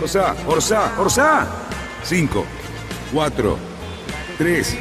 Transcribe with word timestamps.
Orsa, 0.00 0.36
Orsa, 0.46 1.00
Orsa. 1.00 1.46
Cinco, 2.04 2.44
cuatro, 3.12 3.58
tres, 4.38 4.76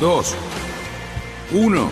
dos, 0.00 0.32
uno. 1.52 1.90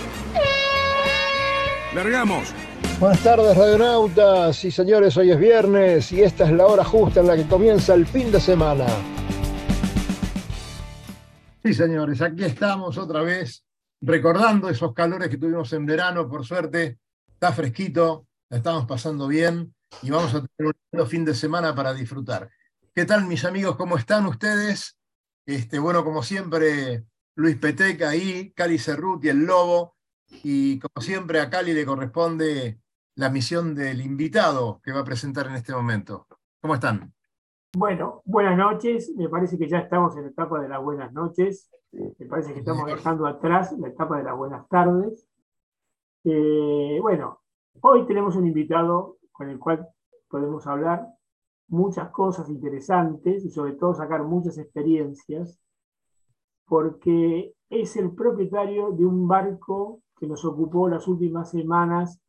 Largamos. 1.92 2.54
Buenas 3.00 3.20
tardes, 3.20 3.56
radionautas 3.56 4.64
y 4.64 4.70
señores, 4.70 5.16
hoy 5.16 5.32
es 5.32 5.38
viernes 5.40 6.12
y 6.12 6.22
esta 6.22 6.44
es 6.44 6.52
la 6.52 6.66
hora 6.66 6.84
justa 6.84 7.18
en 7.18 7.26
la 7.26 7.36
que 7.36 7.48
comienza 7.48 7.94
el 7.94 8.06
fin 8.06 8.30
de 8.30 8.40
semana. 8.40 8.86
Sí, 11.64 11.74
señores, 11.74 12.22
aquí 12.22 12.44
estamos 12.44 12.96
otra 12.96 13.22
vez 13.22 13.64
recordando 14.00 14.68
esos 14.68 14.94
calores 14.94 15.28
que 15.28 15.38
tuvimos 15.38 15.72
en 15.72 15.84
verano, 15.84 16.28
por 16.28 16.44
suerte, 16.44 16.98
está 17.32 17.52
fresquito, 17.52 18.26
la 18.50 18.58
estamos 18.58 18.86
pasando 18.86 19.26
bien 19.26 19.74
y 20.02 20.10
vamos 20.10 20.34
a 20.34 20.44
tener 20.44 20.72
un 20.72 20.74
lindo 20.92 21.06
fin 21.06 21.24
de 21.24 21.34
semana 21.34 21.74
para 21.74 21.94
disfrutar. 21.94 22.50
¿Qué 22.94 23.04
tal, 23.04 23.26
mis 23.26 23.44
amigos? 23.44 23.76
¿Cómo 23.76 23.96
están 23.96 24.26
ustedes? 24.26 24.98
Este, 25.46 25.78
bueno, 25.78 26.04
como 26.04 26.22
siempre, 26.22 27.04
Luis 27.34 27.56
Peteca 27.56 28.10
ahí, 28.10 28.52
Cali 28.52 28.78
Cerruti, 28.78 29.28
el 29.28 29.44
Lobo, 29.44 29.96
y 30.42 30.78
como 30.78 31.00
siempre 31.00 31.40
a 31.40 31.50
Cali 31.50 31.72
le 31.72 31.84
corresponde 31.84 32.80
la 33.16 33.30
misión 33.30 33.74
del 33.74 34.00
invitado 34.00 34.80
que 34.82 34.92
va 34.92 35.00
a 35.00 35.04
presentar 35.04 35.46
en 35.46 35.54
este 35.54 35.72
momento. 35.72 36.26
¿Cómo 36.60 36.74
están? 36.74 37.12
Bueno, 37.76 38.22
buenas 38.24 38.56
noches. 38.56 39.12
Me 39.16 39.28
parece 39.28 39.58
que 39.58 39.68
ya 39.68 39.78
estamos 39.78 40.16
en 40.16 40.22
la 40.22 40.28
etapa 40.30 40.60
de 40.60 40.68
las 40.68 40.82
buenas 40.82 41.12
noches. 41.12 41.70
Me 41.92 42.26
parece 42.26 42.52
que 42.52 42.60
estamos 42.60 42.86
dejando 42.86 43.26
atrás 43.26 43.72
la 43.78 43.88
etapa 43.88 44.18
de 44.18 44.24
las 44.24 44.36
buenas 44.36 44.68
tardes. 44.68 45.26
Eh, 46.24 46.98
bueno, 47.00 47.42
hoy 47.80 48.06
tenemos 48.06 48.36
un 48.36 48.46
invitado 48.46 49.18
con 49.34 49.50
el 49.50 49.58
cual 49.58 49.86
podemos 50.28 50.66
hablar 50.66 51.08
muchas 51.68 52.10
cosas 52.10 52.48
interesantes 52.48 53.44
y 53.44 53.50
sobre 53.50 53.72
todo 53.72 53.94
sacar 53.94 54.22
muchas 54.22 54.56
experiencias, 54.58 55.60
porque 56.66 57.52
es 57.68 57.96
el 57.96 58.12
propietario 58.12 58.92
de 58.92 59.04
un 59.04 59.26
barco 59.26 60.00
que 60.16 60.26
nos 60.26 60.44
ocupó 60.44 60.88
las 60.88 61.06
últimas 61.08 61.50
semanas 61.50 62.20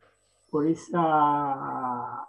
por 0.50 0.66
esa 0.66 2.28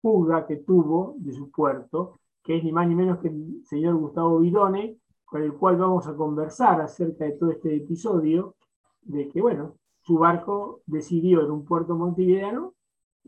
fuga 0.00 0.46
que 0.46 0.56
tuvo 0.56 1.14
de 1.18 1.32
su 1.34 1.50
puerto, 1.50 2.18
que 2.42 2.56
es 2.56 2.64
ni 2.64 2.72
más 2.72 2.88
ni 2.88 2.94
menos 2.94 3.18
que 3.18 3.28
el 3.28 3.62
señor 3.66 3.96
Gustavo 3.96 4.38
Vidone, 4.38 4.96
con 5.26 5.42
el 5.42 5.52
cual 5.52 5.76
vamos 5.76 6.06
a 6.06 6.16
conversar 6.16 6.80
acerca 6.80 7.26
de 7.26 7.32
todo 7.32 7.50
este 7.50 7.76
episodio, 7.76 8.54
de 9.02 9.28
que, 9.28 9.42
bueno, 9.42 9.74
su 10.00 10.18
barco 10.18 10.80
decidió 10.86 11.44
en 11.44 11.50
un 11.50 11.66
puerto 11.66 11.94
montevideano 11.96 12.72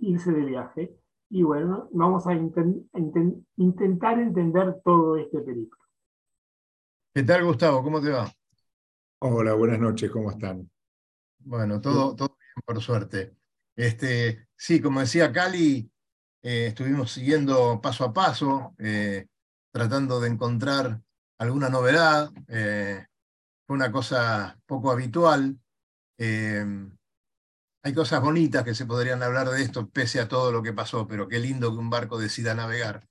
irse 0.00 0.32
de 0.32 0.44
viaje. 0.44 0.96
Y 1.28 1.42
bueno, 1.42 1.88
vamos 1.92 2.26
a 2.26 2.34
intentar 2.34 4.18
entender 4.18 4.80
todo 4.84 5.16
este 5.16 5.40
periplo. 5.40 5.78
¿Qué 7.14 7.22
tal, 7.22 7.44
Gustavo? 7.44 7.82
¿Cómo 7.82 8.00
te 8.00 8.10
va? 8.10 8.30
Hola, 9.20 9.54
buenas 9.54 9.78
noches, 9.78 10.10
¿cómo 10.10 10.30
están? 10.30 10.70
Bueno, 11.38 11.80
todo, 11.80 12.14
todo 12.16 12.36
bien, 12.38 12.62
por 12.64 12.80
suerte. 12.80 13.36
Este, 13.76 14.48
sí, 14.56 14.80
como 14.80 15.00
decía 15.00 15.32
Cali, 15.32 15.90
eh, 16.42 16.66
estuvimos 16.68 17.12
siguiendo 17.12 17.80
paso 17.80 18.04
a 18.04 18.12
paso, 18.12 18.74
eh, 18.78 19.26
tratando 19.72 20.20
de 20.20 20.28
encontrar 20.28 21.00
alguna 21.38 21.68
novedad. 21.68 22.30
Eh, 22.48 23.06
fue 23.66 23.76
una 23.76 23.92
cosa 23.92 24.58
poco 24.66 24.90
habitual. 24.90 25.58
Hay 27.82 27.94
cosas 27.94 28.20
bonitas 28.20 28.64
que 28.64 28.74
se 28.74 28.86
podrían 28.86 29.22
hablar 29.22 29.48
de 29.50 29.62
esto 29.62 29.88
pese 29.90 30.20
a 30.20 30.28
todo 30.28 30.52
lo 30.52 30.62
que 30.62 30.72
pasó, 30.72 31.06
pero 31.06 31.28
qué 31.28 31.38
lindo 31.38 31.70
que 31.70 31.78
un 31.78 31.90
barco 31.90 32.18
decida 32.18 32.54
navegar 32.54 33.08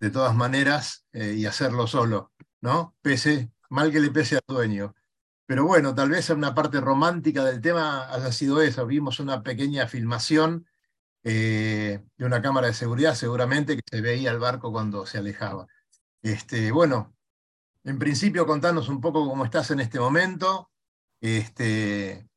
de 0.00 0.10
todas 0.10 0.34
maneras 0.34 1.06
y 1.12 1.46
hacerlo 1.46 1.86
solo, 1.86 2.32
¿no? 2.60 2.94
Pese, 3.02 3.50
mal 3.70 3.90
que 3.90 4.00
le 4.00 4.10
pese 4.10 4.36
al 4.36 4.44
dueño. 4.46 4.94
Pero 5.46 5.66
bueno, 5.66 5.94
tal 5.94 6.10
vez 6.10 6.30
una 6.30 6.54
parte 6.54 6.80
romántica 6.80 7.44
del 7.44 7.60
tema 7.60 8.12
haya 8.12 8.32
sido 8.32 8.62
eso. 8.62 8.86
Vimos 8.86 9.20
una 9.20 9.42
pequeña 9.42 9.86
filmación 9.86 10.66
eh, 11.22 12.02
de 12.16 12.24
una 12.24 12.40
cámara 12.42 12.68
de 12.68 12.74
seguridad, 12.74 13.14
seguramente, 13.14 13.76
que 13.76 13.82
se 13.90 14.00
veía 14.00 14.30
el 14.30 14.38
barco 14.38 14.72
cuando 14.72 15.06
se 15.06 15.18
alejaba. 15.18 15.66
Este, 16.22 16.72
bueno, 16.72 17.14
en 17.84 17.98
principio 17.98 18.46
contanos 18.46 18.88
un 18.88 19.00
poco 19.00 19.28
cómo 19.28 19.44
estás 19.44 19.70
en 19.70 19.80
este 19.80 20.00
momento. 20.00 20.70
Este, 21.20 22.28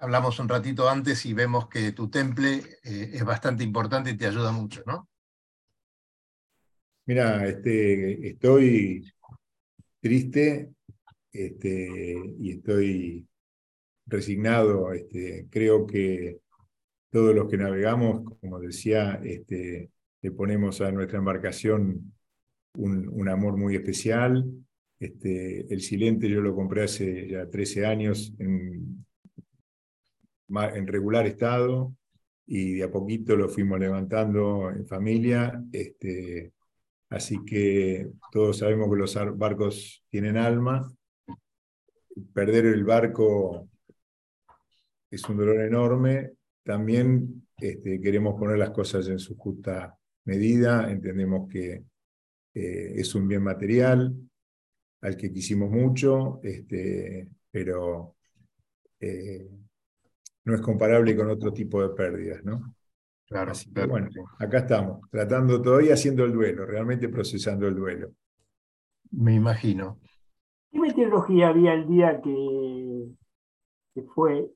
hablamos 0.00 0.38
un 0.38 0.48
ratito 0.48 0.88
antes 0.88 1.24
y 1.26 1.34
vemos 1.34 1.68
que 1.68 1.92
tu 1.92 2.08
temple 2.08 2.62
eh, 2.82 3.10
es 3.12 3.24
bastante 3.24 3.62
importante 3.62 4.10
y 4.10 4.16
te 4.16 4.26
ayuda 4.26 4.50
mucho, 4.50 4.82
¿no? 4.86 5.08
Mira, 7.06 7.46
este, 7.46 8.28
estoy 8.28 9.04
triste 10.00 10.70
este, 11.32 12.34
y 12.38 12.52
estoy 12.52 13.28
resignado. 14.06 14.92
Este, 14.92 15.46
creo 15.50 15.86
que 15.86 16.38
todos 17.10 17.34
los 17.34 17.48
que 17.50 17.58
navegamos, 17.58 18.22
como 18.40 18.58
decía, 18.58 19.20
este, 19.24 19.90
le 20.22 20.30
ponemos 20.30 20.80
a 20.80 20.90
nuestra 20.92 21.18
embarcación 21.18 22.14
un, 22.76 23.28
amor 23.28 23.56
muy 23.56 23.74
especial. 23.76 24.46
Este, 24.98 25.72
el 25.72 25.80
Silente 25.80 26.28
yo 26.28 26.40
lo 26.40 26.54
compré 26.54 26.84
hace 26.84 27.28
ya 27.28 27.48
13 27.48 27.86
años 27.86 28.32
en 30.74 30.86
regular 30.86 31.26
estado 31.26 31.94
y 32.46 32.74
de 32.74 32.84
a 32.84 32.90
poquito 32.90 33.36
lo 33.36 33.48
fuimos 33.48 33.78
levantando 33.78 34.70
en 34.70 34.86
familia. 34.86 35.62
Este, 35.72 36.52
así 37.10 37.44
que 37.44 38.10
todos 38.32 38.58
sabemos 38.58 38.90
que 38.90 38.96
los 38.96 39.38
barcos 39.38 40.04
tienen 40.10 40.36
alma 40.36 40.90
perder 42.32 42.66
el 42.66 42.84
barco 42.84 43.68
es 45.10 45.28
un 45.28 45.36
dolor 45.36 45.60
enorme. 45.60 46.32
También 46.62 47.46
este, 47.56 48.00
queremos 48.00 48.38
poner 48.38 48.58
las 48.58 48.70
cosas 48.70 49.08
en 49.08 49.18
su 49.18 49.36
justa 49.36 49.96
medida. 50.24 50.90
Entendemos 50.90 51.48
que 51.48 51.84
eh, 52.54 52.92
es 52.96 53.14
un 53.14 53.26
bien 53.28 53.42
material 53.42 54.14
al 55.02 55.16
que 55.16 55.32
quisimos 55.32 55.70
mucho, 55.70 56.40
este, 56.42 57.28
pero 57.50 58.16
eh, 59.00 59.48
no 60.44 60.54
es 60.54 60.60
comparable 60.60 61.16
con 61.16 61.30
otro 61.30 61.52
tipo 61.52 61.82
de 61.82 61.90
pérdidas, 61.90 62.44
¿no? 62.44 62.74
Claro, 63.30 63.52
bueno, 63.88 64.08
acá 64.40 64.58
estamos, 64.58 65.08
tratando 65.08 65.62
todavía 65.62 65.94
haciendo 65.94 66.24
el 66.24 66.32
duelo, 66.32 66.66
realmente 66.66 67.08
procesando 67.08 67.68
el 67.68 67.76
duelo. 67.76 68.10
Me 69.12 69.34
imagino. 69.34 70.00
¿Qué 70.70 70.80
meteorología 70.80 71.48
había 71.48 71.74
el 71.74 71.86
día 71.86 72.20
que, 72.20 74.02
fue? 74.14 74.50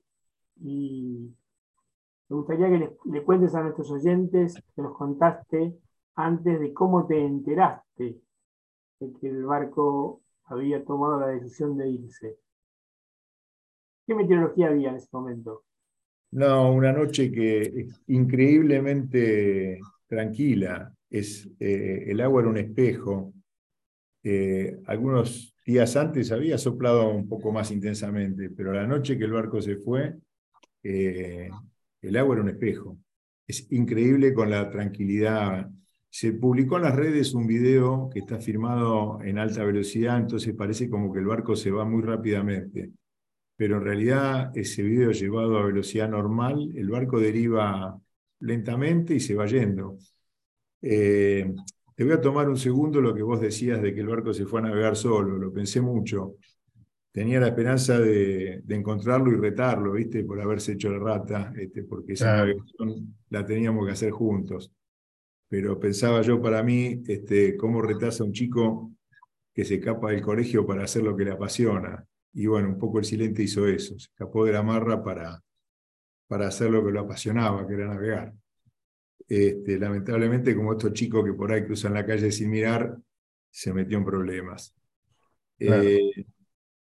Y 0.57 1.33
me 2.29 2.37
gustaría 2.37 2.69
que 2.69 2.91
le, 3.05 3.23
cuentes 3.23 3.55
a 3.55 3.63
nuestros 3.63 3.93
oyentes, 3.93 4.61
que 4.75 4.83
nos 4.83 4.97
contaste 4.97 5.79
antes 6.17 6.59
de 6.59 6.75
cómo 6.75 7.07
te 7.07 7.25
enteraste 7.25 8.21
de 8.99 9.13
que 9.21 9.29
el 9.29 9.45
barco 9.45 10.23
había 10.47 10.85
tomado 10.85 11.21
la 11.21 11.29
decisión 11.29 11.77
de 11.77 11.91
irse. 11.91 12.39
¿Qué 14.05 14.15
meteorología 14.17 14.69
había 14.69 14.91
en 14.91 14.97
ese 14.97 15.09
momento? 15.13 15.63
No, 16.35 16.73
una 16.73 16.93
noche 16.93 17.31
que 17.31 17.61
es 17.63 18.01
increíblemente 18.09 19.79
tranquila. 20.09 20.93
Es, 21.09 21.49
eh, 21.61 22.07
el 22.09 22.21
agua 22.21 22.43
era 22.43 22.51
un 22.51 22.57
espejo. 22.59 23.33
Eh, 24.25 24.81
algunos 24.87 25.55
días 25.65 25.95
antes 25.95 26.33
había 26.33 26.59
soplado 26.59 27.09
un 27.11 27.29
poco 27.29 27.53
más 27.53 27.71
intensamente, 27.71 28.51
pero 28.51 28.73
la 28.73 28.85
noche 28.85 29.17
que 29.17 29.25
el 29.25 29.33
barco 29.33 29.63
se 29.63 29.77
fue, 29.77 30.17
eh, 30.83 31.51
el 32.03 32.17
agua 32.17 32.35
era 32.35 32.43
un 32.43 32.51
espejo. 32.51 32.99
Es 33.47 33.71
increíble 33.71 34.35
con 34.35 34.51
la 34.51 34.69
tranquilidad. 34.71 35.71
Se 36.11 36.33
publicó 36.33 36.79
en 36.79 36.83
las 36.83 36.97
redes 36.97 37.33
un 37.35 37.47
video 37.47 38.11
que 38.13 38.21
está 38.21 38.41
firmado 38.41 39.21
en 39.23 39.39
alta 39.39 39.63
velocidad, 39.65 40.19
entonces 40.19 40.53
parece 40.55 40.91
como 40.91 41.13
que 41.13 41.21
el 41.21 41.27
barco 41.27 41.55
se 41.55 41.71
va 41.71 41.85
muy 41.85 42.03
rápidamente. 42.03 42.91
Pero 43.57 43.77
en 43.77 43.85
realidad 43.85 44.51
ese 44.57 44.83
video 44.83 45.13
llevado 45.13 45.59
a 45.59 45.67
velocidad 45.67 46.09
normal, 46.09 46.71
el 46.75 46.89
barco 46.89 47.21
deriva 47.21 47.99
lentamente 48.41 49.15
y 49.15 49.21
se 49.21 49.35
va 49.35 49.47
yendo. 49.47 49.97
Eh, 50.83 51.55
te 51.95 52.05
voy 52.05 52.13
a 52.13 52.21
tomar 52.21 52.49
un 52.49 52.57
segundo 52.57 53.01
lo 53.01 53.15
que 53.15 53.23
vos 53.23 53.41
decías 53.41 53.81
de 53.81 53.95
que 53.95 54.01
el 54.01 54.09
barco 54.09 54.35
se 54.35 54.47
fue 54.47 54.61
a 54.61 54.65
navegar 54.65 54.97
solo, 54.97 55.39
lo 55.39 55.53
pensé 55.53 55.81
mucho. 55.81 56.35
Tenía 57.13 57.39
la 57.39 57.47
esperanza 57.49 58.01
de, 58.01 58.65
encontrarlo 58.69 59.31
y 59.31 59.37
retarlo, 59.37 59.93
¿viste? 59.93 60.25
Por 60.25 60.41
haberse 60.41 60.73
hecho 60.73 60.91
la 60.91 60.99
rata, 60.99 61.53
este, 61.57 61.85
porque 61.85 62.15
esa 62.15 62.39
navegación 62.39 63.17
la 63.31 63.47
teníamos 63.47 63.87
que 63.87 63.93
hacer 63.93 64.11
juntos. 64.11 64.73
Pero 65.49 65.79
pensaba 65.79 66.23
yo 66.23 66.43
para 66.43 66.63
mí, 66.65 67.03
este, 67.07 67.57
cómo 67.57 67.81
retasa 67.81 68.25
a 68.25 68.27
un 68.27 68.33
chico 68.33 68.91
que 69.55 69.65
se 69.65 69.77
escapa 69.77 70.11
del 70.11 70.23
colegio 70.23 70.67
para 70.67 70.83
hacer 70.83 71.05
lo 71.05 71.17
que 71.17 71.25
le 71.25 71.31
apasiona. 71.31 72.05
Y 72.35 72.47
bueno, 72.47 72.69
un 72.69 72.79
poco 72.79 72.99
el 72.99 73.05
silente 73.05 73.43
hizo 73.43 73.67
eso, 73.67 73.99
se 73.99 74.09
escapó 74.09 74.45
de 74.45 74.53
la 74.53 74.63
marra 74.63 75.03
para, 75.03 75.43
para 76.27 76.49
hacer 76.49 76.71
lo 76.71 76.85
que 76.85 76.91
lo 76.91 77.01
apasionaba, 77.01 77.67
que 77.67 77.75
era 77.75 77.87
navegar. 77.87 78.35
Este, 79.29 79.79
lamentablemente, 79.79 80.55
como 80.55 80.73
estos 80.73 80.93
chicos 80.93 81.25
que 81.25 81.33
por 81.33 81.53
ahí 81.53 81.65
cruzan 81.65 81.95
la 81.95 82.05
calle 82.05 82.31
sin 82.33 82.51
mirar, 82.51 82.99
se 83.51 83.73
metió 83.73 83.99
en 83.99 84.05
problemas. 84.05 84.75
Eh, 85.59 86.27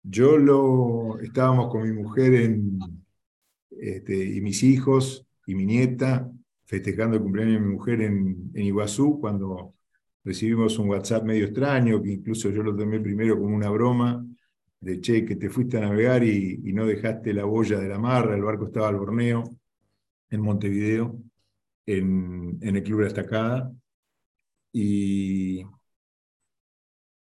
yo 0.04 0.38
lo, 0.38 1.20
estábamos 1.20 1.70
con 1.70 1.84
mi 1.84 1.92
mujer 1.92 2.34
en, 2.36 2.80
este, 3.72 4.24
y 4.24 4.42
mis 4.42 4.62
hijos 4.64 5.26
y 5.48 5.56
mi 5.56 5.66
nieta 5.66 6.32
festejando 6.66 7.18
el 7.18 7.24
cumpleaños 7.24 7.56
de 7.56 7.68
mi 7.68 7.74
mujer 7.74 8.02
en, 8.02 8.52
en 8.54 8.64
Iguazú 8.64 9.20
cuando 9.20 9.74
recibimos 10.24 10.78
un 10.80 10.90
WhatsApp 10.90 11.24
medio 11.24 11.46
extraño, 11.46 12.02
que 12.02 12.12
incluso 12.12 12.50
yo 12.50 12.64
lo 12.64 12.76
tomé 12.76 13.00
primero 13.00 13.38
como 13.38 13.56
una 13.56 13.70
broma, 13.70 14.26
de 14.82 15.00
che, 15.00 15.26
que 15.26 15.36
te 15.36 15.50
fuiste 15.50 15.78
a 15.78 15.82
navegar 15.82 16.24
y, 16.24 16.58
no 16.74 16.86
dejaste 16.86 17.34
la 17.34 17.46
boya 17.46 17.80
de 17.80 17.88
la 17.88 18.00
marra, 18.00 18.36
el 18.36 18.44
barco 18.44 18.66
estaba 18.66 18.90
al 18.90 18.98
Borneo, 18.98 19.44
en 20.30 20.42
Montevideo, 20.42 21.20
en, 21.86 22.60
el 22.62 22.84
Club 22.84 23.00
de 23.00 23.04
la 23.04 23.08
Estacada. 23.08 23.74
Y, 24.74 25.64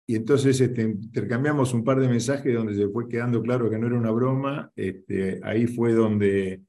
y 0.07 0.17
entonces 0.17 0.61
este, 0.61 0.83
intercambiamos 0.83 1.75
un 1.75 1.85
par 1.85 1.99
de 2.01 2.09
mensajes 2.09 2.55
donde 2.55 2.75
se 2.75 2.89
fue 2.89 3.09
quedando 3.09 3.43
claro 3.43 3.69
que 3.69 3.79
no 3.79 3.87
era 3.89 3.97
una 3.97 4.11
broma. 4.13 4.73
Este, 4.77 5.41
ahí 5.43 5.67
fue 5.67 5.93
donde 5.93 6.63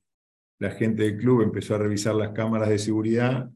la 0.57 0.71
gente 0.71 1.03
del 1.03 1.18
club 1.18 1.42
empezó 1.44 1.75
a 1.75 1.80
revisar 1.80 2.15
las 2.15 2.31
cámaras 2.31 2.69
de 2.69 2.80
seguridad 2.80 3.50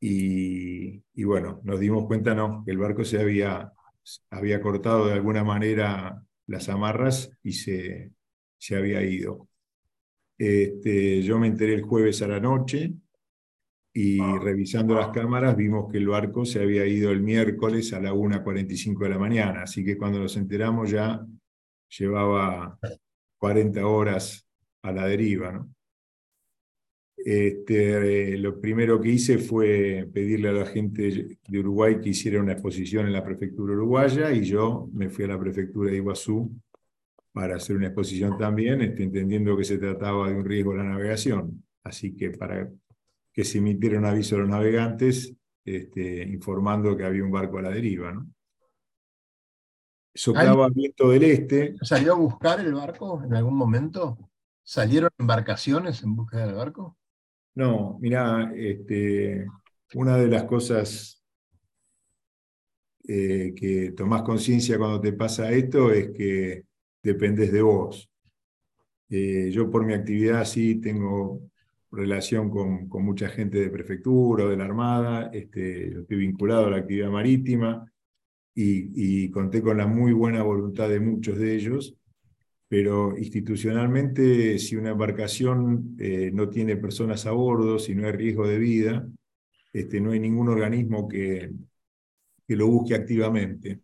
y, 0.00 1.02
y 1.14 1.24
bueno, 1.24 1.60
nos 1.64 1.80
dimos 1.80 2.06
cuenta 2.06 2.34
no, 2.34 2.62
que 2.64 2.72
el 2.72 2.78
barco 2.78 3.04
se 3.04 3.20
había 3.20 3.72
había 4.30 4.60
cortado 4.60 5.06
de 5.06 5.14
alguna 5.14 5.44
manera 5.44 6.22
las 6.46 6.68
amarras 6.68 7.30
y 7.42 7.52
se, 7.52 8.12
se 8.58 8.76
había 8.76 9.02
ido. 9.02 9.48
Este, 10.36 11.22
yo 11.22 11.38
me 11.38 11.46
enteré 11.46 11.74
el 11.74 11.82
jueves 11.82 12.20
a 12.22 12.28
la 12.28 12.40
noche 12.40 12.92
y 13.92 14.20
revisando 14.20 14.94
las 14.94 15.10
cámaras 15.10 15.56
vimos 15.56 15.90
que 15.90 15.98
el 15.98 16.08
barco 16.08 16.44
se 16.44 16.60
había 16.60 16.84
ido 16.84 17.12
el 17.12 17.22
miércoles 17.22 17.92
a 17.92 18.00
la 18.00 18.12
1.45 18.12 19.04
de 19.04 19.08
la 19.08 19.18
mañana, 19.18 19.62
así 19.62 19.84
que 19.84 19.96
cuando 19.96 20.18
nos 20.18 20.36
enteramos 20.36 20.90
ya 20.90 21.24
llevaba 21.88 22.78
40 23.38 23.86
horas 23.86 24.48
a 24.82 24.90
la 24.90 25.06
deriva. 25.06 25.52
¿no? 25.52 25.73
Este, 27.26 28.36
lo 28.36 28.60
primero 28.60 29.00
que 29.00 29.08
hice 29.08 29.38
fue 29.38 30.06
pedirle 30.12 30.50
a 30.50 30.52
la 30.52 30.66
gente 30.66 31.38
de 31.48 31.58
Uruguay 31.58 31.98
que 31.98 32.10
hiciera 32.10 32.38
una 32.38 32.52
exposición 32.52 33.06
en 33.06 33.14
la 33.14 33.24
prefectura 33.24 33.72
uruguaya 33.72 34.30
y 34.30 34.44
yo 34.44 34.90
me 34.92 35.08
fui 35.08 35.24
a 35.24 35.28
la 35.28 35.40
prefectura 35.40 35.90
de 35.90 35.96
Iguazú 35.96 36.54
para 37.32 37.56
hacer 37.56 37.76
una 37.76 37.86
exposición 37.86 38.36
también, 38.36 38.82
este, 38.82 39.04
entendiendo 39.04 39.56
que 39.56 39.64
se 39.64 39.78
trataba 39.78 40.28
de 40.28 40.34
un 40.34 40.44
riesgo 40.44 40.72
de 40.72 40.78
la 40.78 40.84
navegación. 40.84 41.64
Así 41.82 42.14
que 42.14 42.30
para 42.30 42.70
que 43.32 43.44
se 43.44 43.56
emitiera 43.56 43.98
un 43.98 44.04
aviso 44.04 44.36
a 44.36 44.40
los 44.40 44.48
navegantes 44.50 45.34
este, 45.64 46.24
informando 46.24 46.94
que 46.94 47.04
había 47.04 47.24
un 47.24 47.30
barco 47.30 47.56
a 47.56 47.62
la 47.62 47.70
deriva. 47.70 48.12
¿no? 48.12 48.26
Soplaba 50.14 50.68
viento 50.68 51.08
del 51.08 51.24
este. 51.24 51.74
¿Salió 51.80 52.12
a 52.12 52.16
buscar 52.16 52.60
el 52.60 52.74
barco 52.74 53.22
en 53.24 53.32
algún 53.32 53.56
momento? 53.56 54.18
¿Salieron 54.62 55.08
embarcaciones 55.16 56.02
en 56.02 56.14
búsqueda 56.14 56.46
del 56.46 56.56
barco? 56.56 56.98
No, 57.54 57.98
mira, 58.00 58.52
este, 58.56 59.46
una 59.94 60.16
de 60.16 60.28
las 60.28 60.44
cosas 60.44 61.22
eh, 63.06 63.52
que 63.56 63.92
tomás 63.92 64.22
conciencia 64.22 64.78
cuando 64.78 65.00
te 65.00 65.12
pasa 65.12 65.52
esto 65.52 65.92
es 65.92 66.10
que 66.10 66.64
dependes 67.02 67.52
de 67.52 67.62
vos. 67.62 68.10
Eh, 69.08 69.50
yo 69.52 69.70
por 69.70 69.84
mi 69.86 69.94
actividad 69.94 70.44
sí 70.44 70.76
tengo 70.80 71.42
relación 71.92 72.50
con, 72.50 72.88
mucha 73.04 73.28
gente 73.28 73.58
de 73.58 73.70
prefectura 73.70 74.46
o 74.46 74.48
de 74.48 74.56
la 74.56 74.64
Armada, 74.64 75.30
este, 75.32 76.00
estoy 76.00 76.16
vinculado 76.16 76.66
a 76.66 76.70
la 76.70 76.78
actividad 76.78 77.10
marítima 77.10 77.84
y 78.56 79.30
conté 79.30 79.62
con 79.62 79.78
la 79.78 79.86
muy 79.86 80.12
buena 80.12 80.42
voluntad 80.42 80.88
de 80.88 81.00
muchos 81.00 81.38
de 81.38 81.54
ellos 81.56 81.96
pero 82.68 83.16
institucionalmente, 83.18 84.58
si 84.58 84.76
una 84.76 84.90
embarcación 84.90 85.96
eh, 85.98 86.30
no 86.32 86.48
tiene 86.48 86.76
personas 86.76 87.26
a 87.26 87.32
bordo, 87.32 87.78
si 87.78 87.94
no 87.94 88.06
hay 88.06 88.12
riesgo 88.12 88.46
de 88.48 88.58
vida, 88.58 89.06
este, 89.72 90.00
no 90.00 90.12
hay 90.12 90.20
ningún 90.20 90.48
organismo 90.48 91.08
que, 91.08 91.50
que 92.46 92.56
lo 92.56 92.66
busque 92.68 92.94
activamente. 92.94 93.80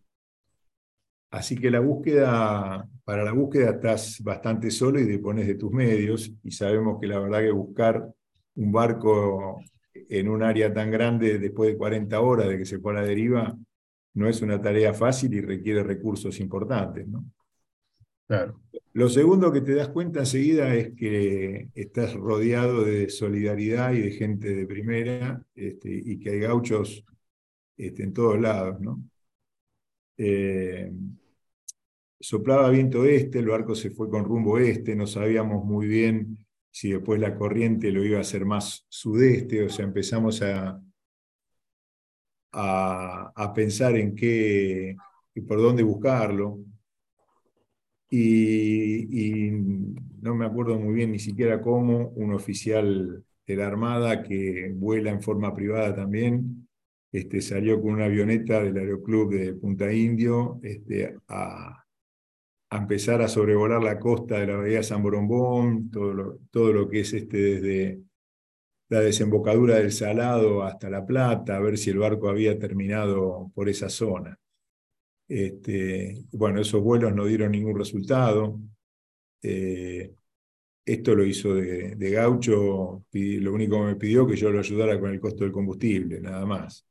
Así 1.30 1.56
que 1.56 1.70
la 1.70 1.80
búsqueda, 1.80 2.88
para 3.04 3.24
la 3.24 3.32
búsqueda 3.32 3.70
estás 3.70 4.20
bastante 4.22 4.70
solo 4.70 4.98
y 4.98 5.04
dispones 5.04 5.46
de 5.46 5.54
tus 5.54 5.70
medios, 5.70 6.32
y 6.42 6.50
sabemos 6.50 6.98
que 7.00 7.06
la 7.06 7.20
verdad 7.20 7.40
que 7.40 7.52
buscar 7.52 8.12
un 8.56 8.72
barco 8.72 9.62
en 9.94 10.28
un 10.28 10.42
área 10.42 10.72
tan 10.72 10.90
grande 10.90 11.38
después 11.38 11.70
de 11.70 11.78
40 11.78 12.20
horas 12.20 12.48
de 12.48 12.58
que 12.58 12.64
se 12.66 12.80
pone 12.80 13.00
a 13.00 13.02
deriva 13.02 13.56
no 14.14 14.28
es 14.28 14.42
una 14.42 14.60
tarea 14.60 14.92
fácil 14.92 15.32
y 15.34 15.40
requiere 15.40 15.84
recursos 15.84 16.40
importantes. 16.40 17.06
¿no? 17.06 17.24
Lo 18.92 19.08
segundo 19.08 19.52
que 19.52 19.60
te 19.60 19.74
das 19.74 19.88
cuenta 19.88 20.20
enseguida 20.20 20.74
es 20.74 20.94
que 20.94 21.68
estás 21.74 22.14
rodeado 22.14 22.84
de 22.84 23.08
solidaridad 23.08 23.92
y 23.92 24.02
de 24.02 24.10
gente 24.12 24.54
de 24.54 24.66
primera 24.66 25.44
este, 25.54 25.90
y 25.92 26.18
que 26.18 26.30
hay 26.30 26.40
gauchos 26.40 27.04
este, 27.76 28.02
en 28.04 28.12
todos 28.12 28.40
lados. 28.40 28.78
Eh, 30.16 30.92
soplaba 32.20 32.70
viento 32.70 33.04
este, 33.04 33.38
el 33.38 33.48
barco 33.48 33.74
se 33.74 33.90
fue 33.90 34.10
con 34.10 34.24
rumbo 34.24 34.58
este, 34.58 34.94
no 34.94 35.06
sabíamos 35.06 35.64
muy 35.64 35.86
bien 35.86 36.46
si 36.70 36.92
después 36.92 37.20
la 37.20 37.34
corriente 37.34 37.90
lo 37.90 38.04
iba 38.04 38.18
a 38.18 38.20
hacer 38.20 38.44
más 38.44 38.86
sudeste, 38.88 39.64
o 39.64 39.68
sea, 39.68 39.86
empezamos 39.86 40.40
a, 40.42 40.80
a, 42.52 43.32
a 43.34 43.54
pensar 43.54 43.96
en 43.96 44.14
qué 44.14 44.96
y 45.34 45.40
por 45.40 45.58
dónde 45.58 45.82
buscarlo 45.82 46.60
y, 48.10 49.50
no 50.22 50.34
me 50.34 50.44
acuerdo 50.44 50.78
muy 50.78 50.94
bien 50.94 51.12
ni 51.12 51.18
siquiera 51.18 51.62
cómo, 51.62 52.08
un 52.16 52.34
oficial 52.34 53.24
de 53.46 53.56
la 53.56 53.66
Armada 53.66 54.22
que 54.22 54.70
vuela 54.74 55.10
en 55.10 55.22
forma 55.22 55.54
privada 55.54 55.94
también, 55.94 56.68
este, 57.12 57.40
salió 57.40 57.80
con 57.80 57.94
una 57.94 58.04
avioneta 58.04 58.62
del 58.62 58.76
Aeroclub 58.76 59.32
de 59.32 59.54
Punta 59.54 59.92
Indio 59.92 60.60
este, 60.62 61.16
a, 61.28 61.84
a, 62.70 62.76
empezar 62.78 63.22
a 63.22 63.28
sobrevolar 63.28 63.82
la 63.82 63.98
costa 63.98 64.38
de 64.38 64.46
la 64.48 64.56
bahía 64.56 64.82
San 64.82 65.02
Borombón, 65.02 65.90
todo 65.90 66.12
lo, 66.12 66.38
todo 66.50 66.72
lo 66.72 66.88
que 66.88 67.00
es 67.00 67.12
este, 67.12 67.36
desde 67.38 68.00
la 68.90 69.00
desembocadura 69.00 69.76
del 69.76 69.92
Salado 69.92 70.62
hasta 70.64 70.90
La 70.90 71.06
Plata, 71.06 71.56
a 71.56 71.60
ver 71.60 71.78
si 71.78 71.90
el 71.90 71.98
barco 71.98 72.28
había 72.28 72.58
terminado 72.58 73.50
por 73.54 73.68
esa 73.68 73.88
zona. 73.88 74.39
Este, 75.30 76.24
bueno, 76.32 76.60
esos 76.60 76.82
vuelos 76.82 77.14
no 77.14 77.24
dieron 77.24 77.52
ningún 77.52 77.78
resultado. 77.78 78.58
Eh, 79.40 80.12
esto 80.84 81.14
lo 81.14 81.24
hizo 81.24 81.54
de, 81.54 82.10
gaucho, 82.10 83.04
lo 83.12 83.52
único 83.52 83.76
que 83.76 83.84
me 83.84 83.94
pidió 83.94 84.26
que 84.26 84.34
yo 84.34 84.50
lo 84.50 84.58
ayudara 84.58 84.98
con 84.98 85.12
el 85.12 85.20
costo 85.20 85.44
del 85.44 85.52
combustible, 85.52 86.20
nada 86.20 86.44
más. 86.44 86.84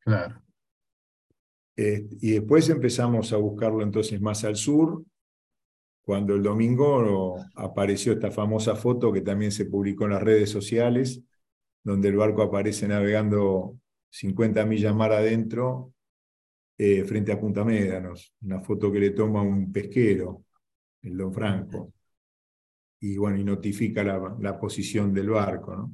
Claro. 0.00 0.42
y 1.76 2.32
después 2.32 2.68
empezamos 2.68 3.32
a 3.32 3.36
buscarlo 3.36 3.82
entonces 3.82 4.20
más 4.20 4.42
al 4.42 4.56
sur, 4.56 5.04
cuando 6.02 6.34
el 6.34 6.42
domingo 6.42 7.36
apareció 7.54 8.12
esta 8.12 8.32
famosa 8.32 8.74
foto 8.74 9.12
que 9.12 9.20
también 9.20 9.52
se 9.52 9.66
publicó 9.66 10.04
en 10.04 10.10
las 10.10 10.22
redes 10.22 10.50
sociales, 10.50 11.22
donde 11.84 12.08
el 12.08 12.16
barco 12.16 12.42
aparece 12.42 12.88
navegando 12.88 13.78
50 14.10 14.66
millas 14.66 14.94
mar 14.96 15.12
adentro 15.12 15.93
eh, 16.76 17.04
frente 17.04 17.32
a 17.32 17.40
Punta 17.40 17.64
Médanos, 17.64 18.34
una 18.42 18.60
foto 18.60 18.90
que 18.90 18.98
le 18.98 19.10
toma 19.10 19.42
un 19.42 19.72
pesquero, 19.72 20.44
el 21.02 21.16
Don 21.16 21.32
Franco, 21.32 21.92
y 23.00 23.16
bueno, 23.16 23.38
y 23.38 23.44
notifica 23.44 24.02
la, 24.02 24.58
posición 24.58 25.12
del 25.12 25.30
barco. 25.30 25.76
¿no? 25.76 25.92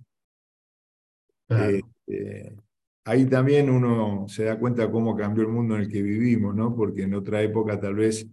Este, 1.49 2.57
ahí 3.05 3.27
también 3.27 3.69
uno 3.69 4.27
se 4.29 4.45
da 4.45 4.59
cuenta 4.59 4.91
cómo 4.91 5.17
cambió 5.17 5.43
el 5.43 5.51
mundo 5.51 5.75
en 5.75 5.83
el 5.83 5.89
que 5.89 6.03
vivimos, 6.03 6.55
¿no? 6.55 6.75
porque 6.75 7.03
en 7.03 7.15
otra 7.15 7.43
época 7.43 7.81
tal 7.81 7.97
vez 7.97 8.27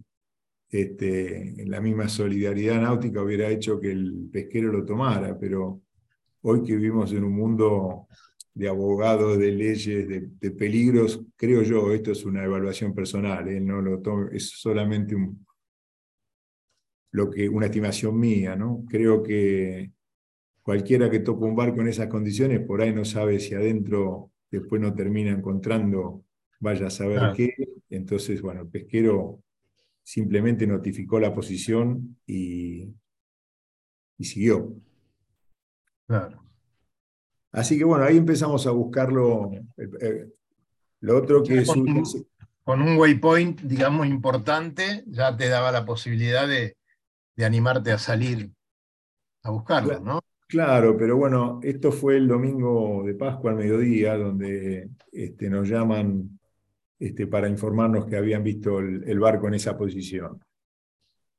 este, 0.70 1.54
la 1.66 1.80
misma 1.80 2.08
solidaridad 2.08 2.80
náutica 2.80 3.22
hubiera 3.22 3.48
hecho 3.48 3.80
que 3.80 3.90
el 3.90 4.28
pesquero 4.30 4.70
lo 4.70 4.84
tomara, 4.84 5.36
pero 5.38 5.80
hoy 6.42 6.62
que 6.62 6.76
vivimos 6.76 7.12
en 7.12 7.24
un 7.24 7.32
mundo 7.32 8.06
de 8.58 8.68
abogado, 8.68 9.36
de 9.36 9.52
leyes, 9.52 10.08
de, 10.08 10.50
peligros, 10.50 11.24
creo 11.36 11.62
yo, 11.62 11.92
esto 11.92 12.10
es 12.10 12.24
una 12.24 12.44
evaluación 12.44 12.92
personal, 12.92 13.46
¿eh? 13.46 13.60
no 13.60 13.80
lo 13.80 14.02
es 14.32 14.50
solamente 14.50 15.14
un, 15.14 15.46
lo 17.12 17.30
que, 17.30 17.48
una 17.48 17.66
estimación 17.66 18.18
mía, 18.18 18.56
¿no? 18.56 18.84
Creo 18.88 19.22
que 19.22 19.92
cualquiera 20.60 21.08
que 21.08 21.20
toque 21.20 21.44
un 21.44 21.54
barco 21.54 21.82
en 21.82 21.86
esas 21.86 22.08
condiciones, 22.08 22.58
por 22.58 22.82
ahí 22.82 22.92
no 22.92 23.04
sabe 23.04 23.38
si 23.38 23.54
adentro 23.54 24.32
después 24.50 24.82
no 24.82 24.92
termina 24.92 25.30
encontrando, 25.30 26.24
vaya 26.58 26.88
a 26.88 26.90
saber 26.90 27.32
qué. 27.36 27.54
Entonces, 27.90 28.42
bueno, 28.42 28.62
el 28.62 28.68
pesquero 28.68 29.40
simplemente 30.02 30.66
notificó 30.66 31.20
la 31.20 31.32
posición 31.32 32.18
y, 32.26 32.92
y 34.18 34.24
siguió. 34.24 34.74
Claro. 36.08 36.47
Así 37.52 37.78
que 37.78 37.84
bueno, 37.84 38.04
ahí 38.04 38.16
empezamos 38.16 38.66
a 38.66 38.70
buscarlo. 38.70 39.50
Eh, 39.76 39.88
eh, 40.00 40.26
lo 41.00 41.16
otro 41.16 41.42
que 41.42 41.64
un, 41.68 42.04
con 42.64 42.82
un 42.82 42.98
waypoint, 42.98 43.60
digamos, 43.62 44.06
importante, 44.06 45.04
ya 45.06 45.36
te 45.36 45.48
daba 45.48 45.70
la 45.72 45.84
posibilidad 45.84 46.46
de, 46.46 46.76
de 47.36 47.44
animarte 47.44 47.92
a 47.92 47.98
salir 47.98 48.50
a 49.42 49.50
buscarlo, 49.50 50.00
¿no? 50.00 50.20
Claro, 50.48 50.96
pero 50.96 51.16
bueno, 51.16 51.60
esto 51.62 51.92
fue 51.92 52.16
el 52.16 52.26
domingo 52.26 53.02
de 53.04 53.14
Pascua 53.14 53.50
al 53.50 53.58
mediodía, 53.58 54.16
donde 54.16 54.88
este, 55.12 55.50
nos 55.50 55.68
llaman 55.68 56.40
este, 56.98 57.26
para 57.26 57.48
informarnos 57.48 58.06
que 58.06 58.16
habían 58.16 58.42
visto 58.42 58.78
el, 58.78 59.18
barco 59.20 59.46
en 59.48 59.54
esa 59.54 59.76
posición. 59.76 60.40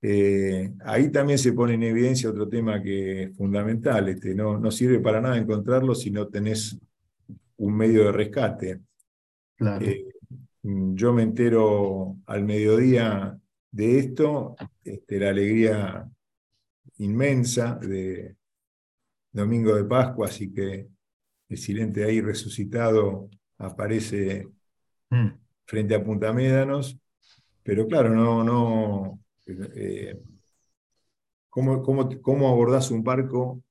Eh, 0.01 0.73
ahí 0.85 1.11
también 1.11 1.37
se 1.37 1.51
pone 1.53 1.73
en 1.73 1.83
evidencia 1.83 2.29
otro 2.29 2.47
tema 2.47 2.81
que 2.81 3.23
es 3.23 3.37
fundamental. 3.37 4.09
Este, 4.09 4.33
no, 4.33 4.57
no 4.57 4.71
sirve 4.71 4.99
para 4.99 5.21
nada 5.21 5.37
encontrarlo 5.37 5.93
si 5.93 6.11
no 6.11 6.27
tenés 6.27 6.79
un 7.57 7.75
medio 7.75 8.05
de 8.05 8.11
rescate. 8.11 8.79
Eh, 9.81 10.05
yo 10.61 11.13
me 11.13 11.23
entero 11.23 12.17
al 12.25 12.43
mediodía 12.45 13.37
de 13.71 13.99
esto, 13.99 14.55
este, 14.83 15.19
la 15.19 15.29
alegría 15.29 16.09
inmensa 16.97 17.75
de 17.75 18.35
Domingo 19.31 19.75
de 19.75 19.83
Pascua, 19.85 20.27
así 20.27 20.51
que 20.51 20.87
el 21.49 21.57
silente 21.57 22.03
ahí 22.03 22.21
resucitado 22.21 23.29
aparece 23.57 24.47
mm. 25.09 25.29
frente 25.65 25.95
a 25.95 26.03
Punta 26.03 26.33
Médanos, 26.33 26.97
pero 27.63 27.87
claro, 27.87 28.13
no, 28.13 28.43
no, 28.43 29.19
eh, 29.75 30.19
¿cómo, 31.49 31.81
cómo, 31.83 32.49
abordás 32.49 32.91
un 32.91 33.03
barco? 33.03 33.63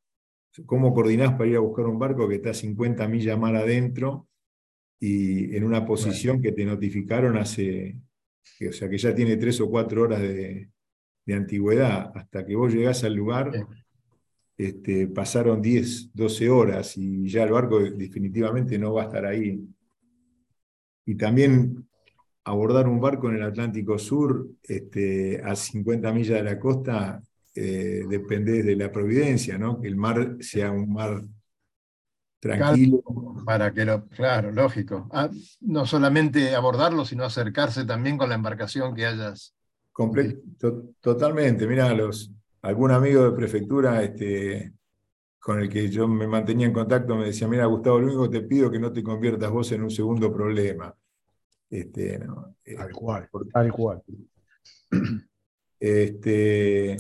¿Cómo 0.67 0.93
coordinás 0.93 1.33
para 1.33 1.47
ir 1.47 1.57
a 1.57 1.61
buscar 1.61 1.87
un 1.87 1.99
barco 1.99 2.29
que 2.29 2.37
está 2.37 2.51
a 2.51 2.55
50 2.55 3.07
millas 3.07 3.39
mar 3.39 3.55
adentro 3.55 4.29
y 4.99 5.55
en 5.57 5.65
una 5.65 5.87
posición 5.87 6.43
que 6.43 6.53
te 6.53 6.65
notificaron 6.65 7.37
hace 7.37 7.97
o 8.67 8.73
sea 8.73 8.89
que 8.89 8.99
ya 8.99 9.15
tiene 9.15 9.37
tres 9.37 9.61
o 9.61 9.69
cuatro 9.69 10.03
horas 10.03 10.21
de, 10.21 10.69
antigüedad. 11.29 12.11
Hasta 12.15 12.45
que 12.45 12.57
vos 12.57 12.73
llegás 12.73 13.05
al 13.05 13.15
lugar, 13.15 13.53
este, 14.57 15.09
pasaron 15.09 15.61
10, 15.61 16.11
12 16.15 16.49
horas 16.49 16.97
y 16.97 17.29
ya 17.29 17.45
el 17.45 17.53
barco 17.53 17.79
definitivamente 17.81 18.79
no 18.79 18.95
va 18.95 19.03
a 19.03 19.07
estar 19.07 19.27
ahí. 19.27 19.63
Y 21.05 21.15
también 21.17 21.88
abordar 22.49 22.88
un 22.88 23.00
barco 23.00 23.28
en 23.28 23.37
el 23.37 23.43
Atlántico 23.43 23.99
Sur 23.99 24.49
este, 24.62 25.43
a 25.45 25.55
50 25.55 26.12
millas 26.12 26.38
de 26.38 26.43
la 26.43 26.59
costa 26.59 27.23
eh, 27.55 28.05
depende 28.09 28.62
de 28.62 28.76
la 28.76 28.90
providencia, 28.90 29.59
¿no? 29.59 29.81
que 29.81 29.88
el 29.88 29.97
mar 29.97 30.37
sea 30.40 30.71
un 30.71 30.93
mar 30.93 31.23
tranquilo. 32.40 33.02
Para 33.45 33.73
que 33.73 33.85
lo, 33.85 34.07
claro, 34.09 34.52
lógico. 34.52 35.09
Ah, 35.12 35.28
no 35.61 35.85
solamente 35.85 36.55
abordarlo, 36.55 37.05
sino 37.05 37.25
acercarse 37.25 37.85
también 37.85 38.17
con 38.17 38.28
la 38.28 38.37
embarcación 38.37 38.95
que 38.95 39.07
hayas. 39.07 39.55
totalmente, 41.00 41.67
mira, 41.67 41.93
los, 41.95 42.31
algún 42.62 42.93
amigo 42.93 43.25
de 43.25 43.33
prefectura 43.33 44.02
este, 44.02 44.73
con 45.38 45.61
el 45.61 45.69
que 45.69 45.88
yo 45.88 46.07
me 46.07 46.26
mantenía 46.26 46.67
en 46.67 46.73
contacto 46.73 47.17
me 47.17 47.26
decía, 47.26 47.49
mira, 47.49 47.67
Gustavo, 47.67 47.99
lo 47.99 48.07
único 48.07 48.31
que 48.31 48.40
te 48.40 48.47
pido 48.47 48.67
es 48.67 48.73
que 48.73 48.78
no 48.78 48.93
te 48.93 49.02
conviertas 49.02 49.50
vos 49.50 49.73
en 49.73 49.83
un 49.83 49.90
segundo 49.90 50.33
problema. 50.33 50.95
Este, 51.71 52.15
eh, 52.65 52.75
tal 52.77 52.93
cual, 52.93 53.29
tal 53.53 53.73
cual. 53.73 54.03
Este, 55.79 56.97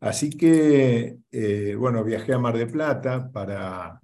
así 0.00 0.30
que, 0.30 1.18
eh, 1.30 1.74
bueno, 1.76 2.04
viajé 2.04 2.34
a 2.34 2.38
Mar 2.38 2.56
de 2.56 2.66
Plata 2.66 3.30
para 3.32 4.00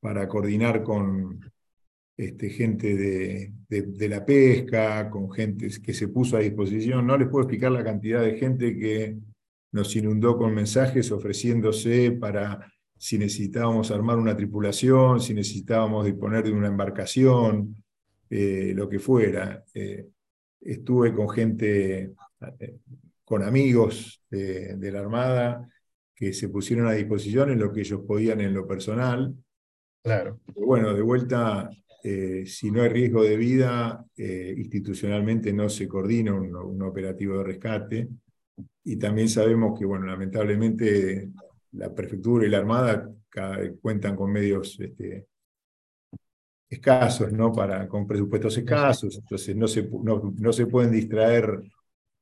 para 0.00 0.26
coordinar 0.26 0.82
con 0.82 1.40
este, 2.16 2.50
gente 2.50 2.96
de, 3.68 4.08
la 4.08 4.24
pesca, 4.24 5.08
con 5.10 5.30
gente 5.30 5.68
que 5.82 5.94
se 5.94 6.08
puso 6.08 6.36
a 6.36 6.40
disposición. 6.40 7.06
No 7.06 7.16
les 7.16 7.28
puedo 7.28 7.44
explicar 7.44 7.70
la 7.70 7.84
cantidad 7.84 8.22
de 8.22 8.36
gente 8.36 8.76
que 8.76 9.16
nos 9.72 9.94
inundó 9.94 10.36
con 10.36 10.54
mensajes 10.54 11.12
ofreciéndose 11.12 12.12
para 12.12 12.72
si 12.96 13.18
necesitábamos 13.18 13.90
armar 13.90 14.18
una 14.18 14.36
tripulación, 14.36 15.20
si 15.20 15.32
necesitábamos 15.32 16.04
disponer 16.04 16.44
de 16.44 16.52
una 16.52 16.68
embarcación, 16.68 17.76
eh, 18.30 18.72
lo 18.74 18.88
que 18.88 19.00
fuera. 19.00 19.64
Eh, 19.74 20.06
estuve 20.60 21.12
con 21.12 21.28
gente, 21.28 22.12
eh, 22.60 22.78
con 23.24 23.42
amigos 23.42 24.22
de 24.30 24.92
la 24.92 25.00
Armada 25.00 25.68
que 26.14 26.32
se 26.32 26.48
pusieron 26.48 26.86
a 26.86 26.92
disposición 26.92 27.50
en 27.50 27.58
lo 27.58 27.72
que 27.72 27.80
ellos 27.80 28.02
podían 28.06 28.40
en 28.40 28.54
lo 28.54 28.66
personal. 28.66 29.34
Claro. 30.02 30.40
bueno, 30.54 30.94
de 30.94 31.02
vuelta, 31.02 31.68
eh, 32.04 32.44
si 32.46 32.70
no 32.70 32.82
hay 32.82 32.88
riesgo 32.88 33.22
de 33.24 33.36
vida, 33.36 34.04
institucionalmente 34.16 35.52
no 35.52 35.68
se 35.68 35.88
coordina 35.88 36.34
un, 36.34 36.82
operativo 36.82 37.38
de 37.38 37.44
rescate. 37.44 38.08
Y 38.84 38.96
también 38.96 39.28
sabemos 39.28 39.78
que, 39.78 39.84
bueno, 39.84 40.06
lamentablemente 40.06 41.30
la 41.72 41.94
prefectura 41.94 42.46
y 42.46 42.50
la 42.50 42.58
Armada 42.58 43.10
cuentan 43.80 44.14
con 44.14 44.30
medios 44.30 44.78
este, 44.78 45.26
escasos, 46.70 47.32
¿no? 47.32 47.52
Para, 47.52 47.88
con 47.88 48.06
presupuestos 48.06 48.56
escasos, 48.56 49.16
entonces 49.18 49.56
no 49.56 49.66
se, 49.66 49.90
no, 49.90 50.52
se 50.52 50.66
pueden 50.66 50.92
distraer 50.92 51.62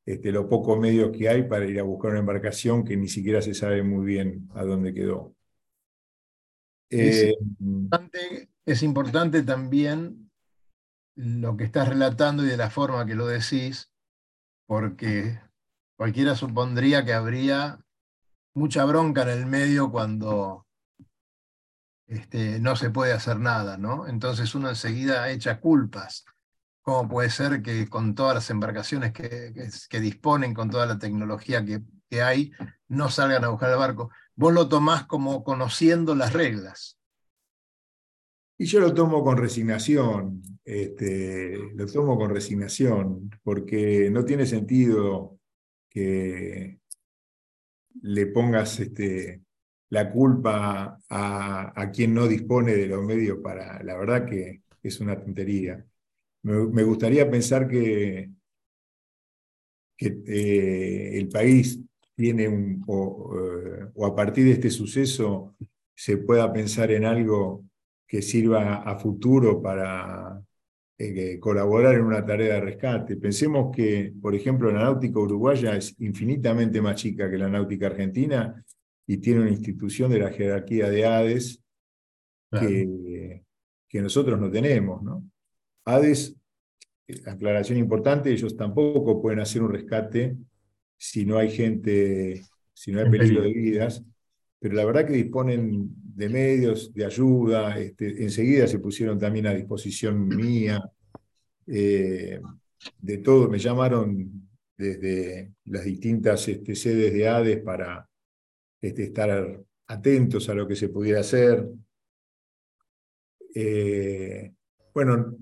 este, 0.06 0.32
los 0.32 0.46
pocos 0.46 0.78
medios 0.78 1.14
que 1.14 1.28
hay 1.28 1.42
para 1.42 1.66
ir 1.66 1.78
a 1.78 1.82
buscar 1.82 2.12
una 2.12 2.20
embarcación 2.20 2.82
que 2.82 2.96
ni 2.96 3.08
siquiera 3.08 3.42
se 3.42 3.52
sabe 3.52 3.82
muy 3.82 4.06
bien 4.06 4.48
a 4.54 4.64
dónde 4.64 4.94
quedó. 4.94 5.34
Eh, 6.90 7.34
es, 8.64 8.82
importante, 8.82 9.42
también 9.42 10.30
lo 11.14 11.54
que 11.58 11.64
estás 11.64 11.86
relatando 11.86 12.42
y 12.42 12.48
de 12.48 12.56
la 12.56 12.70
forma 12.70 13.04
que 13.04 13.14
lo 13.14 13.26
decís, 13.26 13.92
porque 14.66 15.38
cualquiera 15.96 16.34
supondría 16.34 17.04
que 17.04 17.12
habría 17.12 17.84
mucha 18.54 18.86
bronca 18.86 19.22
en 19.22 19.28
el 19.28 19.44
medio 19.44 19.90
cuando 19.90 20.67
este, 22.08 22.58
no 22.58 22.74
se 22.74 22.90
puede 22.90 23.12
hacer 23.12 23.38
nada, 23.38 23.78
¿no? 23.78 24.08
Entonces 24.08 24.54
uno 24.54 24.68
enseguida 24.68 25.30
echa 25.30 25.60
culpas. 25.60 26.24
¿Cómo 26.82 27.08
puede 27.08 27.30
ser 27.30 27.62
que 27.62 27.88
con 27.88 28.14
todas 28.14 28.34
las 28.34 28.50
embarcaciones 28.50 29.12
que, 29.12 30.00
disponen, 30.00 30.54
con 30.54 30.70
toda 30.70 30.86
la 30.86 30.98
tecnología 30.98 31.64
que, 31.64 31.82
que 32.08 32.22
hay, 32.22 32.50
no 32.88 33.10
salgan 33.10 33.44
a 33.44 33.48
buscar 33.48 33.70
el 33.70 33.78
barco? 33.78 34.10
vos 34.38 34.54
lo 34.54 34.68
tomás 34.68 35.04
como 35.06 35.42
conociendo 35.42 36.14
las 36.14 36.32
reglas. 36.32 36.96
Y 38.56 38.66
yo 38.66 38.78
lo 38.78 38.94
tomo 38.94 39.22
con 39.24 39.36
resignación, 39.36 40.42
este, 40.64 41.58
lo 41.74 41.86
tomo 41.86 42.16
con 42.16 42.30
resignación, 42.30 43.30
porque 43.42 44.10
no 44.10 44.24
tiene 44.24 44.46
sentido 44.46 45.38
que 45.88 46.78
le 48.00 48.26
pongas 48.26 48.78
este, 48.78 49.42
la 49.90 50.10
culpa 50.10 50.98
a, 51.08 51.90
quien 51.92 52.14
no 52.14 52.26
dispone 52.26 52.74
de 52.74 52.86
los 52.86 53.02
medios 53.04 53.38
para, 53.42 53.82
la 53.82 53.96
verdad 53.96 54.26
que 54.26 54.62
es 54.82 55.00
una 55.00 55.18
tontería. 55.18 55.84
Me, 56.42 56.82
gustaría 56.82 57.30
pensar 57.30 57.68
que, 57.68 58.30
que 59.96 60.06
eh, 60.26 61.18
el 61.18 61.28
país 61.28 61.80
tiene 62.14 62.48
un, 62.48 62.84
eh, 62.86 63.86
o, 63.94 64.06
a 64.06 64.14
partir 64.14 64.44
de 64.44 64.52
este 64.52 64.70
suceso 64.70 65.54
se 65.94 66.18
pueda 66.18 66.52
pensar 66.52 66.90
en 66.92 67.04
algo 67.04 67.64
que 68.06 68.22
sirva 68.22 68.76
a 68.76 68.98
futuro 68.98 69.60
para 69.60 70.40
eh, 70.98 71.38
colaborar 71.40 71.96
en 71.96 72.04
una 72.04 72.24
tarea 72.24 72.54
de 72.54 72.60
rescate. 72.60 73.16
Pensemos 73.16 73.74
que, 73.74 74.12
por 74.20 74.34
ejemplo, 74.34 74.70
la 74.70 74.82
náutica 74.82 75.18
uruguaya 75.18 75.76
es 75.76 75.94
infinitamente 76.00 76.80
más 76.80 76.96
chica 76.96 77.30
que 77.30 77.38
la 77.38 77.48
náutica 77.48 77.86
argentina 77.86 78.64
y 79.10 79.16
tiene 79.16 79.40
una 79.40 79.50
institución 79.50 80.10
de 80.10 80.18
la 80.18 80.30
jerarquía 80.30 80.90
de 80.90 81.06
Hades 81.06 81.64
que, 82.50 83.42
que, 83.88 84.02
nosotros 84.02 84.38
no 84.38 84.50
tenemos. 84.50 85.02
¿no? 85.02 85.24
Hades, 85.86 86.36
eh, 87.06 87.22
aclaración 87.26 87.78
importante, 87.78 88.30
ellos 88.30 88.54
tampoco 88.54 89.20
pueden 89.22 89.40
hacer 89.40 89.62
un 89.62 89.72
rescate 89.72 90.36
si 90.98 91.24
no 91.24 91.38
hay 91.38 91.50
gente, 91.50 92.44
si 92.74 92.92
no 92.92 93.00
hay 93.00 93.10
peligro 93.10 93.42
de 93.42 93.52
vidas, 93.52 94.04
pero 94.58 94.74
la 94.74 94.84
verdad 94.84 95.06
que 95.06 95.14
disponen 95.14 95.88
de 95.90 96.28
medios, 96.28 96.92
de 96.92 97.06
ayuda, 97.06 97.78
este, 97.78 98.22
enseguida 98.22 98.66
se 98.66 98.78
pusieron 98.78 99.18
también 99.18 99.46
a 99.46 99.54
disposición 99.54 100.28
mía, 100.28 100.82
eh, 101.66 102.40
de 102.98 103.18
todo, 103.18 103.48
me 103.48 103.58
llamaron 103.58 104.50
desde 104.76 105.54
las 105.64 105.84
distintas 105.84 106.46
este, 106.46 106.74
sedes 106.74 107.14
de 107.14 107.26
ADES 107.26 107.62
para 107.62 108.07
este, 108.80 109.04
estar 109.04 109.60
atentos 109.88 110.48
a 110.48 110.54
lo 110.54 110.66
que 110.68 110.76
se 110.76 110.88
pudiera 110.88 111.20
hacer. 111.20 111.68
Eh, 113.54 114.52
bueno, 114.94 115.36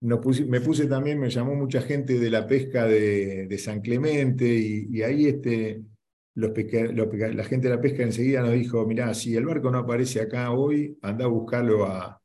me 0.00 0.60
puse 0.60 0.86
también, 0.86 1.18
me 1.18 1.30
llamó 1.30 1.54
mucha 1.54 1.82
gente 1.82 2.18
de 2.18 2.30
la 2.30 2.46
pesca 2.46 2.86
de, 2.86 3.58
San 3.58 3.80
Clemente 3.80 4.46
y, 4.46 5.02
ahí 5.02 5.26
este, 5.26 5.82
los 6.34 6.52
la 6.54 7.44
gente 7.44 7.68
de 7.68 7.74
la 7.74 7.80
pesca 7.80 8.02
enseguida 8.02 8.40
nos 8.40 8.52
dijo, 8.52 8.86
mirá, 8.86 9.12
si 9.14 9.36
el 9.36 9.44
barco 9.44 9.70
no 9.70 9.78
aparece 9.78 10.20
acá 10.20 10.52
hoy, 10.52 10.98
anda 11.02 11.24
a 11.26 11.28
buscarlo 11.28 11.86
a... 11.86 12.16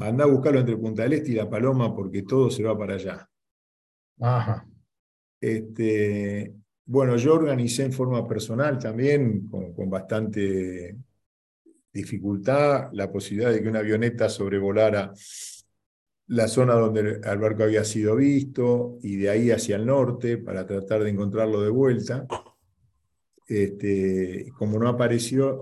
Anda 0.00 0.24
a 0.24 0.28
buscarlo 0.28 0.60
entre 0.60 0.76
Punta 0.76 1.02
del 1.02 1.14
Este 1.14 1.32
y 1.32 1.34
La 1.34 1.50
Paloma 1.50 1.94
porque 1.94 2.22
todo 2.22 2.50
se 2.50 2.62
va 2.62 2.78
para 2.78 2.94
allá. 2.94 3.28
Ajá. 4.20 4.64
Este, 5.40 6.54
bueno, 6.88 7.16
yo 7.16 7.34
organicé 7.34 7.84
en 7.84 7.92
forma 7.92 8.26
personal 8.26 8.78
también, 8.78 9.46
con, 9.46 9.90
bastante 9.90 10.96
dificultad, 11.92 12.88
la 12.92 13.12
posibilidad 13.12 13.52
de 13.52 13.62
que 13.62 13.68
una 13.68 13.80
avioneta 13.80 14.30
sobrevolara 14.30 15.12
la 16.28 16.48
zona 16.48 16.74
donde 16.74 17.20
el 17.22 17.38
barco 17.38 17.64
había 17.64 17.84
sido 17.84 18.16
visto 18.16 18.96
y 19.02 19.16
de 19.16 19.28
ahí 19.28 19.50
hacia 19.50 19.76
el 19.76 19.84
norte 19.84 20.38
para 20.38 20.64
tratar 20.64 21.02
de 21.04 21.10
encontrarlo 21.10 21.60
de 21.60 21.68
vuelta. 21.68 22.26
Este, 23.46 24.50
como 24.56 24.78
no 24.78 24.88
apareció, 24.88 25.60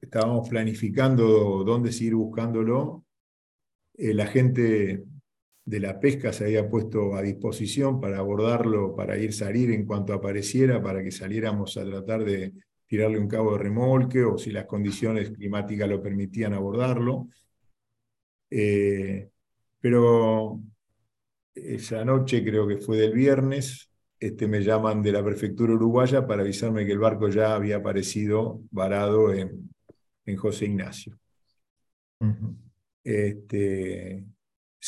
estábamos 0.00 0.48
planificando 0.48 1.64
dónde 1.64 1.90
seguir 1.90 2.14
buscándolo. 2.14 3.04
El 3.94 4.20
agente 4.20 5.02
de 5.68 5.80
la 5.80 6.00
pesca 6.00 6.32
se 6.32 6.44
había 6.44 6.66
puesto 6.66 7.14
a 7.14 7.20
disposición 7.20 8.00
para 8.00 8.18
abordarlo, 8.18 8.96
para 8.96 9.18
ir 9.18 9.34
salir 9.34 9.70
en 9.70 9.84
cuanto 9.84 10.14
apareciera, 10.14 10.82
para 10.82 11.02
que 11.04 11.10
saliéramos 11.10 11.76
a 11.76 11.84
tratar 11.84 12.24
de 12.24 12.54
tirarle 12.86 13.18
un 13.18 13.28
cabo 13.28 13.52
de 13.52 13.58
remolque 13.64 14.24
o 14.24 14.38
si 14.38 14.50
las 14.50 14.64
condiciones 14.64 15.30
climáticas 15.30 15.86
lo 15.86 16.02
permitían 16.02 16.54
abordarlo. 16.54 17.28
Eh, 18.48 19.28
pero 19.78 20.58
esa 21.54 22.02
noche, 22.02 22.42
creo 22.42 22.66
que 22.66 22.78
fue 22.78 22.96
del 22.96 23.12
viernes, 23.12 23.90
este, 24.18 24.48
me 24.48 24.62
llaman 24.62 25.02
de 25.02 25.12
la 25.12 25.22
prefectura 25.22 25.74
uruguaya 25.74 26.26
para 26.26 26.44
avisarme 26.44 26.86
que 26.86 26.92
el 26.92 26.98
barco 26.98 27.28
ya 27.28 27.54
había 27.54 27.76
aparecido 27.76 28.62
varado 28.70 29.34
en, 29.34 29.68
en 30.24 30.36
José 30.38 30.64
Ignacio. 30.64 31.18
este, 33.04 34.24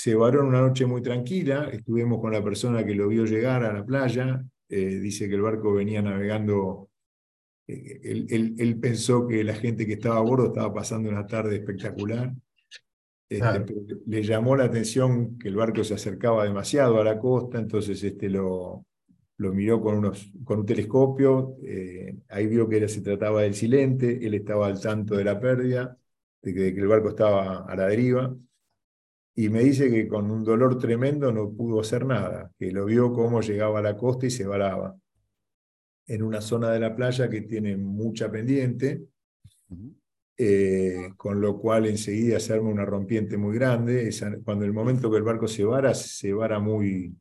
en 0.04 0.38
una 0.38 0.60
noche 0.60 0.86
muy 0.86 1.02
tranquila, 1.02 1.68
estuvimos 1.72 2.20
con 2.20 2.32
la 2.32 2.42
persona 2.42 2.84
que 2.84 2.94
lo 2.94 3.08
vio 3.08 3.24
llegar 3.24 3.64
a 3.64 3.72
la 3.72 3.84
playa, 3.84 4.44
eh, 4.68 5.00
dice 5.00 5.28
que 5.28 5.34
el 5.34 5.42
barco 5.42 5.74
venía 5.74 6.00
navegando, 6.00 6.90
eh, 7.66 8.00
él, 8.02 8.78
pensó 8.80 9.26
que 9.26 9.42
la 9.44 9.54
gente 9.54 9.86
que 9.86 9.94
estaba 9.94 10.18
a 10.18 10.20
bordo 10.20 10.46
estaba 10.46 10.72
pasando 10.72 11.08
una 11.08 11.26
tarde 11.26 11.56
espectacular, 11.56 12.32
este, 13.28 13.64
le 14.06 14.22
llamó 14.22 14.56
la 14.56 14.64
atención 14.64 15.38
que 15.38 15.48
el 15.48 15.56
barco 15.56 15.84
se 15.84 15.94
acercaba 15.94 16.44
demasiado 16.44 17.00
a 17.00 17.04
la 17.04 17.18
costa, 17.18 17.58
entonces 17.58 18.02
este, 18.02 18.28
lo, 18.28 18.84
lo 19.40 19.54
miró 19.54 19.80
con, 19.80 19.96
unos, 19.96 20.30
con 20.44 20.60
un 20.60 20.66
telescopio, 20.66 21.56
eh, 21.64 22.14
ahí 22.28 22.46
vio 22.46 22.68
que 22.68 22.86
se 22.88 23.00
trataba 23.00 23.42
del 23.42 23.54
silente, 23.54 24.26
él 24.26 24.34
estaba 24.34 24.66
al 24.66 24.80
tanto 24.80 25.16
de 25.16 25.24
la 25.24 25.40
pérdida, 25.40 25.96
de 26.42 26.54
que, 26.54 26.68
el 26.68 26.86
barco 26.86 27.08
estaba 27.08 27.64
a 27.64 27.74
la 27.74 27.86
deriva, 27.86 28.36
y 29.34 29.48
me 29.48 29.60
dice 29.60 29.90
que 29.90 30.08
con 30.08 30.30
un 30.30 30.44
dolor 30.44 30.78
tremendo 30.78 31.32
no 31.32 31.50
pudo 31.50 31.80
hacer 31.80 32.04
nada, 32.04 32.52
que 32.58 32.72
lo 32.72 32.84
vio 32.84 33.12
cómo 33.12 33.40
llegaba 33.40 33.78
a 33.78 33.82
la 33.82 33.96
costa 33.96 34.26
y 34.26 34.30
se 34.30 34.46
varaba 34.46 34.96
en 36.10 36.22
una 36.22 36.40
zona 36.40 36.72
de 36.72 36.80
la 36.80 36.94
playa 36.96 37.30
que 37.30 37.42
tiene 37.42 37.76
mucha 37.76 38.28
pendiente, 38.30 39.04
eh, 40.36 41.12
con 41.16 41.40
lo 41.40 41.56
cual 41.56 41.86
enseguida 41.86 42.40
se 42.40 42.52
arma 42.52 42.68
una 42.68 42.84
rompiente 42.84 43.36
muy 43.36 43.54
grande. 43.54 44.10
cuando 44.44 44.64
el 44.64 44.72
momento 44.72 45.08
que 45.08 45.18
el 45.18 45.22
barco 45.22 45.46
se 45.46 45.64
vara, 45.64 45.94
se 45.94 46.32
vara 46.32 46.58
muy, 46.58 47.14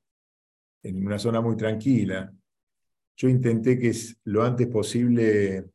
en 0.82 1.06
una 1.06 1.20
zona 1.20 1.40
muy 1.40 1.56
tranquila. 1.56 2.34
Yo 3.16 3.30
intenté 3.30 3.78
que 3.78 3.94
lo 4.24 4.44
antes 4.44 4.66
posible 4.68 5.66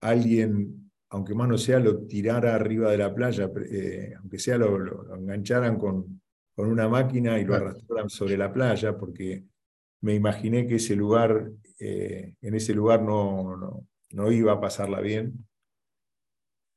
alguien, 0.00 0.79
aunque 1.10 1.34
más 1.34 1.48
no 1.48 1.58
sea, 1.58 1.80
lo 1.80 2.06
tirara 2.06 2.54
arriba 2.54 2.90
de 2.90 2.98
la 2.98 3.14
playa, 3.14 3.50
eh, 3.70 4.14
aunque 4.18 4.38
sea 4.38 4.56
lo, 4.56 5.14
engancharan 5.14 5.76
con, 5.76 6.22
con, 6.54 6.68
una 6.68 6.88
máquina 6.88 7.38
y 7.38 7.44
lo 7.44 7.54
arrastraran 7.54 8.08
sobre 8.08 8.36
la 8.36 8.52
playa, 8.52 8.96
porque 8.96 9.44
me 10.02 10.14
imaginé 10.14 10.66
que 10.66 10.76
ese 10.76 10.94
lugar, 10.94 11.50
eh, 11.78 12.34
en 12.40 12.54
ese 12.54 12.74
lugar 12.74 13.02
no, 13.02 13.56
no, 13.56 13.86
no 14.12 14.32
iba 14.32 14.52
a 14.52 14.60
pasarla 14.60 15.00
bien. 15.00 15.46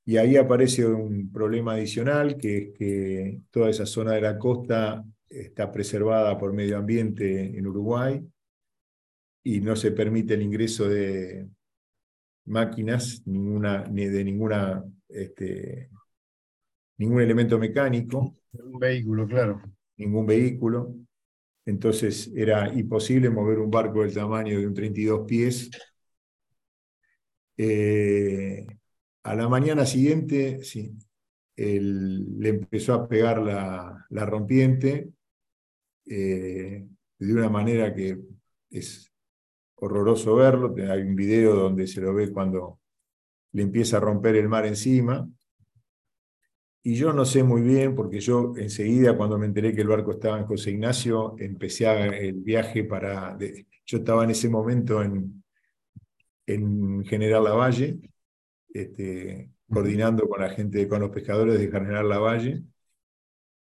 Y 0.05 0.17
ahí 0.17 0.35
aparece 0.35 0.85
un 0.85 1.31
problema 1.31 1.73
adicional, 1.73 2.35
que 2.35 2.57
es 2.57 2.77
que 2.77 3.41
toda 3.51 3.69
esa 3.69 3.85
zona 3.85 4.13
de 4.13 4.21
la 4.21 4.37
costa 4.37 5.05
está 5.29 5.71
preservada 5.71 6.37
por 6.37 6.53
medio 6.53 6.77
ambiente 6.77 7.57
en 7.57 7.67
Uruguay 7.67 8.21
y 9.43 9.61
no 9.61 9.75
se 9.75 9.91
permite 9.91 10.33
el 10.33 10.41
ingreso 10.41 10.89
de 10.89 11.47
máquinas, 12.45 13.21
ninguna, 13.25 13.83
ni 13.85 14.05
de 14.05 14.23
ninguna, 14.23 14.83
este, 15.09 15.89
ningún 16.97 17.21
elemento 17.21 17.57
mecánico. 17.59 18.35
Un 18.51 18.79
vehículo, 18.79 19.27
claro. 19.27 19.61
Ningún 19.97 20.25
vehículo. 20.25 20.95
Entonces 21.65 22.31
era 22.35 22.73
imposible 22.73 23.29
mover 23.29 23.59
un 23.59 23.71
barco 23.71 24.01
del 24.01 24.13
tamaño 24.13 24.59
de 24.59 24.67
un 24.67 24.73
32 24.73 25.25
pies. 25.25 25.69
Eh, 27.57 28.65
a 29.23 29.35
la 29.35 29.47
mañana 29.47 29.85
siguiente, 29.85 30.63
sí, 30.63 30.91
le 31.55 32.49
empezó 32.49 32.93
a 32.93 33.07
pegar 33.07 33.41
la, 33.41 34.05
la 34.09 34.25
rompiente 34.25 35.11
eh, 36.05 36.85
de 37.19 37.33
una 37.33 37.49
manera 37.49 37.93
que 37.93 38.19
es 38.69 39.12
horroroso 39.83 40.35
verlo. 40.35 40.73
Hay 40.89 41.01
un 41.01 41.15
video 41.15 41.55
donde 41.55 41.87
se 41.87 42.01
lo 42.01 42.13
ve 42.13 42.31
cuando 42.31 42.79
le 43.51 43.63
empieza 43.63 43.97
a 43.97 43.99
romper 43.99 44.35
el 44.35 44.47
mar 44.47 44.65
encima. 44.65 45.27
Y 46.85 46.95
yo 46.95 47.13
no 47.13 47.25
sé 47.25 47.43
muy 47.43 47.61
bien, 47.61 47.95
porque 47.95 48.19
yo 48.19 48.53
enseguida, 48.57 49.15
cuando 49.15 49.37
me 49.37 49.45
enteré 49.45 49.73
que 49.73 49.81
el 49.81 49.87
barco 49.87 50.11
estaba 50.11 50.37
en 50.37 50.45
José 50.45 50.71
Ignacio, 50.71 51.35
empecé 51.37 51.85
el 51.87 52.35
viaje 52.41 52.83
para... 52.83 53.37
yo 53.85 53.97
estaba 53.97 54.23
en 54.25 54.31
ese 54.31 54.49
momento 54.49 55.01
en, 55.01 55.43
en 56.45 57.05
General 57.05 57.43
Lavalle, 57.43 57.99
este, 58.73 59.51
coordinando 59.69 60.27
con 60.27 60.41
la 60.41 60.49
gente, 60.49 60.87
con 60.87 61.01
los 61.01 61.09
pescadores 61.09 61.57
de 61.59 61.71
General 61.71 62.07
Lavalle. 62.07 62.63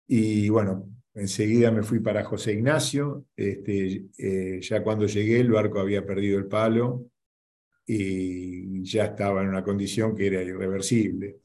Y 0.07 0.49
bueno, 0.49 0.89
enseguida 1.19 1.71
me 1.71 1.83
fui 1.83 2.01
para 2.01 2.25
José 2.25 2.53
Ignacio. 2.53 3.27
Este, 3.37 4.07
eh, 4.19 4.61
ya 4.61 4.83
cuando 4.83 5.07
llegué, 5.07 5.41
el 5.41 5.51
barco 5.51 5.81
había 5.81 6.05
perdido 6.05 6.39
el 6.39 6.47
palo 6.47 7.07
y 7.87 8.83
ya 8.85 9.07
estaba 9.07 9.43
en 9.43 9.49
una 9.49 9.65
condición 9.65 10.15
que 10.15 10.27
era 10.27 10.43
irreversible. 10.43 11.39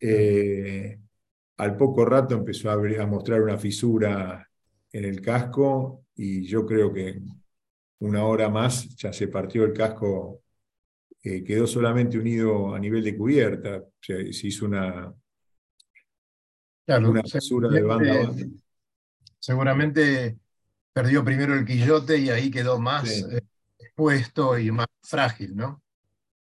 Eh, 0.00 0.98
al 1.56 1.76
poco 1.76 2.04
rato 2.04 2.34
empezó 2.34 2.70
a, 2.70 2.74
a, 2.74 3.06
mostrar 3.06 3.42
una 3.42 3.58
fisura 3.58 4.48
en 4.92 5.04
el 5.04 5.20
casco 5.20 6.04
y 6.14 6.44
yo 6.46 6.66
creo 6.66 6.92
que 6.92 7.20
una 8.00 8.24
hora 8.24 8.48
más 8.48 8.94
ya 8.96 9.12
se 9.12 9.28
partió 9.28 9.64
el 9.64 9.72
casco 9.72 10.40
quedó 11.22 11.66
solamente 11.66 12.18
unido 12.18 12.74
a 12.74 12.78
nivel 12.78 13.02
de 13.02 13.16
cubierta, 13.16 13.82
se 13.98 14.46
hizo 14.46 14.66
una, 14.66 15.10
una 16.86 17.22
cesura 17.24 17.68
de 17.68 17.82
banda 17.82 18.30
Seguramente 19.38 20.38
perdió 20.92 21.24
primero 21.24 21.54
el 21.54 21.66
quillote 21.66 22.18
y 22.18 22.30
ahí 22.30 22.50
quedó 22.50 22.78
más 22.78 23.22
eh, 23.30 23.42
expuesto 23.78 24.58
y 24.58 24.70
más 24.70 24.86
frágil, 25.02 25.54
¿no? 25.54 25.82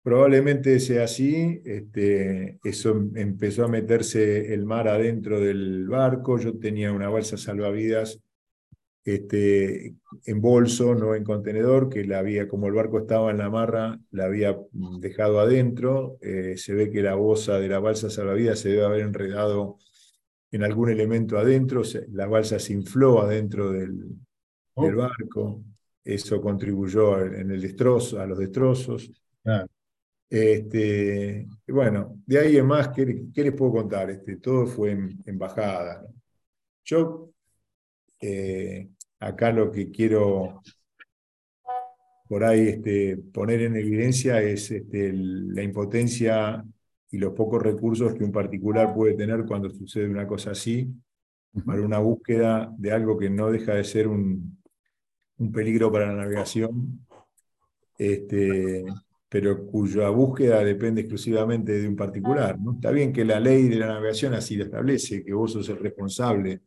Probablemente 0.03 0.79
sea 0.79 1.05
así, 1.05 1.61
este, 1.65 2.59
eso 2.63 2.91
empezó 3.15 3.65
a 3.65 3.69
meterse 3.69 4.53
el 4.53 4.65
mar 4.65 4.87
adentro 4.87 5.39
del 5.39 5.87
barco, 5.87 6.37
yo 6.37 6.57
tenía 6.59 6.91
una 6.91 7.09
balsa 7.09 7.37
salvavidas 7.37 8.19
este, 9.05 9.95
en 10.25 10.41
bolso, 10.41 10.95
no 10.95 11.13
en 11.15 11.23
contenedor, 11.23 11.89
que 11.89 12.05
la 12.05 12.19
había, 12.19 12.47
como 12.47 12.67
el 12.67 12.73
barco 12.73 12.99
estaba 12.99 13.31
en 13.31 13.37
la 13.37 13.49
marra, 13.49 13.99
la 14.11 14.25
había 14.25 14.57
dejado 14.99 15.39
adentro. 15.41 16.17
Eh, 16.21 16.55
se 16.57 16.73
ve 16.73 16.89
que 16.89 17.01
la 17.01 17.15
boza 17.15 17.59
de 17.59 17.67
la 17.67 17.79
balsa 17.79 18.09
salvavidas 18.09 18.59
se 18.59 18.69
debe 18.69 18.85
haber 18.85 19.01
enredado 19.01 19.77
en 20.53 20.63
algún 20.63 20.91
elemento 20.91 21.37
adentro, 21.37 21.81
la 22.11 22.27
balsa 22.27 22.59
se 22.59 22.73
infló 22.73 23.21
adentro 23.21 23.71
del, 23.71 24.05
oh. 24.75 24.95
barco, 24.95 25.63
eso 26.03 26.39
contribuyó 26.39 27.19
en 27.25 27.51
el 27.51 27.59
destrozo, 27.59 28.21
a 28.21 28.27
los 28.27 28.37
destrozos. 28.37 29.11
Este, 30.29 31.47
bueno, 31.67 32.21
de 32.25 32.39
ahí 32.39 32.57
en 32.57 32.67
más, 32.67 32.89
¿qué, 32.89 33.25
qué 33.33 33.43
les 33.43 33.53
puedo 33.53 33.71
contar? 33.71 34.11
Este, 34.11 34.37
todo 34.37 34.67
fue 34.67 34.91
en, 34.91 35.19
en 35.25 35.37
bajada. 35.39 36.03
¿no? 36.03 36.13
Yo 36.85 37.31
eh, 38.19 38.89
acá 39.19 39.51
lo 39.51 39.71
que 39.71 39.89
quiero 39.89 40.61
por 42.27 42.43
ahí 42.43 42.69
este, 42.69 43.17
poner 43.17 43.61
en 43.63 43.75
evidencia 43.75 44.41
es 44.41 44.69
este, 44.69 45.11
la 45.13 45.63
impotencia 45.63 46.63
y 47.13 47.19
los 47.19 47.33
pocos 47.33 47.63
recursos 47.63 48.15
que 48.15 48.25
un 48.25 48.33
particular 48.33 48.93
puede 48.95 49.15
tener 49.15 49.45
cuando 49.45 49.69
sucede 49.71 50.09
una 50.09 50.27
cosa 50.27 50.51
así, 50.51 50.93
para 51.65 51.81
una 51.81 51.99
búsqueda 51.99 52.73
de 52.77 52.91
algo 52.91 53.17
que 53.17 53.29
no 53.29 53.51
deja 53.51 53.75
de 53.75 53.83
ser 53.85 54.07
un, 54.09 54.59
un 55.37 55.51
peligro 55.51 55.91
para 55.91 56.07
la 56.07 56.23
navegación, 56.23 57.05
este, 57.97 58.83
pero 59.29 59.65
cuya 59.67 60.09
búsqueda 60.09 60.63
depende 60.63 61.01
exclusivamente 61.01 61.73
de 61.81 61.87
un 61.87 61.95
particular. 61.95 62.59
¿no? 62.59 62.73
Está 62.73 62.91
bien 62.91 63.13
que 63.13 63.25
la 63.25 63.39
ley 63.39 63.67
de 63.69 63.77
la 63.77 63.87
navegación 63.87 64.33
así 64.33 64.55
lo 64.55 64.65
establece, 64.65 65.23
que 65.23 65.33
vos 65.33 65.53
sos 65.53 65.69
el 65.69 65.77
responsable 65.79 66.61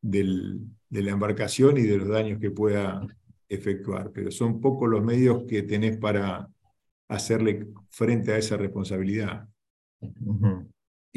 del- 0.00 0.60
de 0.90 1.02
la 1.02 1.12
embarcación 1.12 1.78
y 1.78 1.82
de 1.82 1.98
los 1.98 2.08
daños 2.08 2.40
que 2.40 2.50
pueda 2.50 3.06
efectuar, 3.48 4.10
pero 4.12 4.30
son 4.30 4.60
pocos 4.60 4.88
los 4.88 5.04
medios 5.04 5.44
que 5.48 5.62
tenés 5.64 5.98
para 5.98 6.48
hacerle 7.08 7.68
frente 7.90 8.32
a 8.32 8.38
esa 8.38 8.56
responsabilidad. 8.56 9.48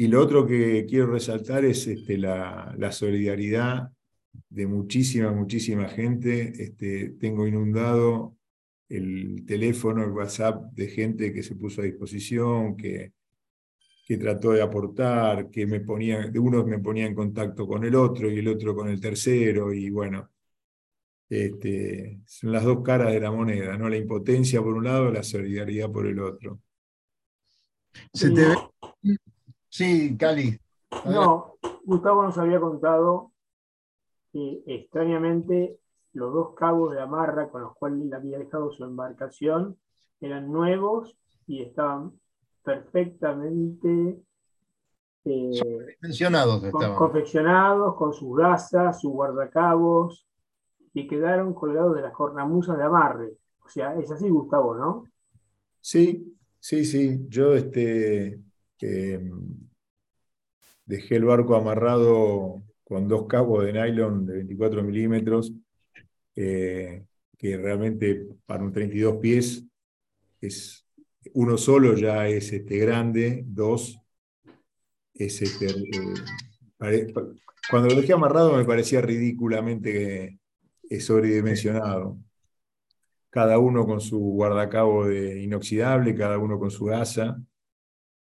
Y 0.00 0.08
lo 0.08 0.22
otro 0.22 0.46
que 0.46 0.86
quiero 0.88 1.08
resaltar 1.12 1.62
es 1.66 1.86
este, 1.86 2.16
la, 2.16 2.90
solidaridad 2.90 3.90
de 4.48 4.66
muchísima, 4.66 5.30
muchísima 5.30 5.88
gente. 5.88 6.54
Este, 6.56 7.10
tengo 7.20 7.46
inundado 7.46 8.34
el 8.88 9.44
teléfono, 9.46 10.02
el 10.02 10.12
WhatsApp 10.12 10.72
de 10.72 10.88
gente 10.88 11.34
que 11.34 11.42
se 11.42 11.54
puso 11.54 11.82
a 11.82 11.84
disposición, 11.84 12.78
que, 12.78 13.12
trató 14.18 14.52
de 14.52 14.62
aportar, 14.62 15.50
que 15.50 15.66
me 15.66 15.80
ponía, 15.80 16.28
de 16.28 16.38
uno 16.38 16.64
me 16.64 16.78
ponía 16.78 17.06
en 17.06 17.14
contacto 17.14 17.66
con 17.66 17.84
el 17.84 17.94
otro 17.94 18.30
y 18.30 18.38
el 18.38 18.48
otro 18.48 18.74
con 18.74 18.88
el 18.88 19.00
tercero, 19.00 19.72
y 19.72 19.90
bueno, 19.90 20.30
este, 21.28 22.20
son 22.26 22.52
las 22.52 22.64
dos 22.64 22.82
caras 22.82 23.12
de 23.12 23.20
la 23.20 23.30
moneda, 23.30 23.76
¿no? 23.76 23.88
La 23.88 23.98
impotencia 23.98 24.62
por 24.62 24.74
un 24.74 24.84
lado, 24.84 25.10
la 25.12 25.22
solidaridad 25.22 25.92
por 25.92 26.06
el 26.06 26.18
otro. 26.20 26.60
Se 28.12 28.30
te 28.30 28.48
ve- 28.48 29.16
Sí, 29.68 30.16
Cali. 30.16 30.58
No, 31.06 31.54
Gustavo 31.84 32.22
nos 32.24 32.36
había 32.38 32.60
contado 32.60 33.32
que 34.32 34.62
extrañamente 34.66 35.78
los 36.12 36.32
dos 36.32 36.54
cabos 36.54 36.92
de 36.92 37.00
amarra 37.00 37.48
con 37.50 37.62
los 37.62 37.74
cuales 37.76 38.02
él 38.02 38.12
había 38.14 38.38
dejado 38.38 38.70
su 38.72 38.84
embarcación 38.84 39.78
eran 40.20 40.50
nuevos 40.50 41.16
y 41.46 41.62
estaban 41.62 42.12
perfectamente 42.64 44.20
eh, 45.24 45.50
estaban. 46.68 46.96
confeccionados 46.96 47.94
con 47.96 48.12
sus 48.12 48.36
gasas, 48.36 49.00
sus 49.00 49.12
guardacabos 49.12 50.26
y 50.94 51.06
quedaron 51.06 51.54
colgados 51.54 51.94
de 51.94 52.02
las 52.02 52.12
cornamusas 52.12 52.76
de 52.76 52.84
amarre. 52.84 53.32
O 53.64 53.68
sea, 53.68 53.94
es 53.94 54.10
así, 54.10 54.28
Gustavo, 54.28 54.74
¿no? 54.74 55.04
Sí, 55.80 56.36
sí, 56.60 56.84
sí. 56.84 57.20
Yo 57.28 57.54
este, 57.54 58.40
eh, 58.80 59.30
dejé 60.84 61.16
el 61.16 61.24
barco 61.24 61.56
amarrado 61.56 62.62
con 62.84 63.08
dos 63.08 63.26
cabos 63.26 63.64
de 63.64 63.72
nylon 63.72 64.26
de 64.26 64.34
24 64.34 64.82
milímetros, 64.82 65.52
eh, 66.36 67.04
que 67.38 67.56
realmente 67.56 68.26
para 68.46 68.64
un 68.64 68.72
32 68.72 69.16
pies 69.18 69.64
es 70.40 70.84
uno 71.34 71.56
solo 71.58 71.94
ya 71.96 72.28
es 72.28 72.52
este, 72.52 72.78
grande, 72.78 73.44
dos 73.46 74.00
es 75.14 75.42
este, 75.42 75.66
eh, 75.66 77.12
cuando 77.70 77.88
lo 77.88 78.00
dejé 78.00 78.14
amarrado 78.14 78.56
me 78.56 78.64
parecía 78.64 79.00
ridículamente 79.00 80.38
eh, 80.88 81.00
sobredimensionado 81.00 82.18
cada 83.30 83.58
uno 83.58 83.86
con 83.86 84.00
su 84.00 84.18
guardacabo 84.18 85.06
de 85.06 85.42
inoxidable, 85.42 86.14
cada 86.14 86.38
uno 86.38 86.58
con 86.58 86.70
su 86.70 86.90
asa. 86.90 87.40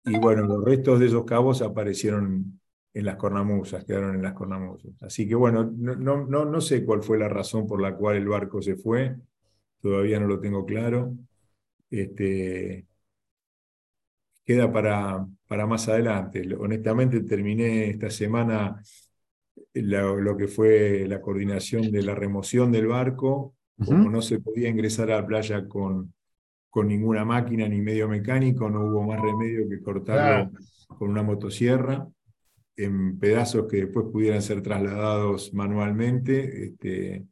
Y 0.05 0.17
bueno, 0.17 0.43
los 0.47 0.63
restos 0.63 0.99
de 0.99 1.07
esos 1.07 1.25
cabos 1.25 1.61
aparecieron 1.61 2.59
en 2.93 3.05
las 3.05 3.15
cornamusas, 3.17 3.85
quedaron 3.85 4.15
en 4.15 4.21
las 4.21 4.33
cornamusas. 4.33 4.91
Así 5.01 5.27
que 5.27 5.35
bueno, 5.35 5.71
no, 5.75 5.95
no, 5.95 6.45
no, 6.45 6.61
sé 6.61 6.85
cuál 6.85 7.03
fue 7.03 7.17
la 7.17 7.29
razón 7.29 7.67
por 7.67 7.81
la 7.81 7.95
cual 7.95 8.17
el 8.17 8.27
barco 8.27 8.61
se 8.61 8.75
fue, 8.75 9.15
todavía 9.81 10.19
no 10.19 10.27
lo 10.27 10.39
tengo 10.39 10.65
claro. 10.65 11.15
Este, 11.89 12.87
queda 14.45 14.71
para, 14.71 15.25
para 15.47 15.65
más 15.65 15.87
adelante. 15.87 16.47
Honestamente, 16.57 17.21
terminé 17.21 17.89
esta 17.89 18.09
semana 18.09 18.81
lo 19.73 20.37
que 20.37 20.47
fue 20.47 21.05
la 21.07 21.21
coordinación 21.21 21.91
de 21.91 22.03
la 22.03 22.15
remoción 22.15 22.71
del 22.71 22.87
barco. 22.87 23.55
Como 23.85 24.09
no 24.09 24.21
se 24.21 24.39
podía 24.39 24.69
ingresar 24.69 25.11
a 25.11 25.21
la 25.21 25.25
playa 25.27 25.67
con, 25.67 26.13
con 26.69 26.87
ninguna 26.87 27.25
máquina 27.25 27.67
ni 27.67 27.81
medio 27.81 28.07
mecánico, 28.07 28.69
no 28.69 28.85
hubo 28.85 29.03
más 29.03 29.19
remedio 29.19 29.67
que 29.67 29.81
cortarlo 29.81 30.51
con 30.87 31.09
una 31.09 31.23
motosierra 31.23 32.07
en 32.75 33.19
pedazos 33.19 33.67
que 33.67 33.77
después 33.77 34.07
pudieran 34.11 34.41
ser 34.41 34.61
trasladados 34.61 35.53
manualmente. 35.53 36.65
Este, 36.65 37.25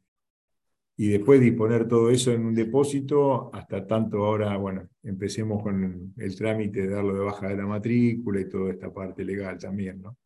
y 0.96 1.08
después 1.08 1.40
disponer 1.40 1.88
todo 1.88 2.10
eso 2.10 2.30
en 2.30 2.44
un 2.44 2.54
depósito, 2.54 3.50
hasta 3.54 3.86
tanto 3.86 4.26
ahora, 4.26 4.54
bueno, 4.58 4.86
empecemos 5.02 5.62
con 5.62 6.12
el 6.14 6.36
trámite 6.36 6.82
de 6.82 6.90
darlo 6.90 7.14
de 7.14 7.20
baja 7.20 7.48
de 7.48 7.56
la 7.56 7.66
matrícula 7.66 8.38
y 8.38 8.50
toda 8.50 8.70
esta 8.70 8.92
parte 8.92 9.24
legal 9.24 9.56
también, 9.56 10.02
¿no? 10.02 10.18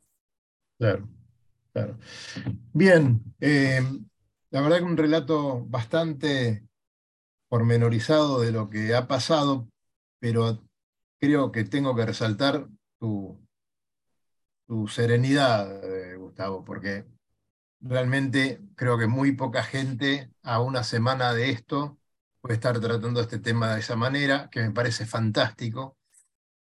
Claro, 0.77 1.09
claro. 1.73 1.97
Bien, 2.73 3.23
eh, 3.39 3.83
la 4.55 4.61
verdad 4.61 4.79
que 4.79 4.85
un 4.85 4.97
relato 4.97 5.65
bastante 5.67 6.65
pormenorizado 7.49 8.41
de 8.41 8.53
lo 8.53 8.71
que 8.71 8.95
ha 8.95 9.09
pasado, 9.09 9.69
pero 10.21 10.65
creo 11.19 11.51
que 11.51 11.65
tengo 11.65 11.97
que 11.97 12.07
resaltar 12.07 12.69
tu, 13.01 13.45
tu 14.69 14.87
serenidad, 14.87 15.83
eh, 15.85 16.17
Gustavo, 16.17 16.65
porque 16.65 17.05
realmente 17.81 18.61
creo 18.77 18.97
que 18.97 19.09
muy 19.09 19.33
poca 19.33 19.65
gente 19.65 20.31
a 20.45 20.61
una 20.61 20.85
semana 20.85 21.35
de 21.35 21.51
esto 21.51 21.99
puede 22.41 22.55
estar 22.55 22.79
tratando 22.79 23.21
este 23.23 23.41
tema 23.41 23.75
de 23.75 23.81
esa 23.81 23.97
manera, 23.97 24.51
que 24.51 24.63
me 24.63 24.71
parece 24.71 25.05
fantástico, 25.05 25.97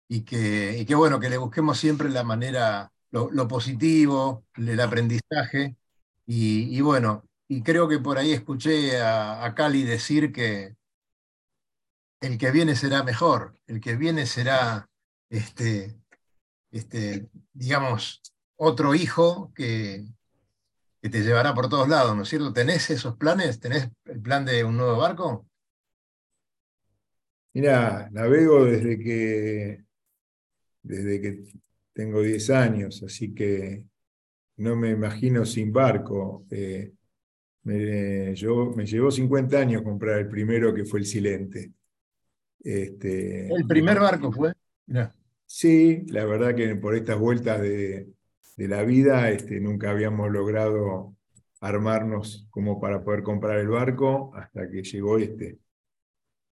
y 0.07 0.21
que, 0.23 0.85
y 0.87 0.93
bueno, 0.95 1.19
que 1.19 1.29
le 1.29 1.37
busquemos 1.37 1.77
siempre 1.77 2.09
la 2.09 2.23
manera, 2.23 2.91
lo, 3.11 3.47
positivo, 3.47 4.45
el 4.55 4.79
aprendizaje, 4.79 5.77
y 6.25 6.81
bueno, 6.81 7.23
y 7.53 7.61
creo 7.61 7.87
que 7.87 7.99
por 7.99 8.17
ahí 8.17 8.31
escuché 8.31 8.99
a, 8.99 9.45
a 9.45 9.53
Cali 9.53 9.83
decir 9.83 10.31
que 10.31 10.75
el 12.19 12.39
que 12.39 12.49
viene 12.49 12.75
será 12.75 13.03
mejor, 13.03 13.53
el 13.67 13.79
que 13.79 13.95
viene 13.95 14.25
será, 14.25 14.89
este, 15.29 15.95
este, 16.71 17.29
digamos, 17.53 18.23
otro 18.55 18.95
hijo 18.95 19.53
que, 19.53 20.03
que 20.99 21.09
te 21.09 21.21
llevará 21.21 21.53
por 21.53 21.69
todos 21.69 21.87
lados, 21.87 22.15
¿no 22.15 22.23
es 22.23 22.29
cierto? 22.29 22.53
¿Tenés 22.53 22.89
esos 22.89 23.17
planes? 23.17 23.59
¿Tenés 23.59 23.87
el 24.05 24.19
plan 24.19 24.45
de 24.45 24.63
un 24.63 24.75
nuevo 24.75 24.97
barco? 24.97 25.45
Mira, 27.53 28.09
navego 28.11 28.65
desde 28.65 28.97
que, 28.97 29.83
desde 30.81 31.21
que 31.21 31.43
tengo 31.93 32.21
10 32.21 32.49
años, 32.49 33.03
así 33.03 33.35
que 33.35 33.85
no 34.57 34.75
me 34.75 34.89
imagino 34.89 35.45
sin 35.45 35.71
barco. 35.71 36.47
Eh, 36.49 36.93
me, 37.63 38.35
yo, 38.35 38.71
me 38.75 38.85
llevó 38.85 39.11
50 39.11 39.57
años 39.59 39.81
comprar 39.83 40.19
el 40.19 40.27
primero 40.29 40.73
que 40.73 40.85
fue 40.85 40.99
el 40.99 41.05
Silente. 41.05 41.71
Este, 42.59 43.47
El 43.53 43.67
primer 43.67 43.99
barco 43.99 44.31
fue. 44.31 44.53
Mirá. 44.87 45.13
Sí, 45.45 46.03
la 46.07 46.25
verdad 46.25 46.55
que 46.55 46.75
por 46.75 46.95
estas 46.95 47.19
vueltas 47.19 47.61
de, 47.61 48.09
de 48.57 48.67
la 48.67 48.83
vida 48.83 49.29
este, 49.29 49.59
nunca 49.59 49.91
habíamos 49.91 50.31
logrado 50.31 51.15
armarnos 51.61 52.47
como 52.49 52.79
para 52.79 53.03
poder 53.03 53.23
comprar 53.23 53.59
el 53.59 53.67
barco 53.69 54.31
hasta 54.35 54.69
que 54.69 54.83
llegó 54.83 55.17
este. 55.17 55.59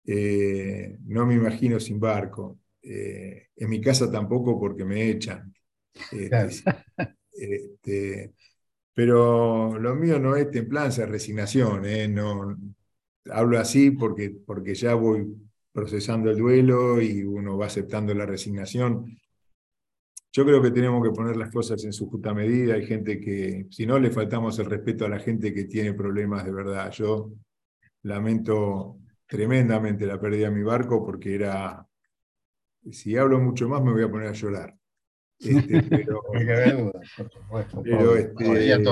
Eh, 0.06 0.98
no 1.06 1.26
me 1.26 1.36
imagino 1.36 1.80
sin 1.80 2.00
barco. 2.00 2.60
Eh, 2.82 3.48
en 3.56 3.70
mi 3.70 3.82
casa 3.82 4.10
tampoco 4.12 4.60
porque 4.60 4.86
me 4.86 5.10
echan. 5.10 5.54
Este, 5.94 6.30
Claro. 6.30 6.50
este, 7.34 8.34
pero 8.98 9.78
lo 9.78 9.94
mío 9.94 10.18
no 10.18 10.36
es 10.36 10.50
templanza, 10.50 11.04
es 11.04 11.10
resignación. 11.10 11.86
¿eh? 11.86 12.08
No, 12.08 12.58
hablo 13.30 13.60
así 13.60 13.92
porque, 13.92 14.32
porque 14.32 14.74
ya 14.74 14.96
voy 14.96 15.28
procesando 15.72 16.32
el 16.32 16.38
duelo 16.40 17.00
y 17.00 17.22
uno 17.24 17.60
va 17.60 17.68
aceptando 17.68 18.16
la 18.16 18.26
resignación. 18.26 19.16
Yo 20.32 20.46
creo 20.46 20.64
que 20.64 20.72
tenemos 20.72 21.04
que 21.04 21.12
poner 21.12 21.38
las 21.38 21.52
cosas 21.52 21.84
en 21.86 21.94
su 21.94 22.10
justa 22.10 22.34
medida. 22.34 22.74
Hay 22.74 22.88
gente 22.88 23.20
que, 23.20 23.68
si 23.70 23.86
no, 23.86 24.00
le 24.00 24.10
faltamos 24.10 24.58
el 24.58 24.66
respeto 24.66 25.06
a 25.06 25.10
la 25.10 25.20
gente 25.20 25.54
que 25.54 25.66
tiene 25.66 25.94
problemas 25.94 26.44
de 26.44 26.54
verdad. 26.54 26.90
Yo 26.90 27.34
lamento 28.02 28.98
tremendamente 29.28 30.08
la 30.08 30.20
pérdida 30.20 30.50
de 30.50 30.56
mi 30.56 30.64
barco 30.64 31.06
porque 31.06 31.36
era 31.36 31.88
si 32.92 33.16
hablo 33.16 33.40
mucho 33.40 33.70
más 33.70 33.84
me 33.84 33.92
voy 33.92 34.02
a 34.02 34.10
poner 34.10 34.30
a 34.30 34.34
llorar. 34.34 34.77
Este, 35.40 35.84
pero, 37.84 38.16
este, 38.16 38.84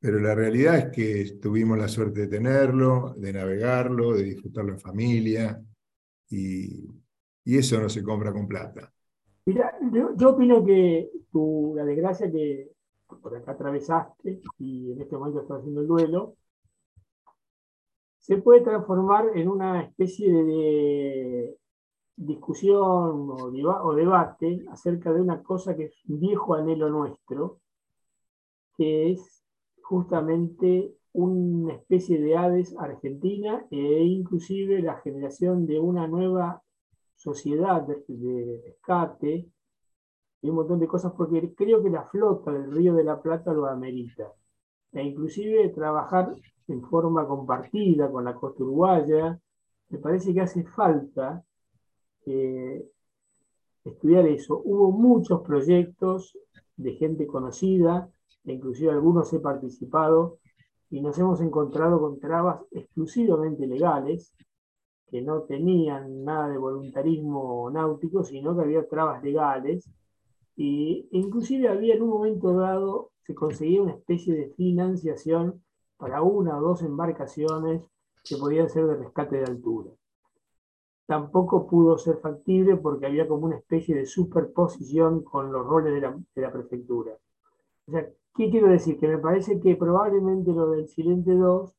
pero 0.00 0.20
la 0.20 0.34
realidad 0.34 0.76
es 0.76 0.86
que 0.86 1.38
tuvimos 1.40 1.78
la 1.78 1.88
suerte 1.88 2.22
de 2.22 2.28
tenerlo, 2.28 3.14
de 3.16 3.32
navegarlo, 3.32 4.14
de 4.14 4.24
disfrutarlo 4.24 4.72
en 4.72 4.80
familia, 4.80 5.62
y, 6.28 6.88
y 7.44 7.58
eso 7.58 7.80
no 7.80 7.88
se 7.88 8.02
compra 8.02 8.32
con 8.32 8.48
plata. 8.48 8.92
Mira, 9.46 9.76
yo, 9.92 10.16
yo 10.16 10.30
opino 10.30 10.64
que 10.64 11.10
tu, 11.30 11.74
la 11.76 11.84
desgracia 11.84 12.30
que 12.30 12.70
por 13.06 13.36
acá 13.36 13.52
atravesaste 13.52 14.40
y 14.58 14.92
en 14.92 15.00
este 15.00 15.16
momento 15.16 15.40
estás 15.40 15.58
haciendo 15.58 15.82
el 15.82 15.86
duelo, 15.86 16.36
se 18.18 18.38
puede 18.38 18.62
transformar 18.62 19.36
en 19.36 19.48
una 19.48 19.82
especie 19.82 20.32
de 20.32 21.56
discusión 22.16 23.30
o, 23.30 23.50
deba- 23.50 23.82
o 23.84 23.94
debate 23.94 24.64
acerca 24.70 25.12
de 25.12 25.20
una 25.20 25.42
cosa 25.42 25.76
que 25.76 25.84
es 25.86 25.94
un 26.08 26.20
viejo 26.20 26.54
anhelo 26.54 26.88
nuestro, 26.90 27.60
que 28.76 29.12
es 29.12 29.42
justamente 29.82 30.94
una 31.12 31.74
especie 31.74 32.20
de 32.20 32.36
Hades 32.36 32.74
argentina 32.78 33.64
e 33.70 34.04
inclusive 34.04 34.82
la 34.82 34.96
generación 35.00 35.66
de 35.66 35.78
una 35.78 36.06
nueva 36.08 36.62
sociedad 37.14 37.82
de, 37.82 38.04
de 38.08 38.62
rescate 38.64 39.48
y 40.42 40.50
un 40.50 40.56
montón 40.56 40.80
de 40.80 40.88
cosas, 40.88 41.12
porque 41.16 41.54
creo 41.54 41.82
que 41.82 41.90
la 41.90 42.04
flota 42.04 42.52
del 42.52 42.70
Río 42.72 42.94
de 42.94 43.04
la 43.04 43.20
Plata 43.20 43.52
lo 43.52 43.66
amerita. 43.66 44.32
E 44.92 45.02
inclusive 45.04 45.70
trabajar 45.70 46.32
en 46.68 46.82
forma 46.82 47.26
compartida 47.26 48.10
con 48.10 48.24
la 48.24 48.34
costa 48.34 48.62
uruguaya, 48.64 49.40
me 49.90 49.98
parece 49.98 50.34
que 50.34 50.40
hace 50.42 50.64
falta 50.64 51.44
eh, 52.26 52.84
estudiar 53.84 54.26
eso. 54.26 54.60
Hubo 54.64 54.90
muchos 54.92 55.42
proyectos 55.42 56.36
de 56.76 56.92
gente 56.94 57.26
conocida, 57.26 58.10
inclusive 58.44 58.90
algunos 58.90 59.32
he 59.32 59.40
participado, 59.40 60.38
y 60.90 61.00
nos 61.00 61.18
hemos 61.18 61.40
encontrado 61.40 62.00
con 62.00 62.20
trabas 62.20 62.60
exclusivamente 62.70 63.66
legales, 63.66 64.34
que 65.10 65.22
no 65.22 65.42
tenían 65.42 66.24
nada 66.24 66.48
de 66.48 66.58
voluntarismo 66.58 67.70
náutico, 67.70 68.24
sino 68.24 68.56
que 68.56 68.62
había 68.62 68.88
trabas 68.88 69.22
legales, 69.22 69.88
y 70.56 71.08
inclusive 71.12 71.68
había 71.68 71.94
en 71.94 72.02
un 72.02 72.10
momento 72.10 72.52
dado, 72.54 73.10
se 73.26 73.34
conseguía 73.34 73.82
una 73.82 73.92
especie 73.92 74.34
de 74.34 74.50
financiación 74.50 75.62
para 75.96 76.22
una 76.22 76.58
o 76.58 76.60
dos 76.60 76.82
embarcaciones 76.82 77.82
que 78.24 78.36
podían 78.36 78.68
ser 78.68 78.86
de 78.86 78.96
rescate 78.96 79.36
de 79.36 79.44
altura. 79.44 79.90
Tampoco 81.06 81.66
pudo 81.66 81.98
ser 81.98 82.16
factible 82.18 82.76
porque 82.76 83.06
había 83.06 83.28
como 83.28 83.46
una 83.46 83.56
especie 83.56 83.94
de 83.94 84.06
superposición 84.06 85.22
con 85.22 85.52
los 85.52 85.66
roles 85.66 85.92
de 85.94 86.00
la, 86.00 86.18
de 86.34 86.42
la 86.42 86.52
prefectura. 86.52 87.12
O 87.86 87.90
sea, 87.90 88.08
¿qué 88.34 88.50
quiero 88.50 88.68
decir? 88.68 88.98
Que 88.98 89.08
me 89.08 89.18
parece 89.18 89.60
que 89.60 89.76
probablemente 89.76 90.52
lo 90.52 90.70
del 90.70 90.88
Silente 90.88 91.34
2 91.34 91.74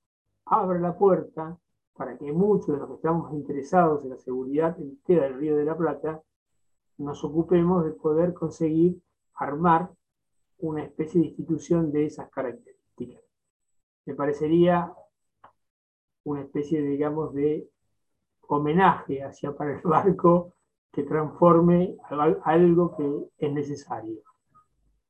abre 0.46 0.80
la 0.80 0.98
puerta 0.98 1.58
para 1.96 2.18
que 2.18 2.32
muchos 2.32 2.68
de 2.68 2.78
los 2.78 2.88
que 2.90 2.96
estamos 2.96 3.34
interesados 3.34 4.04
en 4.04 4.12
la 4.12 4.18
seguridad 4.18 4.80
entera 4.80 5.24
del 5.24 5.40
Río 5.40 5.56
de 5.56 5.66
la 5.66 5.78
Plata 5.78 6.22
nos 6.98 7.24
ocupemos 7.24 7.84
de 7.86 7.92
poder 7.92 8.34
conseguir 8.34 9.02
armar 9.36 9.90
una 10.60 10.84
especie 10.84 11.20
de 11.20 11.28
institución 11.28 11.92
de 11.92 12.06
esas 12.06 12.30
características. 12.30 13.22
Me 14.06 14.14
parecería 14.14 14.94
una 16.24 16.42
especie, 16.42 16.82
digamos, 16.82 17.34
de 17.34 17.68
homenaje 18.48 19.24
hacia 19.24 19.54
para 19.54 19.76
el 19.76 19.82
barco 19.82 20.54
que 20.92 21.04
transforme 21.04 21.98
algo 22.44 22.96
que 22.96 23.46
es 23.46 23.52
necesario. 23.52 24.22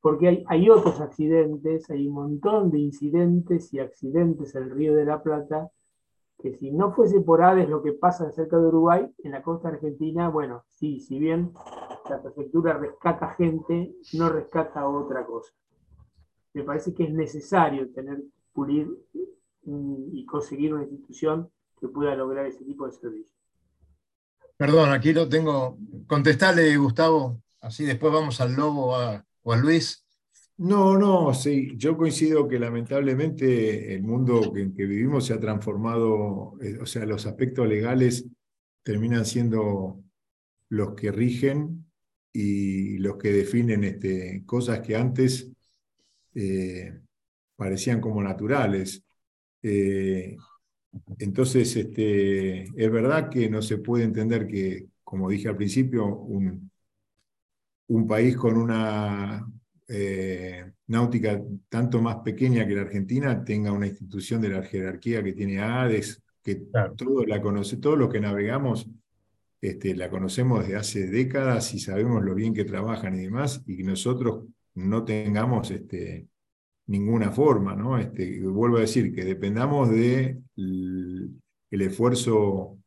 Porque 0.00 0.28
hay, 0.28 0.44
hay 0.48 0.70
otros 0.70 1.00
accidentes, 1.00 1.90
hay 1.90 2.08
un 2.08 2.14
montón 2.14 2.70
de 2.70 2.78
incidentes 2.78 3.72
y 3.72 3.78
accidentes 3.78 4.54
en 4.54 4.64
el 4.64 4.70
Río 4.70 4.94
de 4.94 5.04
la 5.04 5.22
Plata 5.22 5.70
que 6.38 6.54
si 6.54 6.70
no 6.70 6.92
fuese 6.92 7.20
por 7.20 7.42
Hades 7.42 7.68
lo 7.68 7.82
que 7.82 7.92
pasa 7.92 8.30
cerca 8.30 8.58
de 8.58 8.66
Uruguay, 8.66 9.06
en 9.22 9.32
la 9.32 9.42
costa 9.42 9.68
argentina, 9.68 10.28
bueno, 10.28 10.64
sí, 10.68 11.00
si 11.00 11.18
bien 11.18 11.52
la 12.08 12.22
prefectura 12.22 12.74
rescata 12.74 13.30
gente, 13.30 13.96
no 14.14 14.28
rescata 14.28 14.86
otra 14.86 15.24
cosa. 15.24 15.52
Me 16.52 16.62
parece 16.62 16.94
que 16.94 17.04
es 17.04 17.12
necesario 17.12 17.90
tener, 17.92 18.22
pulir 18.52 18.86
mm, 19.64 20.08
y 20.12 20.26
conseguir 20.26 20.74
una 20.74 20.84
institución 20.84 21.50
que 21.86 21.92
pueda 21.92 22.14
lograr 22.14 22.46
ese 22.46 22.64
tipo 22.64 22.86
de 22.86 22.92
servicio. 22.92 23.34
Perdón, 24.56 24.90
aquí 24.90 25.12
lo 25.12 25.28
tengo. 25.28 25.78
Contestale, 26.06 26.76
Gustavo, 26.76 27.42
así 27.60 27.84
después 27.84 28.12
vamos 28.12 28.40
al 28.40 28.54
Lobo 28.54 28.86
o 28.86 28.96
a, 28.96 29.24
o 29.42 29.52
a 29.52 29.56
Luis. 29.56 30.06
No, 30.58 30.96
no, 30.96 31.34
sí, 31.34 31.74
yo 31.76 31.98
coincido 31.98 32.48
que 32.48 32.58
lamentablemente 32.58 33.94
el 33.94 34.02
mundo 34.02 34.56
en 34.56 34.74
que 34.74 34.86
vivimos 34.86 35.26
se 35.26 35.34
ha 35.34 35.40
transformado, 35.40 36.54
eh, 36.62 36.78
o 36.80 36.86
sea, 36.86 37.04
los 37.04 37.26
aspectos 37.26 37.68
legales 37.68 38.26
terminan 38.82 39.26
siendo 39.26 40.02
los 40.70 40.94
que 40.94 41.12
rigen 41.12 41.84
y 42.32 42.96
los 42.98 43.18
que 43.18 43.32
definen 43.32 43.84
este, 43.84 44.44
cosas 44.46 44.80
que 44.80 44.96
antes 44.96 45.50
eh, 46.34 47.00
parecían 47.56 48.00
como 48.00 48.22
naturales. 48.22 49.04
Eh, 49.62 50.36
entonces, 51.18 51.74
este, 51.76 52.62
es 52.64 52.90
verdad 52.90 53.30
que 53.30 53.48
no 53.50 53.62
se 53.62 53.78
puede 53.78 54.04
entender 54.04 54.46
que, 54.46 54.86
como 55.04 55.28
dije 55.30 55.48
al 55.48 55.56
principio, 55.56 56.06
un, 56.06 56.70
un 57.88 58.06
país 58.06 58.36
con 58.36 58.56
una 58.56 59.46
eh, 59.88 60.72
náutica 60.88 61.40
tanto 61.68 62.00
más 62.02 62.16
pequeña 62.16 62.66
que 62.66 62.74
la 62.74 62.82
Argentina 62.82 63.44
tenga 63.44 63.72
una 63.72 63.86
institución 63.86 64.40
de 64.40 64.48
la 64.50 64.62
jerarquía 64.62 65.22
que 65.22 65.32
tiene 65.32 65.60
ADES, 65.60 66.22
que 66.42 66.62
Claro. 66.70 66.94
todos 66.94 67.26
la 67.26 67.40
conoce, 67.40 67.76
todos 67.78 67.98
los 67.98 68.12
que 68.12 68.20
navegamos 68.20 68.88
este, 69.60 69.94
la 69.96 70.10
conocemos 70.10 70.60
desde 70.62 70.76
hace 70.76 71.06
décadas 71.08 71.74
y 71.74 71.78
sabemos 71.80 72.22
lo 72.22 72.34
bien 72.34 72.54
que 72.54 72.64
trabajan 72.64 73.14
y 73.16 73.22
demás, 73.24 73.62
y 73.66 73.76
que 73.78 73.84
nosotros 73.84 74.44
no 74.74 75.04
tengamos 75.04 75.70
este, 75.70 76.26
ninguna 76.86 77.30
forma, 77.32 77.74
¿no? 77.74 77.98
Este, 77.98 78.40
vuelvo 78.42 78.78
a 78.78 78.80
decir 78.80 79.14
que 79.14 79.24
dependamos 79.24 79.90
de 79.90 80.38
el, 80.56 81.40
esfuerzo. 81.70 82.78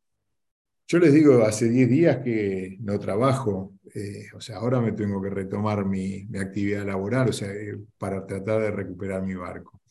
Yo 0.87 0.99
les 0.99 1.13
digo, 1.13 1.43
hace 1.43 1.69
10 1.69 1.89
días 1.89 2.17
que 2.23 2.77
no 2.81 2.99
trabajo, 2.99 3.73
eh, 3.93 4.27
o 4.35 4.41
sea, 4.41 4.57
ahora 4.57 4.81
me 4.81 4.93
tengo 4.93 5.21
que 5.21 5.29
retomar 5.29 5.85
mi, 5.85 6.27
actividad 6.39 6.85
laboral, 6.85 7.29
o 7.29 7.33
sea, 7.33 7.51
eh, 7.53 7.77
para 7.97 8.25
tratar 8.25 8.61
de 8.61 8.71
recuperar 8.71 9.23
mi 9.23 9.35
barco. 9.35 9.81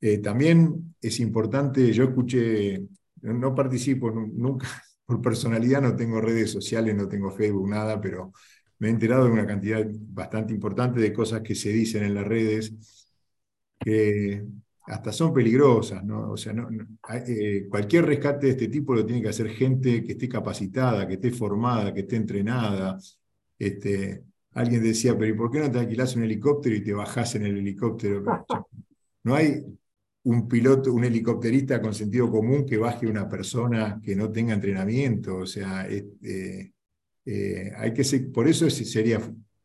Eh, 0.00 0.18
también 0.18 0.94
es 1.00 1.20
importante, 1.20 1.92
yo 1.92 2.04
escuché, 2.04 2.82
no, 3.22 3.54
participo 3.54 4.10
nu- 4.10 4.32
nunca, 4.34 4.66
por 5.06 5.22
personalidad 5.22 5.82
no 5.82 5.96
tengo 5.96 6.20
redes 6.20 6.50
sociales, 6.50 6.94
no 6.94 7.08
tengo 7.08 7.30
Facebook, 7.30 7.68
nada, 7.68 8.00
pero 8.00 8.32
me 8.78 8.88
he 8.88 8.90
enterado 8.90 9.24
de 9.26 9.30
una 9.32 9.46
cantidad 9.46 9.86
bastante 9.90 10.52
importante 10.52 11.00
de 11.00 11.12
cosas 11.12 11.42
que 11.42 11.54
se 11.54 11.70
dicen 11.70 12.04
en 12.04 12.14
las 12.14 12.26
redes 12.26 13.05
que 13.78 14.44
hasta 14.86 15.12
son 15.12 15.32
peligrosas, 15.32 16.04
¿no? 16.04 16.30
O 16.30 16.36
sea, 16.36 16.52
no- 16.52 16.70
no- 16.70 16.86
hay- 17.02 17.22
eh, 17.28 17.66
cualquier 17.68 18.06
rescate 18.06 18.46
de 18.46 18.52
este 18.52 18.68
tipo 18.68 18.94
lo 18.94 19.04
tiene 19.04 19.20
que 19.22 19.28
hacer 19.28 19.48
gente 19.50 20.02
que 20.04 20.12
esté 20.12 20.28
capacitada, 20.28 21.06
que 21.08 21.14
esté 21.14 21.30
formada, 21.32 21.92
que 21.92 22.00
esté 22.00 22.16
entrenada. 22.16 22.98
Este, 23.58 24.22
alguien 24.52 24.82
decía, 24.82 25.16
pero 25.18 25.32
¿y 25.34 25.36
por 25.36 25.50
qué 25.50 25.60
no 25.60 25.70
te 25.70 25.78
alquilás 25.80 26.14
un 26.16 26.22
helicóptero 26.24 26.76
y 26.76 26.82
te 26.84 26.92
bajás 26.92 27.34
en 27.34 27.46
el 27.46 27.58
helicóptero? 27.58 28.22
No 29.24 29.34
hay 29.34 29.60
un 30.22 30.46
piloto, 30.46 30.92
un 30.92 31.02
helicópterista 31.04 31.80
con 31.80 31.92
sentido 31.92 32.30
común 32.30 32.64
que 32.64 32.76
baje 32.76 33.08
una 33.08 33.28
persona 33.28 34.00
que 34.00 34.14
no 34.14 34.30
tenga 34.30 34.54
entrenamiento. 34.54 35.38
O 35.38 35.46
sea, 35.46 35.88
es- 35.88 36.04
eh, 36.22 37.72
hay 37.76 37.92
que 37.92 38.04
ser- 38.04 38.30
por 38.30 38.46
eso 38.46 38.66
es- 38.66 38.90
sería 38.90 39.20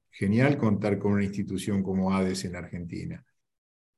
genial 0.10 0.58
contar 0.58 0.98
con 0.98 1.14
una 1.14 1.24
institución 1.24 1.84
como 1.84 2.12
ADES 2.12 2.46
en 2.46 2.54
la 2.54 2.60
Argentina 2.60 3.24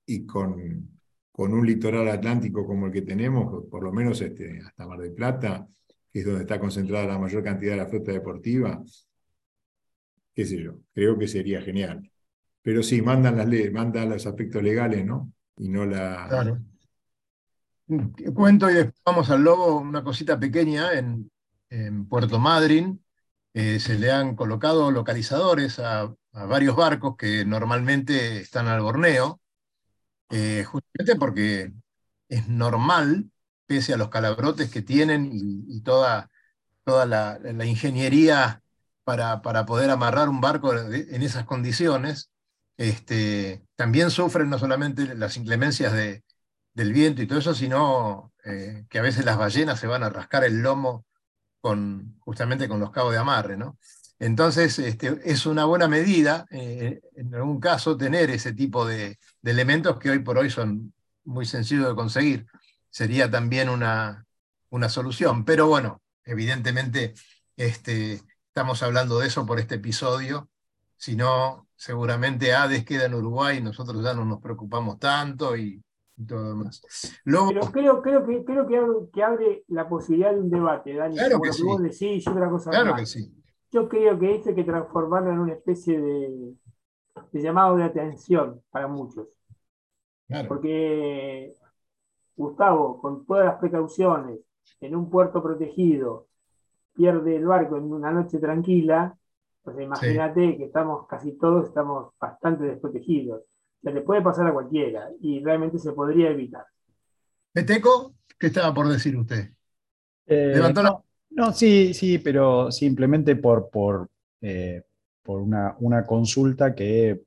y 0.06 0.26
con, 0.26 0.89
con 1.32 1.54
un 1.54 1.66
litoral 1.66 2.08
atlántico 2.10 2.66
como 2.66 2.88
el 2.88 2.92
que 2.92 3.02
tenemos, 3.04 3.66
por 3.70 3.84
lo 3.84 3.92
menos 3.92 4.22
este, 4.22 4.62
hasta 4.66 4.88
Mar 4.88 5.00
del 5.00 5.13
Plata, 5.13 5.68
que 6.12 6.20
es 6.20 6.26
donde 6.26 6.42
está 6.42 6.60
concentrada 6.60 7.08
la 7.08 7.20
mayor 7.20 7.44
cantidad 7.44 7.72
de 7.72 7.78
la 7.78 7.88
flota 7.88 8.12
deportiva, 8.12 8.84
qué 10.36 10.46
sé 10.46 10.62
yo, 10.62 10.80
creo 10.94 11.18
que 11.18 11.28
sería 11.28 11.62
genial. 11.62 12.10
Pero 12.62 12.82
sí, 12.82 13.02
mandan 13.02 13.38
las 13.38 13.48
leyes, 13.48 13.72
mandan 13.74 14.10
los 14.10 14.26
aspectos 14.26 14.63
legales, 14.63 15.06
¿no? 15.06 15.32
Y 15.58 15.70
no 15.70 15.86
la... 15.86 16.28
Claro. 16.30 16.62
Cuento 18.34 18.72
y 18.72 18.89
vamos 19.06 19.30
al 19.30 19.44
Lobo, 19.44 19.80
una 19.80 20.04
cosita 20.04 20.39
pequeña 20.39 20.94
en, 20.94 21.30
en 21.70 22.08
Puerto 22.08 22.39
Madryn. 22.39 23.04
eh, 23.54 23.80
se 23.80 24.00
le 24.00 24.12
han 24.12 24.36
colocado 24.36 24.92
localizadores 24.92 25.80
a, 25.80 26.13
a 26.32 26.46
varios 26.46 26.76
barcos 26.76 27.16
que 27.18 27.46
normalmente 27.46 28.38
están 28.38 28.68
al 28.68 28.82
borneo, 28.82 29.39
eh, 30.34 30.63
justamente 30.63 31.15
porque 31.15 31.74
es 32.28 32.48
normal, 32.48 33.30
pese 33.67 33.93
a 33.93 33.98
los 33.98 34.10
calabrotes 34.10 34.72
que 34.72 34.82
tienen 34.82 35.30
y, 35.32 35.82
toda 35.82 36.32
toda 36.84 37.06
la, 37.06 37.39
la 37.39 37.65
ingeniería 37.65 38.63
para, 39.04 39.41
para, 39.43 39.65
poder 39.65 39.91
amarrar 39.91 40.30
un 40.30 40.41
barco 40.41 40.74
en 40.76 41.22
esas 41.22 41.46
condiciones, 41.46 42.32
este, 42.78 43.63
también 43.76 44.12
sufren 44.12 44.50
no 44.50 44.60
solamente 44.60 45.15
las 45.15 45.38
inclemencias 45.38 45.93
de, 45.93 46.24
del 46.74 46.93
viento 46.93 47.22
y 47.22 47.28
todo 47.28 47.39
eso, 47.39 47.54
sino 47.54 48.34
eh, 48.46 48.86
que 48.89 49.00
a 49.00 49.04
veces 49.04 49.26
las 49.26 49.38
ballenas 49.38 49.80
se 49.80 49.88
van 49.88 50.04
a 50.04 50.10
rascar 50.10 50.43
el 50.43 50.62
lomo 50.62 51.06
con, 51.62 52.17
justamente 52.22 52.67
con 52.67 52.80
los 52.80 52.91
cabos 52.91 53.13
de 53.13 53.19
amarre. 53.19 53.58
¿no? 53.58 53.78
Entonces, 54.24 54.80
este, 54.80 55.20
es 55.26 55.46
una 55.46 55.66
buena 55.66 55.90
medida, 55.90 56.46
eh, 56.50 57.02
en 57.18 57.36
algún 57.36 57.60
caso, 57.60 57.98
tener 57.98 58.30
ese 58.30 58.54
tipo 58.54 58.86
de, 58.86 59.20
de, 59.42 59.52
elementos 59.52 60.00
que 60.00 60.12
hoy 60.12 60.20
por 60.20 60.38
hoy 60.38 60.50
son 60.50 60.94
muy 61.26 61.46
sencillos 61.46 61.90
de 61.90 61.96
conseguir. 61.96 62.48
Sería 62.90 63.30
también 63.30 63.68
una, 63.68 64.26
una 64.70 64.88
solución. 64.88 65.44
Pero 65.44 65.68
bueno, 65.68 66.02
evidentemente 66.24 67.14
este, 67.58 68.22
estamos 68.48 68.82
hablando 68.82 69.20
de 69.20 69.28
eso 69.28 69.46
por 69.46 69.60
este 69.60 69.76
episodio. 69.76 70.50
Si 70.96 71.18
no, 71.18 71.68
seguramente 71.76 72.54
Hades 72.54 72.86
queda 72.86 73.08
en 73.08 73.16
Uruguay, 73.16 73.62
nosotros 73.62 74.02
ya 74.02 74.14
no 74.14 74.24
nos 74.24 74.40
preocupamos 74.40 75.00
tanto 75.00 75.58
y, 75.58 75.84
y 76.16 76.26
todo 76.26 76.48
demás. 76.48 76.82
Luego, 77.26 77.50
Pero 77.50 77.72
creo, 77.74 78.02
creo, 78.02 78.26
que, 78.26 78.46
creo 78.46 78.68
que, 78.68 78.78
abre, 78.78 79.10
que 79.12 79.22
abre 79.22 79.64
la 79.68 79.90
posibilidad 79.90 80.32
de 80.32 80.40
un 80.40 80.50
debate, 80.50 80.96
Dani. 80.96 81.18
Claro 81.18 81.42
que, 81.42 81.50
que 81.50 81.54
sí. 81.54 81.64
vos 81.64 81.84
decís, 81.84 82.26
otra 82.26 82.50
cosa 82.50 82.70
claro 82.70 82.92
más. 82.92 83.02
que 83.02 83.06
sí. 83.06 83.42
Yo 83.74 83.90
creo 83.90 84.20
que 84.20 84.36
esto 84.36 84.50
hay 84.50 84.56
que 84.56 84.64
transformarlo 84.64 85.32
en 85.32 85.40
una 85.40 85.54
especie 85.54 86.00
de, 86.00 86.54
de 87.32 87.42
llamado 87.42 87.76
de 87.76 87.84
atención 87.84 88.62
para 88.70 88.88
muchos. 88.88 89.28
Claro. 90.28 90.48
Porque 90.48 91.54
Gustavo, 92.36 93.02
con 93.02 93.26
todas 93.26 93.46
las 93.46 93.56
precauciones, 93.56 94.40
en 94.80 94.96
un 94.96 95.10
puerto 95.10 95.42
protegido, 95.42 96.28
pierde 96.94 97.36
el 97.36 97.48
barco 97.48 97.76
en 97.78 97.92
una 97.92 98.12
noche 98.12 98.38
tranquila, 98.38 99.18
pues 99.64 99.80
imagínate 99.80 100.52
sí. 100.52 100.58
que 100.58 100.66
estamos 100.66 101.08
casi 101.08 101.32
todos 101.34 101.68
estamos 101.68 102.14
bastante 102.20 102.66
desprotegidos. 102.66 103.42
Se 103.82 103.92
le 103.92 104.02
puede 104.02 104.22
pasar 104.22 104.46
a 104.46 104.54
cualquiera 104.54 105.10
y 105.20 105.44
realmente 105.44 105.80
se 105.80 105.94
podría 105.94 106.30
evitar. 106.30 106.66
Peteco, 107.52 108.14
¿qué 108.38 108.48
estaba 108.48 108.72
por 108.72 108.88
decir 108.88 109.18
usted? 109.18 109.52
Eh, 110.28 110.52
Levantó 110.54 110.84
la... 110.84 111.02
no, 111.36 111.54
sí, 111.54 111.93
sí, 111.93 112.19
pero 112.19 112.72
simplemente 112.72 113.36
por, 113.36 113.69
por, 113.69 114.10
eh, 114.41 114.84
por 115.22 115.41
una, 115.41 115.76
una, 115.80 116.06
consulta 116.06 116.76
que 116.76 117.22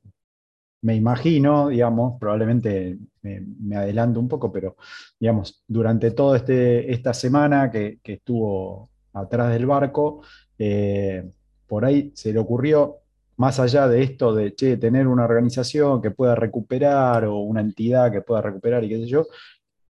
me 0.82 0.94
imagino, 0.94 1.68
digamos, 1.68 2.18
probablemente 2.20 2.98
me, 3.22 3.76
adelanto 3.76 4.20
un 4.20 4.28
poco, 4.28 4.52
pero 4.52 4.76
digamos, 5.18 5.64
durante 5.66 6.12
toda 6.12 6.36
este, 6.36 6.92
esta 6.92 7.12
semana 7.14 7.70
que, 7.70 7.98
que 8.02 8.14
estuvo 8.14 8.90
atrás 9.12 9.52
del 9.52 9.66
barco, 9.66 10.22
eh, 10.58 11.28
por 11.66 11.84
ahí 11.84 12.12
se 12.14 12.32
le 12.32 12.38
ocurrió, 12.38 12.98
más 13.36 13.58
allá 13.58 13.88
de 13.88 14.02
esto 14.02 14.34
de 14.34 14.52
tener 14.52 15.08
una 15.08 15.24
organización 15.24 16.00
que 16.00 16.10
pueda 16.10 16.34
recuperar 16.34 17.24
o 17.24 17.38
una 17.38 17.60
entidad 17.60 18.12
que 18.12 18.22
pueda 18.22 18.40
recuperar 18.40 18.84
y 18.84 18.88
qué 18.88 18.98
sé 18.98 19.06
yo, 19.06 19.26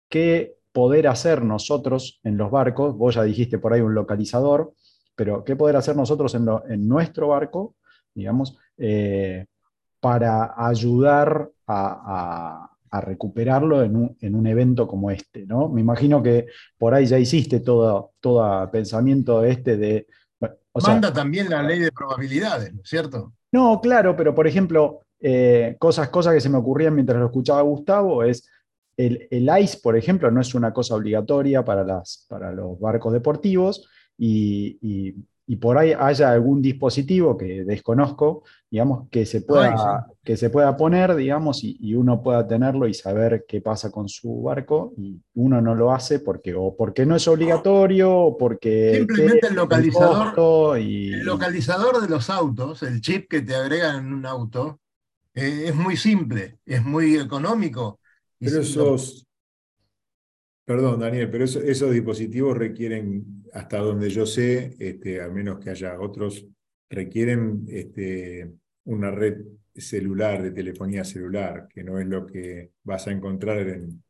qué 0.09 0.55
poder 0.75 1.07
hacer 1.07 1.45
nosotros 1.45 2.21
en 2.25 2.37
los 2.37 2.51
barcos, 2.51 2.97
vos 2.97 3.15
ya 3.15 3.23
dijiste 3.23 3.61
por 3.61 3.73
ahí 3.73 3.81
un 3.81 3.95
localizador, 3.95 4.75
pero 5.15 5.45
qué 5.45 5.55
poder 5.55 5.77
hacer 5.77 5.95
nosotros 5.95 6.35
en, 6.35 6.47
lo, 6.47 6.69
en 6.69 6.89
nuestro 6.89 7.29
barco, 7.29 7.77
digamos, 8.13 8.59
eh, 8.77 9.47
para 10.01 10.53
ayudar 10.57 11.49
a, 11.69 12.67
a, 12.67 12.71
a 12.91 13.01
recuperarlo 13.01 13.85
en 13.85 13.95
un, 13.95 14.17
en 14.21 14.35
un, 14.35 14.49
evento 14.49 14.89
como 14.89 15.13
este, 15.13 15.47
¿no? 15.47 15.69
Me 15.69 15.81
imagino 15.81 16.21
que 16.21 16.47
por 16.77 16.93
ahí 16.93 17.07
ya 17.07 17.21
hiciste 17.21 17.61
todo, 17.61 18.11
todo 18.19 18.69
pensamiento 18.73 19.45
este 19.45 19.77
de... 19.77 20.09
O 20.73 20.81
Manda 20.81 21.13
también 21.13 21.51
la 21.51 21.63
ley 21.63 21.79
de 21.79 21.93
probabilidades, 21.93 22.73
¿cierto? 22.83 23.33
No, 23.53 23.81
claro, 23.81 24.17
pero 24.17 24.35
por 24.35 24.49
ejemplo, 24.49 25.03
eh, 25.21 25.77
cosas, 25.79 26.09
cosas 26.09 26.35
que 26.35 26.41
se 26.41 26.49
me 26.49 26.59
ocurrían 26.59 26.97
mientras 26.97 27.21
lo 27.21 27.27
escuchaba 27.27 27.63
Gustavo 27.63 28.25
es 28.25 28.49
el, 28.97 29.29
el, 29.31 29.49
ICE, 29.61 29.79
por 29.83 29.97
ejemplo, 29.97 30.31
no 30.31 30.41
es 30.41 30.55
una 30.55 30.73
cosa 30.73 30.95
obligatoria 30.95 31.65
para, 31.65 31.85
las, 31.85 32.27
para 32.29 32.53
los 32.53 32.79
barcos 32.79 33.13
deportivos 33.13 33.89
y, 34.17 34.79
y, 34.81 35.15
y, 35.47 35.57
por 35.57 35.79
ahí 35.79 35.93
haya 35.99 36.31
algún 36.31 36.63
dispositivo 36.63 37.37
que 37.37 37.65
desconozco, 37.65 38.45
digamos, 38.71 39.09
que 39.11 39.27
se 39.27 39.43
pueda, 39.43 39.73
Ay, 39.73 39.77
sí. 39.79 40.15
que 40.23 40.37
se 40.37 40.51
pueda 40.51 40.77
poner, 40.77 41.15
digamos, 41.17 41.65
y, 41.65 41.77
y, 41.81 41.95
uno 41.95 42.23
pueda 42.23 42.47
tenerlo 42.47 42.87
y 42.87 42.95
saber 42.95 43.45
qué 43.47 43.61
pasa 43.61 43.91
con 43.91 44.09
su 44.09 44.43
barco, 44.43 44.93
y 44.97 45.21
uno 45.35 45.61
no 45.61 45.75
lo 45.75 45.93
hace 45.93 46.21
porque 46.21 46.55
o 46.55 46.77
porque 46.77 47.05
no 47.07 47.17
es 47.17 47.27
obligatorio, 47.27 48.17
o 48.17 48.39
porque... 48.39 48.95
Simplemente 48.99 49.49
el 49.49 49.55
localizador, 49.55 50.79
el 50.79 51.25
localizador 51.25 52.01
de 52.01 52.09
los 52.09 52.31
autos, 52.31 52.83
el 52.83 53.01
chip 53.01 53.29
que 53.29 53.43
te 53.43 53.55
agregan 53.55 54.07
en 54.07 54.15
un 54.15 54.27
auto, 54.27 54.81
eh, 55.35 55.65
es 55.67 55.75
muy 55.75 55.97
simple, 55.97 56.59
es 56.65 56.85
muy 56.85 57.17
económico, 57.17 57.99
pero 58.45 58.61
esos, 58.61 59.27
perdón 60.65 61.01
Daniel, 61.01 61.31
pero 61.31 61.45
eso, 61.45 61.61
esos 61.61 61.93
dispositivos 61.93 62.57
requieren, 62.57 63.45
hasta 63.53 63.79
donde 63.79 64.11
yo 64.11 64.27
sé, 64.27 64.77
este, 64.79 65.21
a 65.21 65.29
menos 65.29 65.59
que 65.59 65.71
haya 65.71 66.01
otros, 66.01 66.47
requieren 66.89 67.65
este, 67.69 68.53
una 68.85 69.11
red 69.11 69.43
celular, 69.75 70.43
de 70.43 70.53
telefonía 70.53 71.05
celular, 71.05 71.69
que 71.69 71.83
no 71.83 71.99
es 71.99 72.07
lo 72.07 72.27
que 72.27 72.73
vas 72.85 73.07
a 73.07 73.13
encontrar 73.13 73.69
en, 73.69 74.03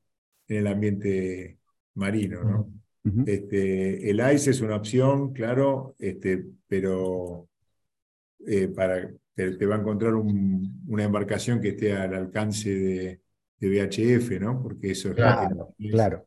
en 0.49 0.57
el 0.57 0.66
ambiente 0.66 1.59
marino, 1.94 2.42
¿no? 2.44 2.61
Uh 3.05 3.11
-huh. 3.11 3.29
este, 3.29 4.11
el 4.11 4.20
ICE 4.35 4.51
es 4.51 4.61
una 4.61 4.77
opción, 4.77 5.33
claro, 5.33 5.94
este, 5.99 6.44
pero 6.66 7.49
eh, 8.47 8.68
para, 8.68 9.11
te, 9.35 9.57
te, 9.57 9.66
va 9.66 9.77
a 9.77 9.81
encontrar 9.81 10.14
un, 10.14 10.83
una 10.87 11.05
embarcación 11.05 11.61
que 11.61 11.70
esté 11.70 11.92
al 11.92 12.14
alcance 12.14 12.70
de, 12.70 13.20
de 13.59 13.69
VHF, 13.69 14.40
¿no? 14.40 14.62
Porque 14.62 14.90
eso 14.90 15.11
es 15.11 15.14
claro, 15.14 15.75
que 15.79 15.88
claro. 15.90 16.27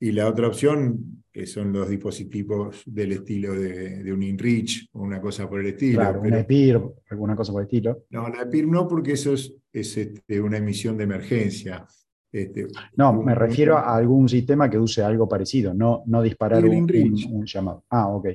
Y 0.00 0.10
la 0.10 0.28
otra 0.28 0.48
opción, 0.48 1.22
que 1.30 1.46
son 1.46 1.72
los 1.72 1.88
dispositivos 1.88 2.82
del 2.86 3.12
estilo 3.12 3.54
de, 3.54 4.02
de 4.02 4.12
un 4.12 4.22
InReach 4.22 4.88
o 4.92 5.02
una 5.02 5.20
cosa 5.20 5.48
por 5.48 5.60
el 5.60 5.66
estilo. 5.66 6.00
Claro, 6.00 6.20
pero, 6.20 6.34
una 6.34 6.40
EPIR, 6.40 6.82
alguna 7.10 7.36
cosa 7.36 7.52
por 7.52 7.62
el 7.62 7.66
estilo. 7.66 8.04
No, 8.10 8.28
la 8.28 8.42
EPIR 8.42 8.66
no, 8.66 8.88
porque 8.88 9.12
eso 9.12 9.34
es, 9.34 9.54
es 9.72 9.96
este, 9.96 10.40
una 10.40 10.58
emisión 10.58 10.96
de 10.96 11.04
emergencia. 11.04 11.86
Este, 12.32 12.66
no, 12.96 13.12
me 13.22 13.34
refiero 13.34 13.76
a 13.76 13.94
algún 13.94 14.28
sistema 14.28 14.68
que 14.68 14.78
use 14.78 15.02
algo 15.02 15.28
parecido, 15.28 15.72
no, 15.72 16.02
no 16.06 16.22
disparar 16.22 16.64
un, 16.64 16.74
un, 16.74 17.24
un, 17.30 17.46
llamado. 17.46 17.84
Ah, 17.90 18.08
ok. 18.08 18.28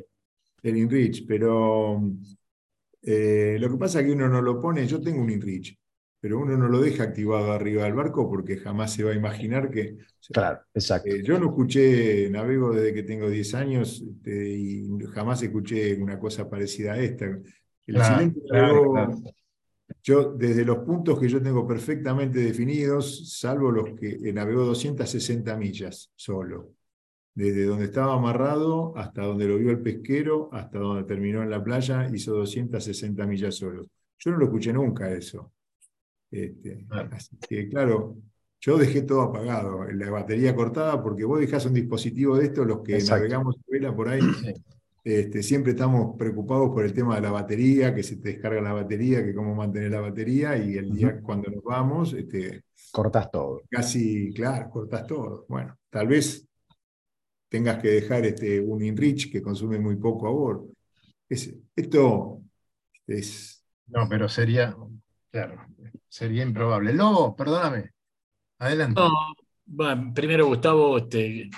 El 0.64 0.78
InReach, 0.78 1.26
pero 1.28 2.02
eh, 3.02 3.58
lo 3.60 3.70
que 3.72 3.78
pasa 3.78 4.00
es 4.00 4.06
que 4.06 4.12
uno 4.12 4.30
no 4.30 4.42
lo 4.42 4.60
pone, 4.60 4.86
yo 4.86 5.02
tengo 5.02 5.22
un 5.22 5.32
InReach, 5.32 5.76
pero 6.20 6.40
uno 6.40 6.58
no 6.58 6.68
lo 6.68 6.82
deja 6.82 7.04
activado 7.04 7.52
arriba 7.52 7.84
del 7.84 7.94
barco 7.94 8.30
porque 8.30 8.58
jamás 8.58 8.94
se 8.94 9.04
va 9.04 9.12
a 9.12 9.16
imaginar 9.16 9.70
que... 9.70 9.98
Claro, 10.32 10.62
exacto. 10.74 11.10
Eh, 11.10 11.22
yo 11.24 11.40
no 11.40 11.48
escuché, 11.48 12.30
navego 12.30 12.74
desde 12.74 12.94
que 12.94 13.04
tengo 13.04 13.30
10 13.30 13.54
años 13.54 14.02
este, 14.02 14.50
y 14.50 14.88
jamás 15.14 15.44
escuché 15.44 15.96
una 16.02 16.20
cosa 16.20 16.50
parecida 16.50 16.94
a 16.94 17.00
esta. 17.00 17.26
El 17.26 17.96
claro, 17.96 18.16
silente 18.16 18.42
claro, 18.48 18.92
claro. 18.92 19.22
Yo, 20.04 20.34
desde 20.34 20.66
los 20.66 20.80
puntos 20.80 21.20
que 21.20 21.30
yo 21.30 21.42
tengo 21.42 21.68
perfectamente 21.68 22.40
definidos, 22.40 23.38
salvo 23.40 23.72
los 23.72 23.94
que 23.98 24.18
eh, 24.24 24.34
navegó 24.34 24.66
260 24.66 25.56
millas 25.58 26.12
solo. 26.16 26.74
Desde 27.34 27.66
donde 27.66 27.86
estaba 27.86 28.16
amarrado 28.16 28.98
hasta 28.98 29.22
donde 29.22 29.48
lo 29.48 29.58
vio 29.58 29.70
el 29.70 29.82
pesquero, 29.82 30.50
hasta 30.52 30.80
donde 30.80 31.04
terminó 31.04 31.44
en 31.44 31.52
la 31.52 31.64
playa, 31.64 32.10
hizo 32.12 32.34
260 32.34 33.26
millas 33.28 33.56
solo. 33.56 33.86
Yo 34.18 34.32
no 34.32 34.38
lo 34.38 34.46
escuché 34.46 34.74
nunca 34.74 35.12
eso. 35.12 35.54
Este, 36.32 36.86
Claro. 36.88 37.10
Así 37.14 37.38
que, 37.48 37.70
claro, 37.70 38.18
yo 38.60 38.78
dejé 38.78 39.04
todo 39.04 39.22
apagado, 39.22 39.84
la 39.92 40.10
batería 40.10 40.56
cortada, 40.56 41.02
porque 41.02 41.24
vos 41.26 41.40
dejás 41.40 41.66
un 41.66 41.74
dispositivo 41.74 42.38
de 42.38 42.46
estos, 42.46 42.66
los 42.68 42.82
que 42.82 42.96
Exacto. 42.96 43.16
navegamos 43.24 43.56
vela 43.68 43.96
por 43.96 44.10
ahí, 44.10 44.22
Sí. 44.22 44.54
este, 45.04 45.44
siempre 45.44 45.72
estamos 45.72 46.16
preocupados 46.18 46.70
por 46.72 46.84
el 46.84 46.92
tema 46.94 47.16
de 47.16 47.22
la 47.22 47.32
batería, 47.32 47.94
que 47.96 48.04
se 48.04 48.18
te 48.18 48.30
descarga 48.30 48.62
la 48.62 48.74
batería, 48.74 49.24
que 49.24 49.34
cómo 49.34 49.56
mantener 49.56 49.92
la 49.92 50.02
batería, 50.02 50.58
y 50.58 50.76
el 50.78 50.92
día 50.92 51.22
cuando 51.22 51.50
nos 51.52 51.64
vamos, 51.64 52.14
este, 52.14 52.64
Cortás 52.92 53.30
todo. 53.32 53.62
casi, 53.70 54.34
claro, 54.34 54.70
cortás 54.70 55.06
todo. 55.08 55.46
Bueno, 55.48 55.78
tal 55.90 56.08
vez 56.08 56.46
tengas 57.50 57.80
que 57.82 57.90
dejar 57.90 58.26
este, 58.26 58.60
un 58.60 58.84
InReach 58.84 59.32
que 59.32 59.42
consume 59.42 59.80
muy 59.80 59.96
poco 59.96 60.28
a 60.28 60.32
bordo. 60.32 60.68
Es- 61.30 61.56
esto 61.76 62.42
es... 63.06 63.64
No, 63.88 64.08
pero 64.10 64.28
sería, 64.28 64.76
claro, 65.32 65.62
sería 66.08 66.44
improbable. 66.44 66.94
Lobo, 66.94 67.36
perdóname. 67.36 67.92
Adelante. 68.60 69.00
No, 69.00 69.12
bueno, 69.66 70.12
primero, 70.14 70.48
Gustavo, 70.48 71.08
te, 71.08 71.50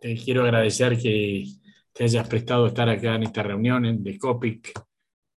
te 0.00 0.16
quiero 0.16 0.42
agradecer 0.42 0.98
que 0.98 1.44
te 1.92 2.04
hayas 2.04 2.28
prestado 2.28 2.64
a 2.64 2.68
estar 2.68 2.88
acá 2.88 3.14
en 3.14 3.24
esta 3.24 3.42
reunión 3.42 4.02
de 4.02 4.18
Copic 4.18 4.72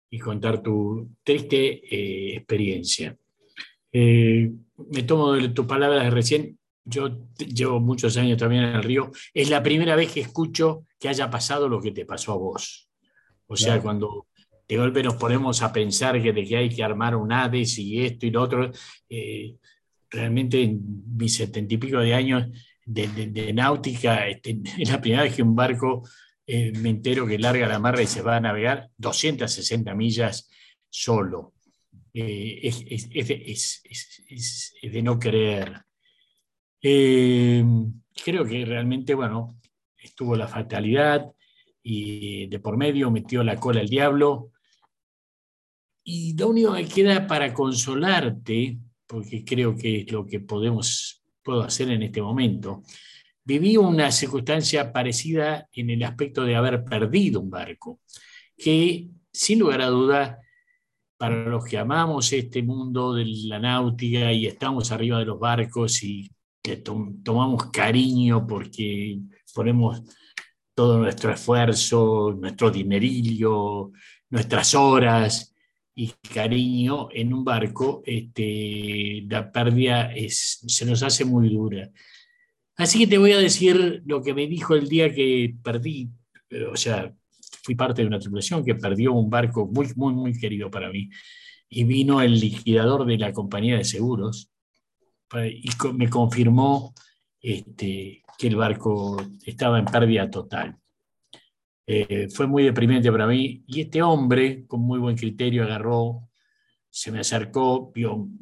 y 0.10 0.20
contar 0.20 0.62
tu 0.62 1.16
triste 1.24 1.82
eh, 1.84 2.38
experiencia. 2.38 3.18
Eh, 3.92 4.52
me 4.90 5.04
tomo 5.04 5.34
de 5.34 5.50
tus 5.50 5.66
palabras 5.66 6.04
de 6.04 6.10
recién 6.10 6.58
yo 6.86 7.10
llevo 7.38 7.80
muchos 7.80 8.18
años 8.18 8.38
también 8.38 8.64
en 8.64 8.76
el 8.76 8.84
río, 8.84 9.12
es 9.34 9.50
la 9.50 9.64
primera 9.64 9.96
vez 9.96 10.12
que 10.12 10.20
escucho 10.20 10.86
que 11.00 11.10
haya 11.10 11.30
pasado 11.30 11.70
lo 11.70 11.82
que 11.82 11.92
te 11.92 12.06
pasó 12.06 12.34
a 12.34 12.38
vos. 12.38 12.90
O 13.48 13.56
sea, 13.56 13.82
cuando 13.82 14.28
de 14.74 14.80
golpe 14.80 15.04
nos 15.04 15.16
ponemos 15.16 15.62
a 15.62 15.72
pensar 15.72 16.22
que, 16.22 16.34
de 16.34 16.44
que 16.46 16.58
hay 16.58 16.70
que 16.70 16.84
armar 16.84 17.16
un 17.16 17.32
ADES 17.32 17.78
y 17.80 18.04
esto 18.06 18.26
y 18.26 18.32
lo 18.32 18.42
otro, 18.42 18.72
eh, 19.10 19.56
realmente 20.10 20.62
en 20.64 20.82
mis 21.16 21.36
setenta 21.36 21.74
y 21.74 21.78
pico 21.78 22.00
de 22.00 22.14
años 22.14 22.48
de, 22.86 23.54
náutica, 23.54 24.28
este, 24.28 24.60
es 24.80 24.90
la 24.90 25.00
primera 25.00 25.24
vez 25.24 25.36
que 25.36 25.44
un 25.44 25.56
barco 25.56 26.08
eh, 26.46 26.72
me 26.74 26.90
entero 26.90 27.28
que 27.28 27.38
larga 27.38 27.68
la 27.68 27.80
marra 27.80 28.02
y 28.02 28.08
se 28.08 28.22
va 28.22 28.38
a 28.38 28.42
navegar 28.42 28.90
260 28.98 29.94
millas 29.94 30.50
solo. 30.90 31.54
Eh, 32.14 32.60
es, 32.64 33.10
de 34.82 35.02
no 35.02 35.20
creer. 35.20 35.84
Creo 36.82 38.46
que 38.46 38.66
realmente, 38.66 39.14
bueno, 39.14 39.60
estuvo 39.98 40.36
la 40.36 40.48
fatalidad 40.48 41.32
y 41.84 42.48
de 42.48 42.60
por 42.60 42.78
medio 42.78 43.12
metió 43.12 43.44
la 43.44 43.60
cola 43.60 43.82
el 43.82 43.90
diablo. 43.90 44.53
Y 46.04 46.36
lo 46.38 46.50
único 46.50 46.74
que 46.74 46.86
queda 46.86 47.26
para 47.26 47.54
consolarte, 47.54 48.78
porque 49.08 49.46
creo 49.46 49.76
que 49.76 50.02
es 50.02 50.12
lo 50.12 50.26
que 50.26 50.40
podemos, 50.40 51.24
puedo 51.42 51.64
hacer 51.64 51.90
en 51.90 52.04
este 52.04 52.22
momento, 52.22 52.84
viví 53.44 53.78
una 53.78 54.12
circunstancia 54.12 54.92
parecida 54.92 55.68
en 55.72 55.90
el 55.90 56.04
aspecto 56.04 56.44
de 56.44 56.56
haber 56.56 56.84
perdido 56.84 57.40
un 57.40 57.50
barco, 57.50 58.00
que 58.58 59.10
sin 59.32 59.60
lugar 59.60 59.82
a 59.82 59.88
duda, 59.88 60.40
para 61.18 61.46
los 61.46 61.64
que 61.64 61.78
amamos 61.78 62.34
este 62.34 62.62
mundo 62.64 63.14
de 63.14 63.24
la 63.26 63.58
náutica 63.58 64.34
y 64.34 64.46
estamos 64.46 64.92
arriba 64.92 65.20
de 65.20 65.26
los 65.26 65.40
barcos 65.40 66.04
y 66.04 66.30
que 66.62 66.78
tomamos 66.78 67.68
cariño 67.72 68.46
porque 68.46 69.20
ponemos 69.54 70.02
todo 70.76 70.98
nuestro 71.00 71.32
esfuerzo, 71.32 72.36
nuestro 72.38 72.72
dinerillo, 72.72 73.92
nuestras 74.30 74.76
horas 74.76 75.53
y 75.96 76.12
cariño 76.34 77.10
en 77.12 77.34
un 77.34 77.44
barco, 77.44 78.02
este, 78.06 79.24
la 79.30 79.52
pérdida 79.52 80.12
se 80.28 80.86
nos 80.86 81.04
hace 81.04 81.26
muy 81.26 81.50
dura. 81.50 81.90
Así 82.76 83.00
que 83.00 83.08
te 83.08 83.18
voy 83.18 83.32
a 83.34 83.38
decir 83.38 84.02
lo 84.06 84.24
que 84.24 84.34
me 84.34 84.48
dijo 84.48 84.76
el 84.76 84.90
día 84.90 85.14
que 85.14 85.56
perdí, 85.64 86.10
o 86.72 86.76
sea, 86.76 87.14
fui 87.64 87.76
parte 87.76 88.02
de 88.02 88.08
una 88.08 88.20
tripulación 88.20 88.66
que 88.66 88.76
perdió 88.76 89.14
un 89.14 89.30
barco 89.30 89.68
muy, 89.68 89.88
muy, 89.96 90.14
muy 90.14 90.38
querido 90.38 90.72
para 90.72 90.92
mí. 90.92 91.10
Y 91.70 91.84
vino 91.86 92.22
el 92.22 92.40
liquidador 92.40 93.06
de 93.06 93.18
la 93.18 93.32
compañía 93.32 93.78
de 93.78 93.84
seguros 93.84 94.50
y 95.34 95.70
me 95.94 96.10
confirmó 96.10 96.94
este, 97.42 98.22
que 98.38 98.48
el 98.48 98.56
barco 98.56 99.18
estaba 99.46 99.80
en 99.80 99.86
pérdida 99.86 100.30
total. 100.30 100.78
Eh, 101.86 102.28
fue 102.30 102.48
muy 102.48 102.64
deprimente 102.64 103.12
para 103.12 103.28
mí. 103.28 103.64
Y 103.68 103.82
este 103.82 104.02
hombre, 104.02 104.66
con 104.68 104.82
muy 104.82 105.00
buen 105.00 105.18
criterio, 105.18 105.64
agarró, 105.64 106.30
se 106.90 107.12
me 107.12 107.20
acercó, 107.20 107.92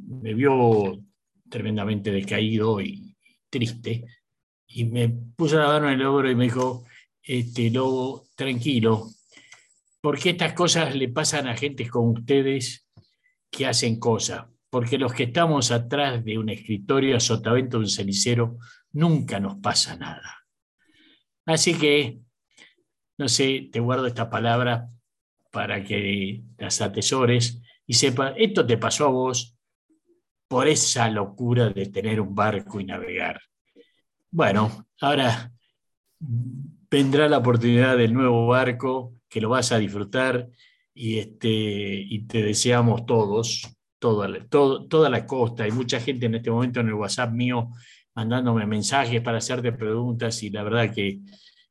me 0.07 0.33
vio 0.33 1.03
tremendamente 1.49 2.11
decaído 2.11 2.81
y 2.81 3.15
triste. 3.49 4.05
Y 4.67 4.85
me 4.85 5.09
puso 5.09 5.57
la 5.59 5.67
mano 5.67 5.89
en 5.89 5.99
el 5.99 6.05
hombro 6.05 6.29
y 6.29 6.35
me 6.35 6.45
dijo, 6.45 6.85
este, 7.21 7.69
Lobo, 7.71 8.27
tranquilo, 8.35 9.09
porque 10.01 10.31
estas 10.31 10.53
cosas 10.53 10.95
le 10.95 11.09
pasan 11.09 11.47
a 11.47 11.55
gente 11.57 11.87
como 11.89 12.11
ustedes 12.11 12.87
que 13.49 13.67
hacen 13.67 13.99
cosas 13.99 14.45
porque 14.71 14.97
los 14.97 15.13
que 15.13 15.23
estamos 15.23 15.69
atrás 15.69 16.23
de 16.23 16.37
un 16.37 16.49
escritorio 16.49 17.17
a 17.17 17.19
sotavento 17.19 17.77
de 17.77 17.83
un 17.83 17.89
cenicero 17.89 18.57
nunca 18.93 19.39
nos 19.39 19.57
pasa 19.57 19.97
nada. 19.97 20.45
Así 21.45 21.77
que, 21.77 22.21
no 23.22 23.30
sé, 23.30 23.69
te 23.72 23.80
guardo 23.80 24.07
esta 24.07 24.32
palabra 24.32 24.89
para 25.51 25.84
que 25.84 26.41
las 26.57 26.82
atesores 26.82 27.61
y 27.86 27.93
sepas, 27.93 28.34
esto 28.36 28.65
te 28.65 28.78
pasó 28.80 29.05
a 29.05 29.09
vos 29.11 29.55
por 30.47 30.67
esa 30.67 31.07
locura 31.11 31.69
de 31.69 31.86
tener 31.86 32.19
un 32.19 32.34
barco 32.34 32.80
y 32.80 32.86
navegar. 32.86 33.39
Bueno, 34.32 34.88
ahora 34.99 35.51
vendrá 36.19 37.30
la 37.30 37.38
oportunidad 37.38 37.95
del 37.95 38.11
nuevo 38.11 38.47
barco, 38.47 39.13
que 39.30 39.39
lo 39.39 39.49
vas 39.49 39.72
a 39.72 39.78
disfrutar 39.78 40.49
y, 40.95 41.19
este, 41.19 41.47
y 41.47 42.26
te 42.26 42.41
deseamos 42.41 43.05
todos 43.05 43.78
toda, 43.99 44.28
toda 44.49 45.09
la 45.11 45.28
costa. 45.28 45.65
Hay 45.65 45.72
mucha 45.72 45.99
gente 45.99 46.26
en 46.26 46.36
este 46.36 46.49
momento 46.49 46.80
en 46.80 46.88
el 46.88 46.95
WhatsApp 46.95 47.32
mío 47.32 47.69
mandándome 48.15 48.65
mensajes 48.65 49.22
para 49.22 49.38
hacerte 49.38 49.72
preguntas 49.74 50.41
y 50.41 50.49
la 50.49 50.63
verdad 50.63 50.91
que 50.91 51.19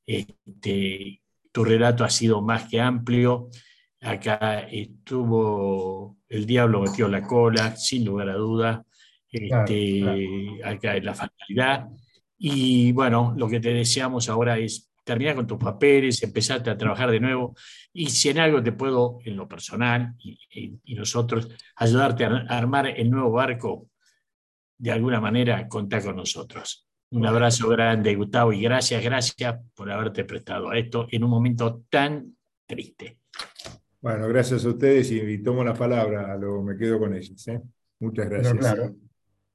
este, 0.07 1.20
tu 1.53 1.65
relato 1.65 2.05
ha 2.05 2.11
sido 2.11 2.43
más 2.43 2.69
que 2.69 2.81
amplio. 2.81 3.49
Acá 4.01 4.61
estuvo, 4.61 6.19
el 6.29 6.47
diablo 6.47 6.83
metió 6.83 7.09
la 7.09 7.23
cola, 7.23 7.77
sin 7.77 8.05
lugar 8.05 8.31
a 8.31 8.35
duda, 8.35 8.85
este, 9.31 10.59
acá 10.65 10.97
es 10.97 11.05
la 11.05 11.15
fatalidad. 11.15 11.89
Y 12.39 12.93
bueno, 12.93 13.35
lo 13.37 13.49
que 13.49 13.61
te 13.61 13.75
deseamos 13.75 14.29
ahora 14.29 14.59
es 14.59 14.91
terminar 15.05 15.35
con 15.35 15.47
tus 15.47 15.59
papeles, 15.59 16.23
empezarte 16.23 16.71
a 16.71 16.77
trabajar 16.77 17.11
de 17.11 17.21
nuevo 17.21 17.55
y 17.93 18.11
si 18.11 18.29
en 18.29 18.39
algo 18.39 18.63
te 18.63 18.73
puedo, 18.73 19.19
en 19.25 19.37
lo 19.37 19.49
personal 19.49 20.15
y, 20.19 20.95
nosotros, 20.95 21.49
ayudarte 21.77 22.25
a 22.25 22.47
armar 22.49 22.87
el 22.87 23.11
nuevo 23.11 23.33
barco, 23.33 23.89
de 24.79 24.93
alguna 24.93 25.21
manera, 25.21 25.67
contá 25.69 26.03
con 26.03 26.17
nosotros. 26.17 26.90
Un 27.13 27.27
abrazo 27.27 27.69
grande, 27.69 28.15
Gustavo, 28.15 28.53
y 28.53 28.63
gracias, 28.63 29.03
gracias 29.03 29.59
por 29.75 29.91
haberte 29.91 30.25
prestado 30.25 30.71
a 30.71 30.79
esto 30.79 31.07
en 31.11 31.25
un 31.25 31.31
momento 31.31 31.85
tan 31.91 32.37
triste. 32.67 33.19
Bueno, 34.01 34.29
gracias 34.29 34.65
a 34.65 34.69
ustedes 34.69 35.11
y 35.11 35.39
tomo 35.43 35.65
la 35.65 35.75
palabra, 35.75 36.37
luego 36.37 36.63
me 36.63 36.77
quedo 36.77 36.99
con 36.99 37.15
ellos. 37.15 37.47
¿eh? 37.49 37.61
Muchas 37.99 38.29
gracias. 38.29 38.55
claro. 38.55 38.95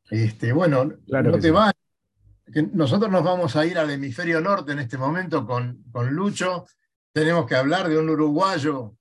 Este, 0.10 0.51
bueno, 0.51 0.93
claro 1.08 1.32
no 1.32 1.39
te 1.39 1.49
vas 1.49 1.74
nosotros 2.74 3.12
nos 3.12 3.24
vamos 3.24 3.56
a 3.56 3.66
ir 3.66 3.78
al 3.78 3.89
hemisferio 3.89 4.39
norte 4.39 4.72
en 4.72 4.80
este 4.80 4.97
momento 4.97 5.45
con, 5.45 5.84
con 5.91 6.14
Lucho. 6.14 6.66
Tenemos 7.12 7.45
que 7.45 7.56
hablar 7.56 7.89
de 7.89 7.97
un 7.97 8.10
uruguayo, 8.10 8.95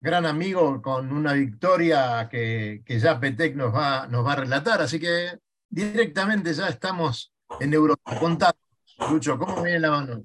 gran 0.00 0.26
amigo, 0.26 0.82
con 0.82 1.12
una 1.12 1.32
victoria 1.32 2.28
que, 2.30 2.82
que 2.84 2.98
ya 2.98 3.18
Petec 3.18 3.56
nos 3.56 3.74
va, 3.74 4.06
nos 4.06 4.24
va 4.26 4.32
a 4.32 4.36
relatar. 4.36 4.82
Así 4.82 5.00
que 5.00 5.38
directamente 5.68 6.52
ya 6.52 6.68
estamos 6.68 7.29
en 7.58 7.74
Europa. 7.74 8.18
Contanos, 8.18 8.54
Lucho, 9.10 9.38
¿cómo 9.38 9.62
viene 9.62 9.80
la 9.80 9.90
mano? 9.90 10.22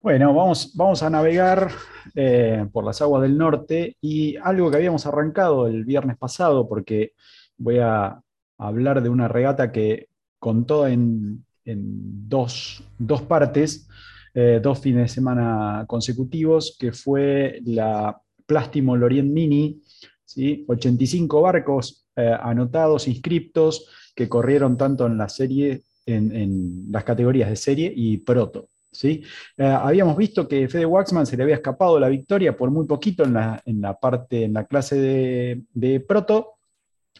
Bueno, 0.00 0.34
vamos, 0.34 0.72
vamos 0.76 1.02
a 1.02 1.10
navegar 1.10 1.70
eh, 2.14 2.66
por 2.72 2.84
las 2.84 3.00
aguas 3.00 3.22
del 3.22 3.38
norte 3.38 3.96
y 4.00 4.36
algo 4.36 4.70
que 4.70 4.76
habíamos 4.76 5.06
arrancado 5.06 5.66
el 5.66 5.84
viernes 5.84 6.16
pasado, 6.18 6.68
porque 6.68 7.12
voy 7.56 7.78
a 7.78 8.20
hablar 8.58 9.02
de 9.02 9.08
una 9.08 9.28
regata 9.28 9.72
que 9.72 10.08
contó 10.38 10.86
en 10.86 11.44
en 11.64 12.28
dos, 12.28 12.82
partes, 13.28 13.88
eh, 14.34 14.60
dos 14.62 14.80
fines 14.80 15.02
de 15.02 15.08
semana 15.08 15.84
consecutivos, 15.86 16.76
que 16.78 16.92
fue 16.92 17.60
la 17.64 18.20
Plastimo 18.46 18.96
Lorient 18.96 19.32
Mini, 19.32 19.80
¿sí? 20.24 20.64
85 20.68 21.40
barcos 21.40 22.06
eh, 22.16 22.36
anotados, 22.40 23.08
inscriptos, 23.08 23.88
que 24.14 24.28
corrieron 24.28 24.76
tanto 24.76 25.06
en 25.06 25.18
la 25.18 25.28
serie, 25.28 25.82
en, 26.06 26.86
las 26.90 27.04
categorías 27.04 27.50
de 27.50 27.56
serie 27.56 27.92
y 27.94 28.18
proto. 28.18 28.68
¿sí? 28.92 29.22
Eh, 29.56 29.64
habíamos 29.64 30.16
visto 30.16 30.46
que 30.46 30.68
Fede 30.68 30.86
Waxman 30.86 31.26
se 31.26 31.36
le 31.36 31.42
había 31.42 31.56
escapado 31.56 31.98
la 31.98 32.08
victoria 32.08 32.56
por 32.56 32.70
muy 32.70 32.86
poquito 32.86 33.24
en 33.24 33.32
la, 33.34 33.98
parte, 34.00 34.44
en 34.44 34.54
la 34.54 34.64
clase 34.64 34.96
de, 34.96 35.62
de 35.72 36.00
proto, 36.00 36.54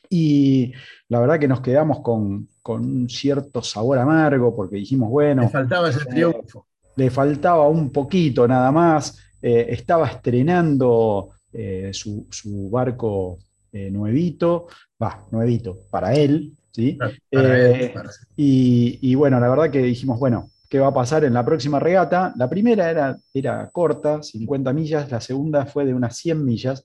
y 0.08 0.72
la 1.08 1.20
verdad 1.20 1.38
que 1.38 1.48
nos 1.48 1.60
quedamos 1.60 2.00
con, 2.00 2.48
un 2.66 3.08
cierto 3.08 3.62
sabor 3.62 3.98
amargo 3.98 4.54
porque 4.54 4.76
dijimos, 4.76 5.10
bueno... 5.10 5.42
Le 5.42 5.48
faltaba 5.48 5.90
ese 5.90 6.02
eh, 6.02 6.06
triunfo. 6.08 6.66
le 6.96 7.10
faltaba 7.10 7.68
un 7.68 7.90
poquito 7.90 8.46
nada 8.46 8.70
más. 8.70 9.18
Eh, 9.42 9.66
estaba 9.70 10.06
estrenando 10.06 11.30
eh, 11.52 11.90
su, 11.92 12.26
barco 12.70 13.38
nuevito, 13.72 14.68
va, 15.02 15.26
nuevito, 15.32 15.78
para 15.90 16.14
él, 16.14 16.52
¿sí? 16.74 16.98
Y, 18.36 19.14
bueno, 19.14 19.38
la 19.38 19.48
verdad 19.48 19.70
que 19.70 19.82
dijimos, 19.82 20.18
bueno, 20.18 20.50
¿qué 20.68 20.80
va 20.80 20.88
a 20.88 20.94
pasar 20.94 21.24
en 21.24 21.34
la 21.34 21.44
próxima 21.44 21.78
regata? 21.78 22.32
La 22.36 22.50
primera 22.50 22.90
era, 22.90 23.16
era 23.32 23.70
corta, 23.70 24.22
50 24.22 24.72
millas, 24.72 25.10
la 25.10 25.20
segunda 25.20 25.66
fue 25.66 25.86
de 25.86 25.94
unas 25.94 26.16
100 26.16 26.44
millas, 26.44 26.84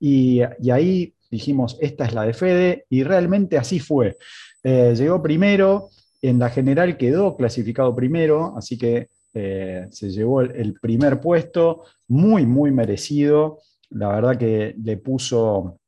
y, 0.00 0.40
y 0.60 0.70
ahí 0.70 1.14
dijimos, 1.30 1.76
esta 1.80 2.06
es 2.06 2.14
la 2.14 2.22
de 2.22 2.32
Fede, 2.32 2.86
y 2.88 3.02
realmente 3.02 3.58
así 3.58 3.78
fue. 3.78 4.16
Eh, 4.62 4.94
llegó 4.96 5.22
primero, 5.22 5.90
en 6.22 6.38
la 6.38 6.50
general 6.50 6.96
quedó 6.96 7.36
clasificado 7.36 7.94
primero, 7.94 8.54
así 8.56 8.78
que 8.78 9.08
eh, 9.34 9.86
se 9.90 10.10
llevó 10.10 10.40
el, 10.40 10.74
primer 10.80 11.20
puesto, 11.20 11.82
muy, 12.08 12.46
muy 12.46 12.70
merecido. 12.70 13.58
La 13.90 14.08
verdad 14.08 14.38
que 14.38 14.74
le 14.82 14.96
puso 14.96 15.78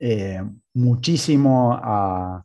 eh, 0.00 0.42
muchísimo 0.74 1.78
a, 1.80 2.44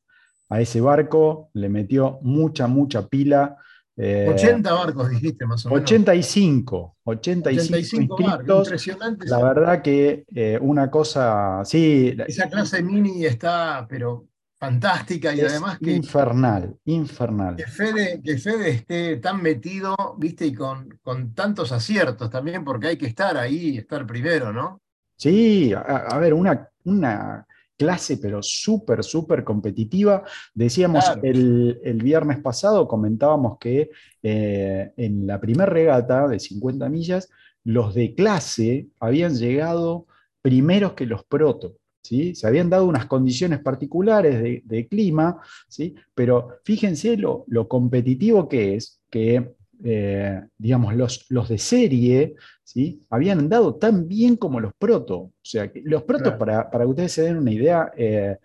a 0.50 0.62
ese 0.62 0.82
barco, 0.82 1.50
le 1.54 1.70
metió 1.70 2.20
mucha, 2.22 2.68
mucha 2.68 3.08
pila. 3.08 3.58
80 3.98 4.70
eh, 4.70 4.74
barcos, 4.74 5.10
dijiste, 5.10 5.46
más 5.46 5.66
o 5.66 5.70
menos. 5.70 5.84
85, 5.84 6.98
85, 7.04 8.18
barcos, 8.24 8.88
La 9.26 9.44
verdad 9.44 9.82
que 9.82 10.26
eh, 10.36 10.60
una 10.62 10.92
cosa, 10.92 11.62
sí. 11.66 12.16
Esa 12.28 12.48
clase 12.48 12.84
mini 12.84 13.26
está, 13.26 13.88
pero 13.90 14.28
fantástica 14.60 15.34
y 15.36 15.42
además 15.42 15.78
que... 15.80 15.92
Infernal, 15.92 16.76
infernal. 16.86 17.56
Que 17.56 17.68
Fede, 17.68 18.22
que 18.24 18.38
Fede 18.38 18.70
esté 18.70 19.18
tan 19.18 19.42
metido, 19.42 19.96
viste, 20.18 20.46
y 20.46 20.54
con, 20.54 20.98
con 21.02 21.34
tantos 21.34 21.72
aciertos 21.72 22.30
también, 22.30 22.64
porque 22.64 22.88
hay 22.88 22.98
que 22.98 23.06
estar 23.06 23.38
ahí, 23.38 23.78
estar 23.78 24.06
primero, 24.06 24.52
¿no? 24.52 24.82
Sí, 25.16 25.74
a, 25.74 26.18
ver, 26.20 26.34
una, 26.34 26.70
una 26.84 27.46
clase, 27.78 28.18
pero 28.18 28.42
súper, 28.42 29.04
súper 29.04 29.44
competitiva. 29.44 30.24
Decíamos 30.54 31.06
el, 31.24 32.02
viernes 32.04 32.40
pasado, 32.40 32.88
comentábamos 32.88 33.58
que 33.60 33.92
eh, 34.24 34.92
en 34.98 35.28
la 35.28 35.40
primera 35.40 35.68
regata 35.68 36.28
de 36.28 36.40
50 36.40 36.90
millas, 36.90 37.30
los 37.64 37.94
de 37.94 38.16
clase 38.16 38.88
habían 39.00 39.36
llegado 39.36 40.08
primeros 40.42 40.94
que 40.94 41.06
los 41.06 41.24
proto. 41.24 41.78
¿Sí? 42.02 42.36
Se 42.36 42.48
habían 42.48 42.70
dado 42.70 42.86
unas 42.86 43.06
condiciones 43.06 43.60
particulares 43.60 44.64
de, 44.64 44.88
clima, 44.88 45.42
¿sí? 45.68 45.94
pero 46.16 46.60
fíjense 46.64 47.18
lo, 47.18 47.44
lo, 47.48 47.68
competitivo 47.68 48.48
que 48.48 48.76
es 48.76 49.02
que 49.10 49.57
eh, 49.84 50.42
digamos, 50.58 50.96
los, 50.96 51.26
los 51.30 51.50
de 51.50 51.58
serie, 51.58 52.36
¿sí? 52.64 53.04
habían 53.10 53.40
andado 53.40 53.76
tan 53.76 54.08
bien 54.08 54.36
como 54.36 54.60
los 54.60 54.74
proto. 54.78 55.16
O 55.18 55.34
sea, 55.44 55.72
los 55.84 56.04
protos, 56.04 56.34
para, 56.34 56.70
para, 56.70 56.84
que 56.84 56.90
ustedes 56.90 57.12
se 57.12 57.22
den 57.24 57.38
una 57.38 57.52
idea, 57.52 57.92
eh, 57.96 58.38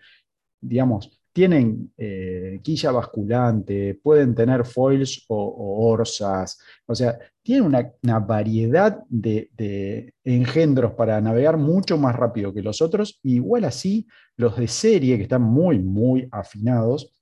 digamos, 0.61 1.19
tienen 1.33 1.91
eh, 1.97 2.61
quilla 2.63 2.93
basculante, 2.93 3.99
pueden 4.03 4.35
tener 4.35 4.67
foils 4.67 5.25
o, 5.29 5.91
orsas, 5.91 6.59
o 6.85 6.95
sea, 6.95 7.19
tienen 7.43 7.65
una, 7.65 8.19
variedad 8.19 9.03
de, 9.09 10.13
engendros 10.23 10.93
para 10.93 11.19
navegar 11.23 11.57
mucho 11.57 11.97
más 11.97 12.15
rápido 12.15 12.53
que 12.53 12.61
los 12.61 12.83
otros, 12.83 13.19
igual 13.23 13.65
así 13.65 14.07
los 14.37 14.59
de 14.59 14.69
serie, 14.69 15.17
que 15.17 15.23
están 15.23 15.43
muy, 15.43 15.79
muy 15.79 16.29
afinados, 16.31 17.15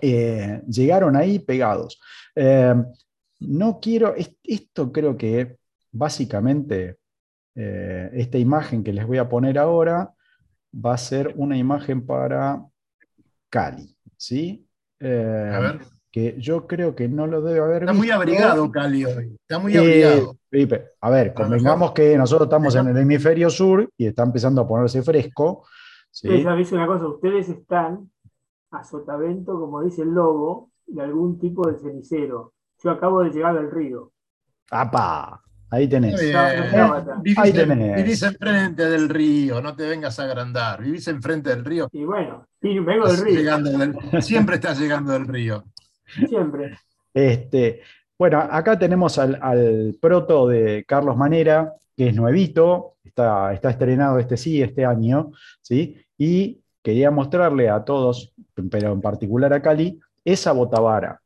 llegaron 0.00 1.16
ahí 1.16 1.38
pegados. 1.38 1.98
No 3.40 3.78
quiero, 3.80 4.14
esto 4.42 4.92
creo 4.92 5.16
que 5.16 5.58
básicamente, 5.92 6.98
eh, 7.54 8.10
esta 8.12 8.38
imagen 8.38 8.82
que 8.82 8.92
les 8.92 9.06
voy 9.06 9.18
a 9.18 9.28
poner 9.28 9.58
ahora 9.58 10.12
va 10.74 10.94
a 10.94 10.98
ser 10.98 11.32
una 11.36 11.56
imagen 11.56 12.04
para 12.04 12.64
Cali, 13.48 13.96
¿sí? 14.16 14.66
Eh, 15.00 15.52
a 15.54 15.60
ver. 15.60 15.80
Que 16.10 16.36
yo 16.38 16.66
creo 16.66 16.94
que 16.94 17.06
no 17.06 17.26
lo 17.26 17.42
debe 17.42 17.60
haber 17.60 17.82
Está 17.82 17.92
muy 17.92 18.10
abrigado 18.10 18.70
Cali 18.70 19.04
hoy, 19.04 19.36
está 19.40 19.58
muy 19.58 19.76
abrigado. 19.76 20.38
a 21.00 21.10
ver, 21.10 21.34
convengamos 21.34 21.92
que 21.92 22.16
nosotros 22.16 22.46
estamos 22.46 22.74
en 22.74 22.88
el 22.88 22.96
hemisferio 22.96 23.50
sur 23.50 23.88
y 23.96 24.06
está 24.06 24.22
empezando 24.22 24.62
a 24.62 24.68
ponerse 24.68 25.02
fresco. 25.02 25.66
¿sí? 26.10 26.28
Les 26.28 26.72
una 26.72 26.86
cosa, 26.86 27.06
ustedes 27.06 27.48
están 27.50 28.10
a 28.70 28.84
sotavento, 28.84 29.58
como 29.58 29.82
dice 29.82 30.02
el 30.02 30.10
logo, 30.10 30.70
de 30.86 31.02
algún 31.02 31.38
tipo 31.38 31.68
de 31.68 31.78
cenicero. 31.78 32.54
Yo 32.82 32.90
acabo 32.90 33.22
de 33.22 33.30
llegar 33.30 33.56
al 33.56 33.70
río. 33.70 34.12
¡Apa! 34.70 35.42
Ahí 35.70 35.88
tenés. 35.88 36.14
Ahí 37.36 37.52
tenés. 37.52 37.96
Vivís 37.96 38.22
enfrente 38.22 38.88
del 38.88 39.08
río, 39.08 39.60
no 39.60 39.74
te 39.74 39.86
vengas 39.86 40.18
a 40.18 40.24
agrandar. 40.24 40.82
Vivís 40.82 41.06
enfrente 41.08 41.50
del 41.50 41.64
río. 41.64 41.88
Y 41.92 42.04
bueno, 42.04 42.46
vengo 42.60 43.06
del 43.08 43.24
río. 43.24 44.22
siempre 44.22 44.56
estás 44.56 44.78
llegando 44.78 45.12
del 45.12 45.26
río. 45.26 45.64
Siempre. 46.28 46.78
Este, 47.12 47.82
bueno, 48.18 48.38
acá 48.38 48.78
tenemos 48.78 49.18
al, 49.18 49.96
proto 50.00 50.48
de 50.48 50.84
Carlos 50.86 51.16
Manera, 51.16 51.74
que 51.96 52.08
es 52.08 52.14
nuevito, 52.14 52.96
está, 53.04 53.52
está 53.52 53.70
estrenado 53.70 54.18
este 54.18 54.36
sí, 54.36 54.62
este 54.62 54.84
año, 54.84 55.32
¿sí? 55.60 55.96
Y 56.16 56.62
quería 56.82 57.10
mostrarle 57.10 57.68
a 57.68 57.84
todos, 57.84 58.32
pero 58.70 58.92
en 58.92 59.00
particular 59.00 59.52
a 59.52 59.60
Cali, 59.60 60.00
esa 60.24 60.52
botavara, 60.52 61.20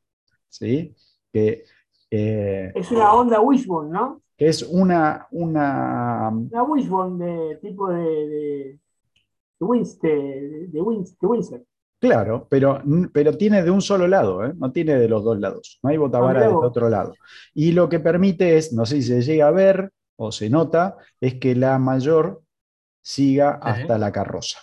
¿sí? 0.48 0.94
Que, 1.32 1.64
eh, 2.10 2.72
es 2.74 2.90
una 2.90 3.14
onda 3.14 3.40
Wishbone, 3.40 3.90
¿no? 3.90 4.22
Que 4.36 4.48
es 4.48 4.62
una. 4.62 5.26
Una, 5.30 6.28
una 6.30 6.62
Wishbone 6.62 7.24
de 7.24 7.56
tipo 7.56 7.88
de, 7.88 8.02
de, 8.02 8.78
de, 9.60 10.68
de, 10.68 11.64
Claro, 12.02 12.48
pero, 12.50 12.82
pero 13.12 13.36
tiene 13.36 13.62
de 13.62 13.70
un 13.70 13.80
solo 13.80 14.08
lado, 14.08 14.44
¿eh? 14.44 14.52
no 14.56 14.72
tiene 14.72 14.96
de 14.96 15.08
los 15.08 15.22
dos 15.22 15.38
lados, 15.38 15.78
no 15.84 15.90
hay 15.90 15.96
botavara 15.96 16.48
del 16.48 16.56
otro 16.56 16.88
lado. 16.88 17.14
Y 17.54 17.70
lo 17.70 17.88
que 17.88 18.00
permite 18.00 18.56
es, 18.56 18.72
no 18.72 18.84
sé 18.84 18.96
si 18.96 19.02
se 19.02 19.22
llega 19.22 19.46
a 19.46 19.52
ver 19.52 19.92
o 20.16 20.32
se 20.32 20.50
nota, 20.50 20.96
es 21.20 21.34
que 21.34 21.54
la 21.54 21.78
mayor 21.78 22.42
siga 23.00 23.52
hasta 23.52 23.98
la 23.98 24.10
carroza. 24.10 24.58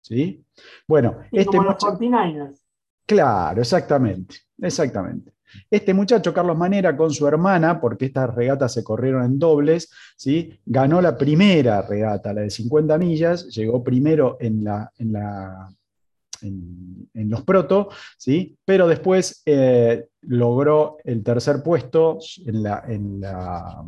¿Sí? 0.00 0.44
Bueno, 0.88 1.18
este 1.30 1.46
como 1.46 1.62
los 1.62 1.76
49ers. 1.76 2.61
Claro, 3.06 3.60
exactamente, 3.60 4.36
exactamente. 4.60 5.32
Este 5.70 5.92
muchacho, 5.92 6.32
Carlos 6.32 6.56
Manera, 6.56 6.96
con 6.96 7.10
su 7.10 7.26
hermana, 7.26 7.80
porque 7.80 8.06
estas 8.06 8.34
regatas 8.34 8.72
se 8.72 8.84
corrieron 8.84 9.24
en 9.24 9.38
dobles, 9.38 9.90
¿sí? 10.16 10.58
ganó 10.64 11.00
la 11.00 11.16
primera 11.16 11.82
regata, 11.82 12.32
la 12.32 12.42
de 12.42 12.50
50 12.50 12.96
millas, 12.98 13.46
llegó 13.48 13.82
primero 13.82 14.36
en, 14.40 14.64
la, 14.64 14.90
en, 14.98 15.12
la, 15.12 15.68
en, 16.42 17.30
los 17.30 17.42
proto, 17.42 17.88
¿sí? 18.16 18.56
pero 18.64 18.88
después 18.88 19.42
eh, 19.46 20.08
logró 20.22 20.96
el 21.04 21.22
tercer 21.22 21.62
puesto 21.62 22.18
en 22.46 22.62
la, 22.62 22.84
en 22.86 23.20
la, 23.20 23.84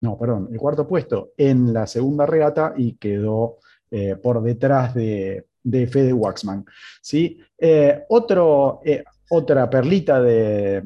no, 0.00 0.18
perdón, 0.18 0.48
el 0.52 0.58
cuarto 0.58 0.86
puesto 0.86 1.30
en 1.36 1.72
la 1.72 1.86
segunda 1.86 2.26
regata 2.26 2.74
y 2.76 2.96
quedó 2.96 3.58
eh, 3.90 4.16
por 4.16 4.42
detrás 4.42 4.94
de, 4.94 5.46
de 5.66 5.86
Fede 5.88 6.12
Waxman. 6.12 6.64
¿sí? 7.02 7.38
Eh, 7.58 8.04
otro, 8.08 8.80
eh, 8.84 9.02
otra 9.30 9.68
perlita 9.68 10.22
de, 10.22 10.82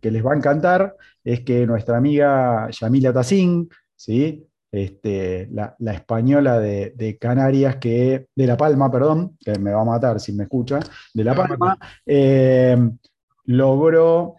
que 0.00 0.10
les 0.10 0.24
va 0.24 0.32
a 0.32 0.36
encantar 0.36 0.94
es 1.24 1.40
que 1.40 1.66
nuestra 1.66 1.96
amiga 1.96 2.70
Yamila 2.70 3.12
Tassin, 3.12 3.68
¿sí? 3.94 4.46
Este, 4.70 5.48
la, 5.50 5.74
española 5.92 6.60
de, 6.60 7.18
Canarias, 7.20 7.76
que, 7.76 8.26
de 8.34 8.46
La 8.46 8.56
Palma, 8.56 8.90
perdón, 8.90 9.36
que 9.40 9.58
me 9.58 9.72
va 9.72 9.80
a 9.80 9.84
matar 9.84 10.20
si 10.20 10.32
me 10.32 10.44
escucha, 10.44 10.80
de 11.14 11.24
La 11.24 11.34
Palma, 11.34 11.78
eh, 12.04 12.76
logró 13.44 14.36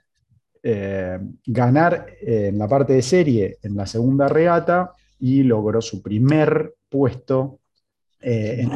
ganar 1.46 2.08
en 2.20 2.58
la 2.58 2.68
parte 2.68 2.92
de 2.92 3.02
serie 3.02 3.58
en 3.64 3.78
la 3.78 3.86
segunda 3.86 4.28
regata 4.28 4.92
y 5.18 5.44
logró 5.44 5.82
su 5.82 6.02
primer 6.02 6.74
puesto 6.90 7.60
eh, 8.20 8.68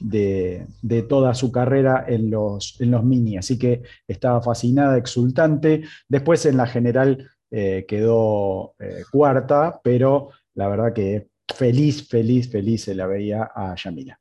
de, 0.00 1.02
toda 1.08 1.34
su 1.34 1.50
carrera 1.50 2.04
en 2.06 2.30
los, 2.30 2.80
en 2.80 2.90
los 2.90 3.04
mini. 3.04 3.36
Así 3.36 3.58
que 3.58 3.82
estaba 4.06 4.40
fascinada, 4.40 4.96
exultante. 4.96 5.82
Después 6.08 6.46
en 6.46 6.56
la 6.56 6.66
general 6.66 7.30
eh, 7.50 7.84
quedó 7.88 8.74
eh, 8.78 9.02
cuarta, 9.10 9.80
pero 9.82 10.30
la 10.54 10.68
verdad 10.68 10.92
que 10.92 11.28
feliz, 11.54 12.08
feliz, 12.08 12.50
feliz 12.50 12.84
se 12.84 12.94
la 12.94 13.06
veía 13.06 13.50
a 13.54 13.74
Yamila. 13.74 14.18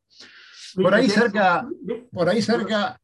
Por 0.76 0.94
ahí 0.94 1.10
cerca, 1.10 1.68
por 2.12 2.30
ahí 2.30 2.42
cerca. 2.42 3.00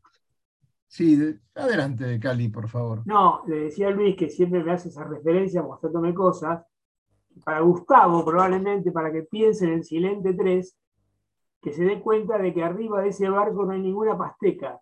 Sí, 0.88 1.18
adelante, 1.56 2.20
Cali, 2.20 2.50
por 2.50 2.70
favor. 2.70 3.02
No, 3.06 3.42
le 3.48 3.62
decía 3.62 3.88
a 3.88 3.92
Luis 3.92 4.16
que 4.16 4.30
siempre 4.30 4.64
me 4.64 4.74
hace 4.74 4.90
esa 4.90 5.04
referencia 5.04 5.64
mostrándome 5.64 6.14
cosas 6.14 6.64
para 7.44 7.62
Gustavo 7.62 8.24
probablemente, 8.24 8.92
para 8.92 9.12
que 9.12 9.24
piense 9.24 9.66
en 9.66 9.74
el 9.74 9.84
Silente 9.84 10.34
3, 10.34 10.78
que 11.62 11.74
se 11.74 11.84
dé 11.86 12.02
cuenta 12.02 12.38
de 12.38 12.54
que 12.54 12.64
arriba 12.64 13.02
de 13.02 13.10
ese 13.10 13.30
barco 13.30 13.66
no 13.66 13.72
hay 13.72 13.82
ninguna 13.82 14.18
pasteca, 14.18 14.80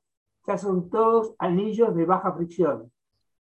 ya 0.48 0.58
son 0.58 0.90
todos 0.90 1.34
anillos 1.38 1.96
de 1.96 2.06
baja 2.06 2.34
fricción. 2.34 2.92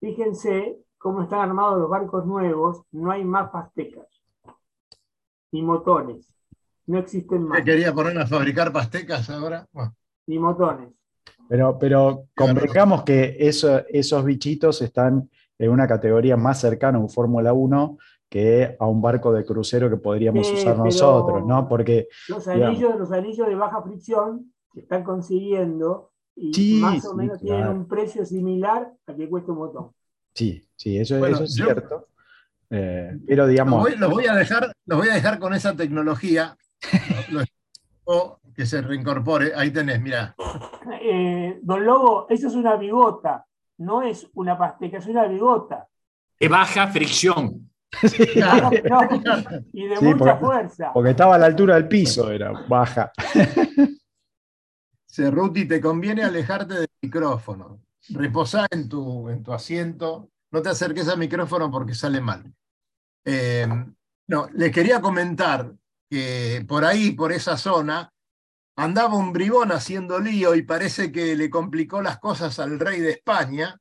Fíjense 0.00 0.78
cómo 0.98 1.22
están 1.22 1.40
armados 1.40 1.78
los 1.78 1.88
barcos 1.88 2.26
nuevos, 2.26 2.82
no 2.90 3.10
hay 3.10 3.24
más 3.24 3.50
pastecas, 3.50 4.06
ni 5.52 5.62
motones, 5.62 6.32
no 6.86 6.98
existen 6.98 7.44
más. 7.44 7.62
quería 7.62 7.92
poner 7.94 8.18
a 8.18 8.26
fabricar 8.26 8.72
pastecas 8.72 9.30
ahora? 9.30 9.66
Ni 10.26 10.38
motones. 10.38 10.88
Pero, 11.48 11.78
pero 11.78 12.28
convengamos 12.34 13.02
que 13.04 13.36
esos 13.38 14.24
bichitos 14.24 14.80
están 14.82 15.28
en 15.58 15.70
una 15.70 15.86
categoría 15.86 16.36
más 16.36 16.60
cercana 16.60 16.98
a 16.98 17.00
un 17.00 17.08
Fórmula 17.08 17.52
1 17.52 17.98
que 18.32 18.74
a 18.78 18.86
un 18.86 19.02
barco 19.02 19.30
de 19.30 19.44
crucero 19.44 19.90
que 19.90 19.98
podríamos 19.98 20.50
usar 20.50 20.78
nosotros, 20.78 21.44
¿no? 21.44 21.68
Porque 21.68 22.08
los 22.28 22.48
anillos, 22.48 22.98
los 22.98 23.12
anillos 23.12 23.46
de 23.46 23.54
baja 23.54 23.82
fricción 23.82 24.54
que 24.72 24.80
están 24.80 25.04
consiguiendo 25.04 26.12
y 26.34 26.80
más 26.80 27.04
o 27.04 27.14
menos 27.14 27.38
tienen 27.42 27.68
un 27.68 27.86
precio 27.86 28.24
similar 28.24 28.90
a 29.06 29.14
que 29.14 29.28
cuesta 29.28 29.52
un 29.52 29.58
botón. 29.58 29.90
Sí, 30.32 30.66
sí, 30.74 30.96
eso, 30.96 31.26
es 31.26 31.52
cierto. 31.54 32.08
Eh, 32.70 33.18
pero 33.26 33.46
digamos. 33.46 33.98
Los 33.98 34.10
voy, 34.10 34.24
a 34.24 34.34
dejar, 34.34 34.72
los 34.86 34.98
voy 34.98 35.10
a 35.10 35.14
dejar 35.14 35.38
con 35.38 35.52
esa 35.52 35.76
tecnología. 35.76 36.56
o 38.04 38.38
que 38.56 38.64
se 38.64 38.80
reincorpore. 38.80 39.52
Ahí 39.54 39.70
tenés, 39.70 40.00
mira. 40.00 40.34
Eh, 41.02 41.58
don 41.60 41.84
Lobo, 41.84 42.26
eso 42.30 42.48
es 42.48 42.54
una 42.54 42.76
bigota, 42.76 43.44
no 43.76 44.00
es 44.00 44.26
una 44.32 44.56
pasteca, 44.56 44.96
es 44.96 45.06
una 45.06 45.26
bigota. 45.26 45.86
De 46.40 46.48
baja 46.48 46.86
fricción. 46.88 47.71
y 49.72 49.86
de 49.86 50.00
mucha 50.00 50.36
fuerza. 50.36 50.92
Porque 50.92 51.10
estaba 51.10 51.34
a 51.34 51.38
la 51.38 51.46
altura 51.46 51.74
del 51.74 51.88
piso, 51.88 52.30
era 52.30 52.52
baja. 52.68 53.12
Cerruti, 55.06 55.66
te 55.66 55.80
conviene 55.80 56.22
alejarte 56.22 56.74
del 56.74 56.88
micrófono. 57.02 57.80
Reposá 58.10 58.66
en 58.70 58.88
tu, 58.88 59.28
en 59.28 59.42
tu 59.42 59.52
asiento. 59.52 60.30
No 60.50 60.62
te 60.62 60.70
acerques 60.70 61.08
al 61.08 61.18
micrófono 61.18 61.70
porque 61.70 61.94
sale 61.94 62.20
mal. 62.20 62.52
Eh, 63.24 63.66
no, 64.28 64.48
les 64.54 64.72
quería 64.72 65.00
comentar 65.00 65.72
que 66.10 66.64
por 66.66 66.84
ahí, 66.84 67.12
por 67.12 67.32
esa 67.32 67.56
zona, 67.56 68.12
andaba 68.76 69.16
un 69.16 69.32
bribón 69.32 69.72
haciendo 69.72 70.18
lío 70.18 70.54
y 70.54 70.62
parece 70.62 71.12
que 71.12 71.36
le 71.36 71.50
complicó 71.50 72.02
las 72.02 72.18
cosas 72.18 72.58
al 72.58 72.78
rey 72.78 73.00
de 73.00 73.12
España, 73.12 73.78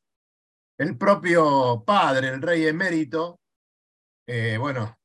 el 0.78 0.98
propio 0.98 1.84
padre, 1.86 2.30
el 2.30 2.42
rey 2.42 2.68
emérito. 2.68 3.41
Eh, 4.34 4.58
bueno, 4.58 4.98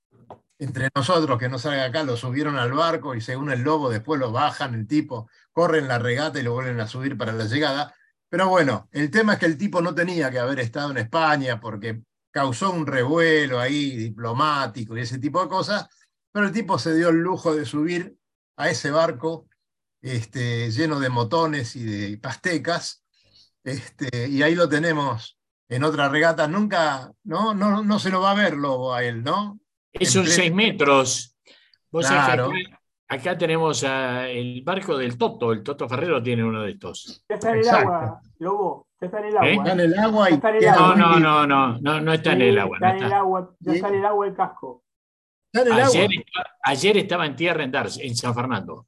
entre 0.57 0.89
nosotros 0.95 1.37
que 1.37 1.49
no 1.49 1.59
salga 1.59 1.87
acá, 1.87 2.05
lo 2.05 2.16
subieron 2.16 2.57
al 2.59 2.72
barco 2.72 3.12
y 3.16 3.20
según 3.20 3.51
el 3.51 3.62
lobo 3.62 3.91
después 3.91 4.20
lo 4.20 4.31
bajan, 4.31 4.72
el 4.74 4.87
tipo, 4.87 5.29
corren 5.53 5.89
la 5.89 5.99
regata 5.99 6.39
y 6.39 6.45
lo 6.45 6.53
vuelven 6.53 6.79
a 6.79 6.87
subir 6.87 7.18
para 7.18 7.33
la 7.33 7.47
llegada. 7.47 7.93
Pero 8.29 8.49
bueno, 8.49 8.89
el 8.93 9.11
tema 9.11 9.33
es 9.33 9.41
que 9.41 9.47
el 9.47 9.59
tipo 9.59 9.83
no 9.83 9.97
tenía 9.97 10.31
que 10.31 10.39
haber 10.39 10.61
estado 10.61 10.93
en 10.93 10.99
España 10.99 11.59
porque 11.59 12.03
causó 12.31 12.70
un 12.70 12.87
revuelo 12.87 13.59
ahí 13.59 13.97
diplomático 13.97 14.97
y 14.97 15.01
ese 15.01 15.18
tipo 15.18 15.43
de 15.43 15.49
cosas, 15.49 15.89
pero 16.31 16.47
el 16.47 16.53
tipo 16.53 16.79
se 16.79 16.95
dio 16.95 17.09
el 17.09 17.16
lujo 17.16 17.53
de 17.53 17.64
subir 17.64 18.16
a 18.57 18.70
ese 18.70 18.93
barco 18.93 19.49
este, 20.03 20.70
lleno 20.70 21.01
de 21.01 21.09
motones 21.09 21.74
y 21.74 21.83
de 21.83 22.18
pastecas, 22.18 23.03
este, 23.64 24.29
y 24.29 24.45
ahí 24.45 24.55
lo 24.55 24.68
tenemos 24.68 25.36
en 25.69 25.85
otra 25.85 26.09
regata. 26.09 26.47
Nunca, 26.47 27.11
¿no? 27.25 27.55
No, 27.55 27.83
no 27.83 27.99
se 27.99 28.11
lo 28.11 28.21
va 28.21 28.33
a 28.33 28.35
ver 28.35 28.57
Lobo 28.57 28.95
a 28.95 29.03
él, 29.03 29.23
¿no? 29.23 29.59
Es 29.93 30.14
un 30.17 30.27
6 30.27 30.53
metros. 30.53 31.37
acá, 31.93 32.49
acá, 33.09 33.39
tenemos 33.39 33.83
el 33.83 34.62
barco 34.62 34.97
del 34.97 35.17
Toto, 35.17 35.53
el 35.53 35.62
Toto 35.62 35.89
Ferrero 35.89 36.23
tiene 36.23 36.45
uno 36.45 36.62
de 36.62 36.73
estos. 36.73 37.25
Ya 37.29 37.37
está 37.37 37.53
en 37.53 37.61
el 37.61 37.69
agua, 37.69 38.21
Lobo. 38.39 38.87
Ya 39.01 39.07
está 39.07 39.19
en 39.19 39.25
el 39.27 39.37
agua. 39.37 39.51
Está 39.51 39.73
en 39.73 39.81
el 39.81 39.99
agua 39.99 40.31
y. 40.31 40.39
No, 40.39 40.95
no, 40.95 41.21
no, 41.21 41.47
no, 41.47 41.79
no, 41.79 42.01
no 42.01 42.12
está 42.12 42.33
en 42.33 42.43
el 42.43 42.59
agua. 42.59 42.77
Está 42.77 42.97
en 42.97 43.05
el 43.05 43.12
agua, 43.12 43.55
ya 43.61 43.73
está 43.73 43.89
en 43.89 43.95
el 43.95 44.05
agua 44.05 44.27
el 44.27 44.35
casco. 44.35 44.83
Ayer, 46.62 46.97
estaba 46.99 47.27
en 47.27 47.37
tierra 47.37 47.64
en 47.64 47.71
Darce, 47.71 48.07
en 48.07 48.14
San 48.14 48.35
Fernando. 48.35 48.87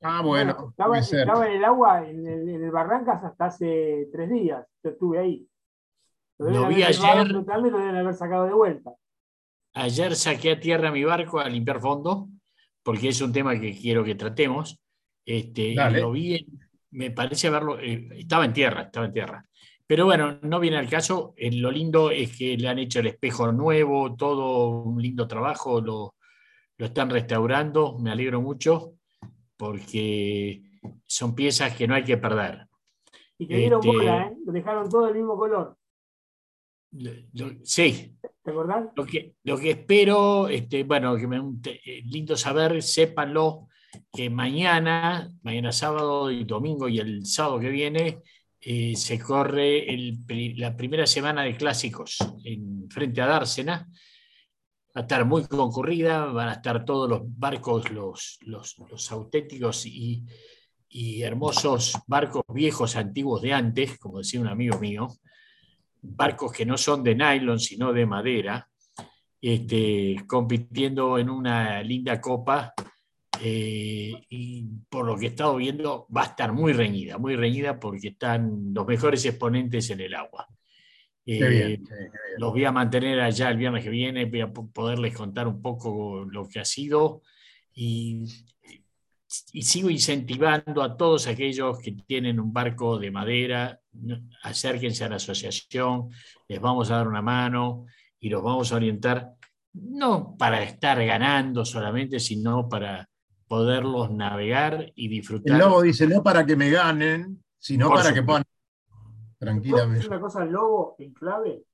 Ah, 0.00 0.22
bueno. 0.22 0.68
estaba, 0.70 0.98
estaba, 0.98 1.46
en 1.48 1.56
el 1.56 1.64
agua, 1.64 2.08
en 2.08 2.26
el, 2.26 2.48
en 2.48 2.64
el, 2.64 2.70
Barrancas, 2.70 3.24
hasta 3.24 3.46
hace 3.46 4.08
tres 4.12 4.30
días. 4.30 4.64
Yo 4.82 4.90
estuve 4.90 5.18
ahí. 5.18 5.48
Lo, 6.38 6.68
vi 6.68 6.82
ayer. 6.82 7.28
Lo 7.30 7.42
deben 7.42 7.96
haber 7.96 8.14
sacado 8.14 8.44
de 8.46 8.52
vuelta. 8.52 8.92
Ayer 9.74 10.14
saqué 10.16 10.52
a 10.52 10.60
tierra 10.60 10.90
mi 10.90 11.04
barco 11.04 11.38
a 11.38 11.48
limpiar 11.48 11.80
fondo, 11.80 12.28
porque 12.82 13.08
es 13.08 13.20
un 13.20 13.32
tema 13.32 13.58
que 13.58 13.76
quiero 13.78 14.04
que 14.04 14.14
tratemos. 14.14 14.80
Este, 15.24 15.74
lo 15.74 16.12
vi, 16.12 16.46
me 16.90 17.10
parece 17.10 17.50
verlo, 17.50 17.78
eh, 17.78 18.08
estaba 18.12 18.44
en 18.44 18.52
tierra, 18.52 18.82
estaba 18.82 19.06
en 19.06 19.12
tierra. 19.12 19.44
Pero 19.86 20.04
bueno, 20.04 20.38
no 20.42 20.60
viene 20.60 20.76
al 20.76 20.88
caso. 20.88 21.32
Eh, 21.36 21.50
lo 21.52 21.70
lindo 21.70 22.10
es 22.10 22.36
que 22.36 22.56
le 22.56 22.68
han 22.68 22.78
hecho 22.78 23.00
el 23.00 23.06
espejo 23.06 23.50
nuevo, 23.52 24.14
todo 24.16 24.82
un 24.82 25.00
lindo 25.00 25.26
trabajo, 25.26 25.80
lo, 25.80 26.14
lo 26.76 26.86
están 26.86 27.08
restaurando, 27.10 27.98
me 27.98 28.10
alegro 28.10 28.40
mucho, 28.40 28.94
porque 29.56 30.62
son 31.06 31.34
piezas 31.34 31.74
que 31.74 31.88
no 31.88 31.94
hay 31.94 32.04
que 32.04 32.18
perder. 32.18 32.66
Y 33.38 33.46
que 33.46 33.56
dieron 33.56 33.80
este, 33.80 33.96
bola, 33.96 34.26
¿eh? 34.26 34.36
Lo 34.44 34.52
dejaron 34.52 34.88
todo 34.90 35.06
del 35.06 35.14
mismo 35.14 35.36
color. 35.36 35.77
Sí, 37.62 38.16
lo 38.94 39.06
que, 39.06 39.34
lo 39.44 39.58
que 39.58 39.70
espero, 39.70 40.48
este, 40.48 40.84
bueno, 40.84 41.16
que 41.16 41.26
me, 41.26 41.38
eh, 41.38 42.02
lindo 42.04 42.36
saber, 42.36 42.82
sépanlo, 42.82 43.68
que 44.12 44.30
mañana, 44.30 45.30
mañana 45.42 45.72
sábado 45.72 46.30
y 46.30 46.44
domingo 46.44 46.88
y 46.88 46.98
el 46.98 47.26
sábado 47.26 47.60
que 47.60 47.70
viene, 47.70 48.22
eh, 48.60 48.96
se 48.96 49.18
corre 49.18 49.86
la 50.56 50.76
primera 50.76 51.06
semana 51.06 51.42
de 51.42 51.56
clásicos 51.56 52.18
en 52.44 52.88
frente 52.90 53.20
a 53.20 53.26
Dársena. 53.26 53.88
Va 54.96 55.00
a 55.00 55.02
estar 55.02 55.24
muy 55.24 55.46
concurrida, 55.46 56.26
van 56.26 56.48
a 56.48 56.54
estar 56.54 56.84
todos 56.84 57.08
los 57.08 57.20
barcos, 57.24 57.90
los, 57.90 58.38
los, 58.40 59.12
auténticos 59.12 59.86
y, 59.86 60.24
y 60.88 61.22
hermosos 61.22 61.98
barcos 62.06 62.42
viejos, 62.52 62.96
antiguos 62.96 63.42
de 63.42 63.52
antes, 63.52 63.98
como 63.98 64.18
decía 64.18 64.40
un 64.40 64.48
amigo 64.48 64.78
mío, 64.80 65.08
barcos 66.02 66.52
que 66.52 66.66
no 66.66 66.76
son 66.76 67.02
de 67.02 67.14
nylon, 67.14 67.58
sino 67.58 67.92
de 67.92 68.06
madera, 68.06 68.68
este, 69.40 70.16
compitiendo 70.26 71.18
en 71.18 71.30
una 71.30 71.82
linda 71.82 72.20
copa. 72.20 72.72
Eh, 73.40 74.12
y 74.30 74.64
por 74.88 75.06
lo 75.06 75.16
que 75.16 75.26
he 75.26 75.28
estado 75.28 75.56
viendo, 75.56 76.06
va 76.14 76.22
a 76.22 76.26
estar 76.26 76.52
muy 76.52 76.72
reñida, 76.72 77.18
muy 77.18 77.36
reñida 77.36 77.78
porque 77.78 78.08
están 78.08 78.74
los 78.74 78.86
mejores 78.86 79.24
exponentes 79.24 79.90
en 79.90 80.00
el 80.00 80.14
agua. 80.14 80.48
Eh, 81.30 81.78
los 82.38 82.52
voy 82.52 82.64
a 82.64 82.72
mantener 82.72 83.20
allá 83.20 83.50
el 83.50 83.58
viernes 83.58 83.84
que 83.84 83.90
viene, 83.90 84.24
voy 84.24 84.40
a 84.40 84.50
poderles 84.50 85.14
contar 85.14 85.46
un 85.46 85.60
poco 85.60 86.24
lo 86.24 86.48
que 86.48 86.58
ha 86.58 86.64
sido 86.64 87.20
y 87.74 88.24
y 89.52 89.62
sigo 89.62 89.90
incentivando 89.90 90.82
a 90.82 90.96
todos 90.96 91.26
aquellos 91.26 91.78
que 91.80 91.92
tienen 91.92 92.40
un 92.40 92.52
barco 92.52 92.98
de 92.98 93.10
madera, 93.10 93.80
acérquense 94.42 95.04
a 95.04 95.10
la 95.10 95.16
asociación, 95.16 96.10
les 96.46 96.60
vamos 96.60 96.90
a 96.90 96.96
dar 96.96 97.08
una 97.08 97.20
mano 97.20 97.86
y 98.18 98.30
los 98.30 98.42
vamos 98.42 98.72
a 98.72 98.76
orientar, 98.76 99.34
no 99.74 100.34
para 100.38 100.62
estar 100.62 101.04
ganando 101.04 101.64
solamente, 101.64 102.18
sino 102.20 102.68
para 102.68 103.08
poderlos 103.46 104.10
navegar 104.10 104.92
y 104.94 105.08
disfrutar. 105.08 105.52
El 105.52 105.58
lobo 105.58 105.82
dice, 105.82 106.06
no 106.06 106.22
para 106.22 106.46
que 106.46 106.56
me 106.56 106.70
ganen, 106.70 107.42
sino 107.58 107.90
para 107.90 108.14
que 108.14 108.22
puedan 108.22 108.44
tranquilamente. 109.38 110.06
una 110.06 110.20
cosa 110.20 110.42
al 110.42 110.52
lobo 110.52 110.96
en 110.98 111.12
clave? 111.12 111.64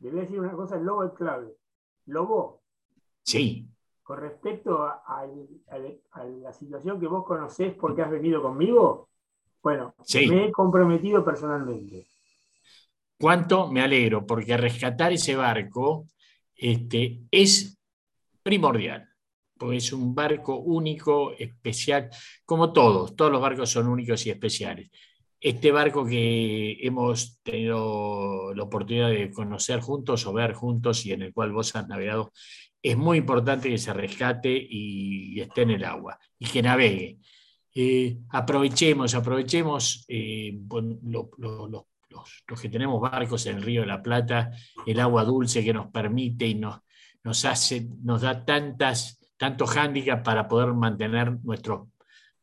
A 0.00 0.14
decir 0.14 0.40
una 0.40 0.52
cosa 0.52 0.76
al 0.76 0.84
lobo 0.84 1.04
en 1.04 1.10
clave. 1.10 1.56
Lobo. 2.06 2.62
Sí 3.22 3.68
con 4.06 4.20
respecto 4.20 4.84
a, 4.84 5.26
la 6.40 6.52
situación 6.52 7.00
que 7.00 7.08
vos 7.08 7.24
conocés 7.24 7.74
porque 7.74 8.02
has 8.02 8.10
venido 8.10 8.40
conmigo, 8.40 9.08
bueno, 9.60 9.96
me 10.28 10.44
he 10.44 10.52
comprometido 10.52 11.24
personalmente. 11.24 12.06
¿Cuánto 13.18 13.66
me 13.66 13.82
alegro? 13.82 14.24
Porque 14.24 14.56
rescatar 14.56 15.12
ese 15.12 15.34
barco 15.34 16.06
este, 16.54 17.22
es 17.32 17.80
primordial, 18.44 19.08
porque 19.58 19.78
es 19.78 19.92
un 19.92 20.14
barco 20.14 20.56
único, 20.58 21.32
especial, 21.32 22.08
como 22.44 22.72
todos, 22.72 23.16
todos 23.16 23.32
los 23.32 23.40
barcos 23.40 23.70
son 23.70 23.88
únicos 23.88 24.24
y 24.24 24.30
especiales. 24.30 24.88
Este 25.40 25.72
barco 25.72 26.06
que 26.06 26.78
hemos 26.80 27.40
tenido 27.42 28.54
la 28.54 28.62
oportunidad 28.62 29.10
de 29.10 29.32
conocer 29.32 29.80
juntos 29.80 30.24
o 30.26 30.32
ver 30.32 30.52
juntos 30.52 31.04
y 31.06 31.12
en 31.12 31.22
el 31.22 31.32
cual 31.32 31.52
vos 31.52 31.74
has 31.74 31.88
navegado 31.88 32.32
es 32.82 32.96
muy 32.96 33.18
importante 33.18 33.68
que 33.68 33.78
se 33.78 33.92
rescate 33.92 34.50
y, 34.50 35.40
esté 35.40 35.62
en 35.62 35.70
el 35.70 35.84
agua 35.84 36.18
y 36.38 36.46
que 36.46 36.62
navegue. 36.62 37.18
Eh, 37.74 38.18
aprovechemos, 38.30 39.14
aprovechemos 39.14 40.04
eh, 40.08 40.58
los, 41.02 42.60
que 42.60 42.68
tenemos 42.68 43.00
barcos 43.00 43.44
en 43.46 43.56
el 43.56 43.62
Río 43.62 43.82
de 43.82 43.88
la 43.88 44.02
Plata, 44.02 44.50
el 44.86 45.00
agua 45.00 45.24
dulce 45.24 45.64
que 45.64 45.74
nos 45.74 45.88
permite 45.90 46.46
y 46.46 46.54
nos, 46.54 46.80
nos, 47.22 47.44
hace, 47.44 47.88
nos 48.02 48.22
da 48.22 48.44
tantas, 48.44 49.20
tantos 49.36 49.70
hándicaps 49.70 50.22
para 50.22 50.48
poder 50.48 50.72
mantener 50.72 51.38
nuestros 51.42 51.88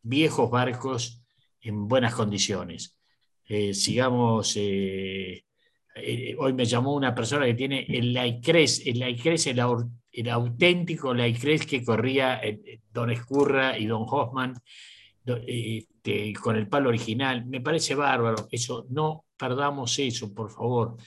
viejos 0.02 0.52
barcos 0.52 1.24
en 1.62 1.88
buenas 1.88 2.14
condiciones. 2.14 3.00
Eh, 3.46 3.74
sigamos 3.74 4.56
hoy 4.56 6.54
me 6.54 6.66
llamó 6.66 6.96
una 6.96 7.14
persona 7.14 7.46
que 7.46 7.54
tiene 7.54 7.86
el 7.88 8.14
Laicres, 8.14 8.86
el 8.86 9.00
Laicres, 9.00 9.48
el, 9.48 9.60
el 10.14 10.30
auténtico 10.30 11.14
Laicres 11.14 11.66
que 11.66 11.84
corría 11.84 12.39
eh, 12.43 12.80
Don 12.91 13.09
Escurra 13.09 13.78
y 13.78 13.88
Don 13.88 14.05
Hoffman 14.07 14.53
este, 15.26 16.34
con 16.34 16.55
el 16.55 16.68
palo 16.68 16.89
original. 16.89 17.45
Me 17.45 17.61
parece 17.61 17.95
bárbaro 17.95 18.47
eso. 18.51 18.86
No 18.89 19.26
perdamos 19.36 19.97
eso, 19.99 20.34
por 20.34 20.51
favor. 20.51 20.97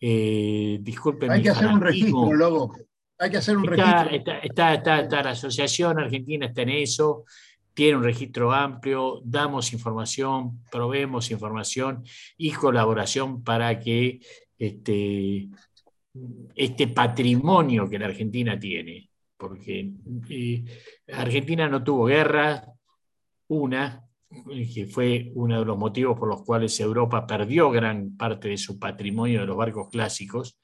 Eh, 0.00 0.78
disculpen. 0.80 1.30
Hay 1.30 1.42
que 1.42 1.50
hacer 1.50 1.68
un 1.68 1.80
registro, 1.80 2.32
Lobo. 2.32 2.76
Hay 3.18 3.30
que 3.30 3.36
hacer 3.36 3.56
un 3.56 3.64
registro. 3.64 4.10
Está, 4.10 4.74
está, 4.74 5.00
está, 5.00 5.22
la 5.22 5.30
Asociación 5.30 5.98
Argentina 5.98 6.46
está 6.46 6.62
en 6.62 6.70
eso 6.70 7.24
tiene 7.74 7.96
un 7.96 8.04
registro 8.04 8.52
amplio, 8.52 9.20
damos 9.24 9.72
información, 9.72 10.60
proveemos 10.70 11.30
información 11.30 12.04
y 12.36 12.52
colaboración 12.52 13.42
para 13.42 13.78
que 13.80 14.20
este, 14.58 15.48
este 16.54 16.88
patrimonio 16.88 17.88
que 17.88 17.98
la 17.98 18.06
Argentina 18.06 18.58
tiene, 18.58 19.10
porque 19.36 19.92
eh, 20.28 20.64
Argentina 21.12 21.68
no 21.68 21.82
tuvo 21.82 22.06
guerra, 22.06 22.64
Una, 23.48 24.04
que 24.74 24.86
fue 24.86 25.30
uno 25.34 25.58
de 25.58 25.64
los 25.66 25.76
motivos 25.76 26.18
por 26.18 26.28
los 26.28 26.42
cuales 26.42 26.78
Europa 26.80 27.26
perdió 27.26 27.70
gran 27.70 28.16
parte 28.16 28.48
de 28.48 28.56
su 28.56 28.78
patrimonio 28.78 29.40
de 29.40 29.46
los 29.46 29.56
barcos 29.56 29.88
clásicos. 29.90 30.58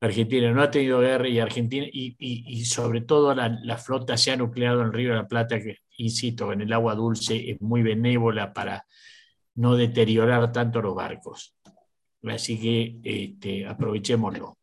Argentina 0.00 0.52
no 0.52 0.62
ha 0.62 0.70
tenido 0.70 1.00
guerra 1.00 1.28
y 1.28 1.38
Argentina, 1.38 1.86
y, 1.90 2.64
sobre 2.64 3.00
todo 3.00 3.34
la, 3.34 3.78
flota 3.78 4.16
se 4.16 4.32
ha 4.32 4.36
nucleado 4.36 4.80
en 4.80 4.88
el 4.88 4.92
Río 4.92 5.10
de 5.10 5.16
la 5.16 5.28
Plata, 5.28 5.58
que, 5.60 5.78
insisto, 5.96 6.52
en 6.52 6.60
el 6.60 6.72
agua 6.72 6.94
dulce 6.94 7.50
es 7.50 7.60
muy 7.60 7.82
benévola 7.82 8.52
para 8.52 8.86
no 9.56 9.76
deteriorar 9.76 10.52
tanto 10.52 10.82
los 10.82 10.94
barcos. 10.94 11.56
Así 12.28 12.60
que 12.60 13.00
este, 13.02 13.66
aprovechémoslo. 13.66 14.56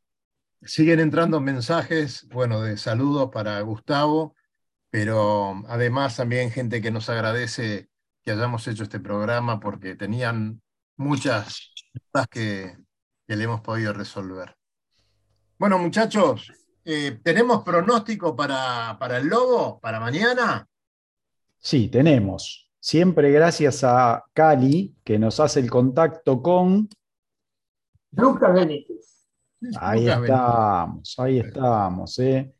Siguen 0.64 1.00
entrando 1.00 1.40
mensajes, 1.40 2.28
bueno, 2.30 2.62
de 2.62 2.78
saludos 2.78 3.30
para 3.32 3.60
Gustavo, 3.62 4.36
pero 4.90 5.64
además 5.68 6.18
también 6.18 6.52
gente 6.52 6.82
que 6.82 6.92
nos 6.92 7.10
agradece 7.10 7.90
que 8.24 8.32
hayamos 8.32 8.68
hecho 8.68 8.84
este 8.84 9.00
programa 9.00 9.60
porque 9.60 9.96
tenían 9.96 10.62
muchas 10.98 11.74
dudas 11.94 12.28
que, 12.28 12.78
le 13.28 13.44
hemos 13.44 13.62
podido 13.62 13.94
resolver. 13.94 14.58
Bueno, 15.58 15.80
muchachos, 15.80 16.52
eh, 16.84 17.20
¿tenemos 17.24 17.64
pronóstico 17.64 18.36
para, 18.36 18.98
para 19.00 19.18
el 19.18 19.28
Lobo, 19.28 19.80
para 19.80 20.02
mañana? 20.02 20.68
Sí, 21.58 21.88
tenemos. 21.88 22.70
Siempre 22.80 23.32
gracias 23.32 23.84
a 23.84 24.26
Cali, 24.34 24.96
que 25.04 25.18
nos 25.18 25.40
hace 25.40 25.62
el 25.62 25.70
contacto 25.70 26.42
con... 26.42 26.90
Lucas 28.12 28.54
Benítez. 28.54 29.28
Ahí 29.80 30.10
estamos, 30.10 31.20
ahí 31.20 31.40
estamos. 31.40 32.20
¿eh? 32.20 32.54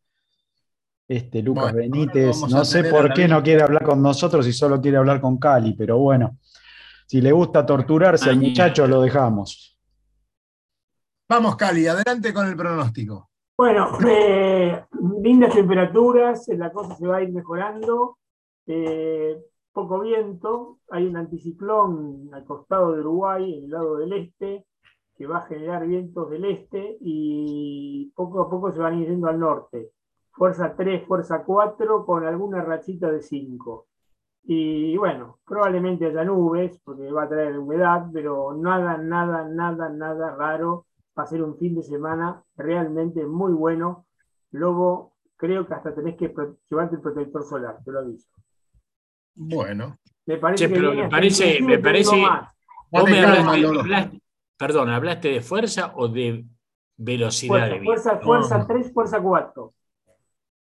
Este 1.08 1.42
Lucas 1.42 1.74
Benítez, 1.74 2.38
no 2.50 2.64
sé 2.64 2.86
por 2.86 3.14
qué 3.14 3.28
no 3.28 3.44
quiere 3.44 3.64
hablar 3.64 3.84
con 3.84 4.02
nosotros 4.02 4.48
y 4.48 4.54
solo 4.54 4.80
quiere 4.80 4.98
hablar 4.98 5.20
con 5.20 5.38
Cali, 5.38 5.74
pero 5.74 5.98
bueno, 5.98 6.38
si 7.08 7.20
le 7.22 7.32
gusta 7.32 7.66
torturarse 7.66 8.30
al 8.30 8.38
muchacho, 8.38 8.88
lo 8.88 9.02
dejamos. 9.02 9.78
Vamos, 11.28 11.56
Cali, 11.56 11.88
adelante 11.88 12.34
con 12.34 12.48
el 12.48 12.56
pronóstico. 12.56 13.30
Bueno, 13.58 13.98
eh, 14.08 14.86
lindas 15.22 15.54
temperaturas, 15.54 16.48
la 16.50 16.72
cosa 16.72 16.96
se 16.96 17.08
va 17.08 17.18
a 17.18 17.24
ir 17.24 17.32
mejorando, 17.32 18.18
eh, 18.68 19.38
poco 19.72 20.00
viento, 20.00 20.80
hay 20.90 21.08
un 21.08 21.18
anticiclón 21.18 22.30
al 22.34 22.46
costado 22.46 22.94
de 22.94 23.02
Uruguay, 23.02 23.58
en 23.58 23.66
el 23.66 23.70
lado 23.72 23.98
del 23.98 24.14
este, 24.14 24.66
que 25.22 25.28
va 25.28 25.38
a 25.38 25.46
generar 25.46 25.86
vientos 25.86 26.30
del 26.32 26.46
este 26.46 26.98
y 27.00 28.12
poco 28.16 28.42
a 28.42 28.50
poco 28.50 28.72
se 28.72 28.80
van 28.80 29.00
yendo 29.00 29.28
al 29.28 29.40
norte 29.40 29.92
fuerza 30.32 30.74
3, 30.76 31.06
fuerza 31.06 31.44
4, 31.44 32.04
con 32.04 32.26
alguna 32.26 32.64
rachita 32.64 33.12
de 33.12 33.22
5. 33.22 33.88
Y 34.44 34.98
bueno, 34.98 35.38
probablemente 35.46 36.08
haya 36.08 36.24
nubes, 36.24 36.80
porque 36.84 37.12
va 37.12 37.24
a 37.24 37.30
traer 37.30 37.60
humedad, 37.60 38.08
pero 38.12 38.54
nada, 38.56 38.98
nada, 38.98 39.48
nada, 39.48 39.90
nada 39.90 40.36
raro. 40.36 40.88
Va 41.18 41.24
a 41.24 41.28
ser 41.28 41.44
un 41.44 41.58
fin 41.58 41.76
de 41.76 41.84
semana 41.84 42.44
realmente 42.56 43.24
muy 43.24 43.54
bueno. 43.54 44.08
Lobo, 44.50 45.14
creo 45.38 45.68
que 45.68 45.76
hasta 45.76 45.94
tenés 45.94 46.16
que 46.16 46.34
llevarte 46.70 46.96
el 46.96 47.02
protector 47.02 47.44
solar, 47.44 47.78
te 47.86 47.92
lo 47.92 48.00
aviso. 48.00 48.28
Bueno. 49.36 49.98
Me 50.26 50.38
parece 50.38 50.68
que 50.72 50.80
me 50.80 51.10
parece, 51.10 51.62
me 51.62 51.80
parece, 51.80 52.24
perdón, 54.62 54.90
¿hablaste 54.90 55.30
de 55.30 55.42
fuerza 55.42 55.94
o 55.96 56.08
de 56.08 56.46
velocidad? 56.96 57.70
Fuerza, 57.84 58.20
fuerza, 58.20 58.68
3, 58.68 58.94
fuerza 58.94 59.22
4 59.22 59.74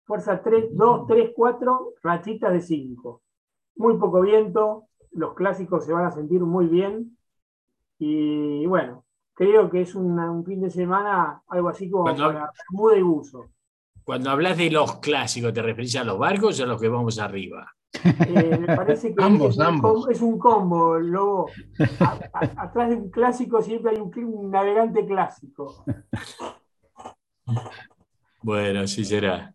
fuerza 0.04 0.42
3, 0.42 0.66
2, 0.72 1.06
3, 1.06 1.30
4, 1.34 1.94
rachitas 2.02 2.52
de 2.52 2.60
5. 2.60 3.22
Muy 3.76 3.98
poco 3.98 4.20
viento, 4.20 4.88
los 5.12 5.34
clásicos 5.34 5.84
se 5.84 5.92
van 5.92 6.06
a 6.06 6.10
sentir 6.10 6.40
muy 6.40 6.66
bien. 6.66 7.16
Y 7.98 8.66
bueno, 8.66 9.04
creo 9.34 9.70
que 9.70 9.82
es 9.82 9.94
un 9.94 10.44
fin 10.44 10.60
de 10.60 10.70
semana 10.70 11.42
algo 11.48 11.68
así 11.68 11.90
como 11.90 12.04
cuando, 12.04 12.26
para 12.26 12.50
muda 12.70 12.96
y 12.96 13.02
buzo. 13.02 13.50
Cuando 14.04 14.30
hablas 14.30 14.58
de 14.58 14.70
los 14.70 14.96
clásicos, 14.96 15.52
¿te 15.52 15.62
referís 15.62 15.96
a 15.96 16.04
los 16.04 16.18
barcos 16.18 16.60
o 16.60 16.64
a 16.64 16.66
los 16.66 16.80
que 16.80 16.88
vamos 16.88 17.18
arriba? 17.18 17.72
Eh, 18.02 18.58
me 18.58 18.76
parece 18.76 19.14
que 19.14 19.22
ambos, 19.22 19.54
es, 19.54 19.60
ambos. 19.60 20.06
Un, 20.06 20.12
es 20.12 20.20
un 20.20 20.38
combo, 20.38 20.98
luego 20.98 21.46
atrás 22.56 22.90
de 22.90 22.96
un 22.96 23.10
clásico 23.10 23.62
siempre 23.62 23.92
hay 23.92 24.00
un 24.00 24.50
navegante 24.50 25.06
clásico. 25.06 25.84
Bueno, 28.42 28.80
así 28.80 29.04
será. 29.04 29.54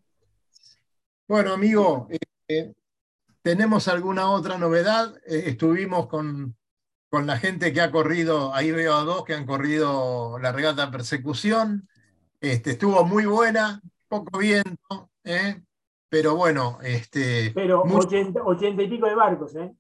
Bueno, 1.28 1.54
amigo, 1.54 2.08
eh, 2.48 2.74
¿tenemos 3.44 3.88
alguna 3.88 4.32
otra 4.32 4.58
novedad? 4.58 5.16
Eh, 5.28 5.44
estuvimos 5.46 6.08
con, 6.08 6.58
con, 7.10 7.28
la 7.28 7.38
gente 7.38 7.72
que 7.72 7.82
ha 7.82 7.92
corrido, 7.92 8.54
ahí 8.54 8.72
veo 8.72 8.96
a 8.96 9.04
dos 9.04 9.26
que 9.26 9.36
han 9.36 9.46
corrido 9.46 10.40
la 10.40 10.52
regata 10.52 10.90
persecución. 10.90 11.88
Este, 12.42 12.72
estuvo 12.72 13.06
muy 13.06 13.26
buena, 13.26 13.80
poco 14.08 14.40
viento, 14.40 15.12
¿eh? 15.24 15.62
Pero 16.10 16.36
bueno. 16.36 16.80
Este, 16.82 17.52
pero 17.54 17.84
ochenta 17.84 18.84
y 18.84 18.88
pico 18.88 19.08
de 19.08 19.16
barcos, 19.16 19.56
¿eh? 19.56 19.74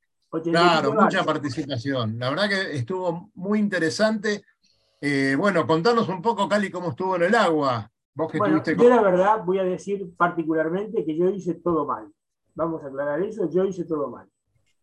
claro, 0.43 0.93
mucha 0.93 1.23
participación. 1.23 2.19
La 2.19 2.29
verdad 2.29 2.49
que 2.49 2.75
estuvo 2.77 3.31
muy 3.35 3.59
interesante. 3.59 4.43
bueno, 5.37 5.65
contanos 5.65 6.07
un 6.07 6.21
poco, 6.21 6.47
Cali, 6.47 6.69
cómo 6.69 6.89
estuvo 6.89 7.15
en 7.15 7.23
el 7.23 7.35
agua 7.35 7.91
bueno, 8.37 8.63
yo 8.63 8.89
la 8.89 9.01
verdad 9.01 9.43
voy 9.45 9.59
a 9.59 9.63
decir 9.63 10.13
particularmente 10.17 11.05
que 11.05 11.17
yo 11.17 11.29
hice 11.29 11.55
todo 11.55 11.85
mal. 11.85 12.11
Vamos 12.55 12.83
a 12.83 12.87
aclarar 12.87 13.21
eso, 13.21 13.49
yo 13.49 13.63
hice 13.63 13.85
todo 13.85 14.09
mal. 14.09 14.27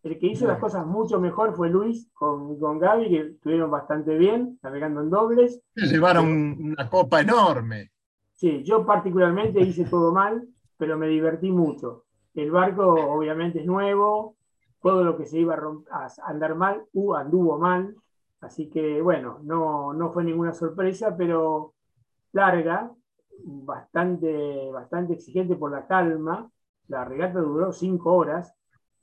El 0.02 0.18
que 0.18 0.28
hizo 0.28 0.46
las 0.46 0.58
cosas 0.58 0.86
mucho 0.86 1.20
mejor 1.20 1.54
fue 1.56 1.68
Luis 1.68 2.08
con, 2.14 2.58
con 2.60 2.78
Gaby, 2.78 3.08
que 3.08 3.20
estuvieron 3.32 3.70
bastante 3.70 4.16
bien, 4.16 4.58
navegando 4.62 5.00
en 5.00 5.10
dobles. 5.10 5.60
Se 5.74 5.86
llevaron 5.86 6.28
una 6.60 6.88
copa 6.88 7.20
enorme. 7.20 7.90
Sí, 8.32 8.62
yo 8.62 8.86
particularmente 8.86 9.60
hice 9.60 9.84
todo 9.84 10.12
mal, 10.12 10.46
pero 10.76 10.98
me 10.98 11.08
divertí 11.08 11.50
mucho. 11.50 12.04
El 12.34 12.50
barco 12.50 12.84
obviamente 12.86 13.60
es 13.60 13.66
nuevo, 13.66 14.36
todo 14.80 15.02
lo 15.02 15.16
que 15.16 15.26
se 15.26 15.38
iba 15.38 15.54
a, 15.90 16.08
andar 16.26 16.54
mal, 16.54 16.84
uh, 16.92 17.14
anduvo 17.14 17.58
mal, 17.58 17.96
así 18.40 18.68
que 18.68 19.00
bueno, 19.00 19.40
no, 19.42 19.92
no 19.92 20.12
fue 20.12 20.22
ninguna 20.24 20.52
sorpresa, 20.52 21.16
pero 21.16 21.74
larga, 22.32 22.92
bastante, 23.44 24.70
bastante 24.70 25.14
exigente 25.14 25.56
por 25.56 25.70
la 25.70 25.86
calma. 25.86 26.50
La 26.88 27.04
regata 27.04 27.40
duró 27.40 27.72
cinco 27.72 28.14
horas, 28.14 28.54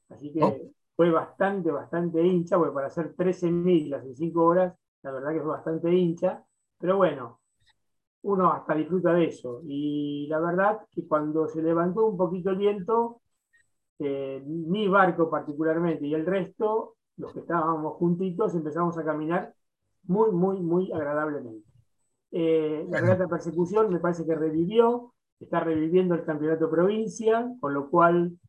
así 0.10 0.32
que 0.32 0.44
oh. 0.44 0.56
fue 0.96 1.12
bastante, 1.12 1.72
bastante 1.72 2.22
hincha, 2.22 2.58
porque 2.58 2.74
para 2.74 2.88
hacer 2.88 3.14
13 3.16 3.52
millas 3.52 4.06
en 4.06 4.16
cinco 4.16 4.46
horas, 4.46 4.74
la 5.02 5.12
verdad 5.12 5.34
que 5.34 5.42
fue 5.42 5.52
bastante 5.52 5.92
hincha. 5.94 6.44
Pero 6.78 6.98
bueno, 6.98 7.40
uno 8.24 8.52
hasta 8.52 8.76
disfruta 8.76 9.14
de 9.14 9.26
eso. 9.26 9.62
Y 9.66 10.28
la 10.30 10.40
verdad 10.40 10.80
que 10.92 11.08
cuando 11.08 11.48
se 11.48 11.62
levantó 11.62 12.06
un 12.06 12.18
poquito 12.18 12.50
el 12.50 12.58
viento, 12.58 13.22
eh, 14.00 14.42
mi 14.46 14.88
barco 14.88 15.30
particularmente 15.30 16.06
y 16.06 16.14
el 16.14 16.26
resto, 16.26 16.96
los 17.18 17.34
que 17.34 17.42
estábamos 17.42 17.94
juntitos, 17.96 18.56
empezamos 18.56 18.98
a 18.98 19.06
caminar 19.06 19.54
muy, 20.04 20.32
muy, 20.32 20.62
muy 20.62 20.92
agradablemente. 20.92 21.68
Eh, 22.32 22.86
la 22.90 23.00
regata 23.00 23.28
persecución 23.28 23.92
me 23.92 24.00
parece 24.00 24.26
que 24.26 24.36
revivió, 24.36 25.14
está 25.40 25.60
reviviendo 25.60 26.16
el 26.16 26.24
campeonato 26.24 26.70
provincia, 26.70 27.48
con 27.60 27.74
lo 27.74 27.90
cual 27.90 28.40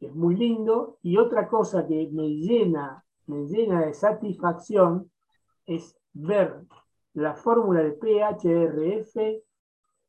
es 0.00 0.14
muy 0.14 0.36
lindo. 0.36 0.98
Y 1.02 1.16
otra 1.16 1.48
cosa 1.48 1.86
que 1.86 2.08
me 2.12 2.28
llena, 2.28 3.04
me 3.26 3.46
llena 3.46 3.86
de 3.86 3.94
satisfacción 3.94 5.10
es 5.66 5.96
ver 6.12 6.60
la 7.14 7.34
fórmula 7.34 7.82
de 7.82 7.92
PHRF, 7.92 9.42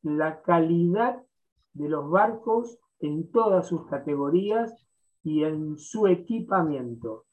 la 0.02 0.42
calidad 0.42 1.22
de 1.72 1.88
los 1.88 2.10
barcos 2.10 2.78
en 3.00 3.30
todas 3.30 3.66
sus 3.66 3.86
categorías 3.86 4.74
y 5.22 5.44
en 5.44 5.78
su 5.78 6.06
equipamiento. 6.06 7.24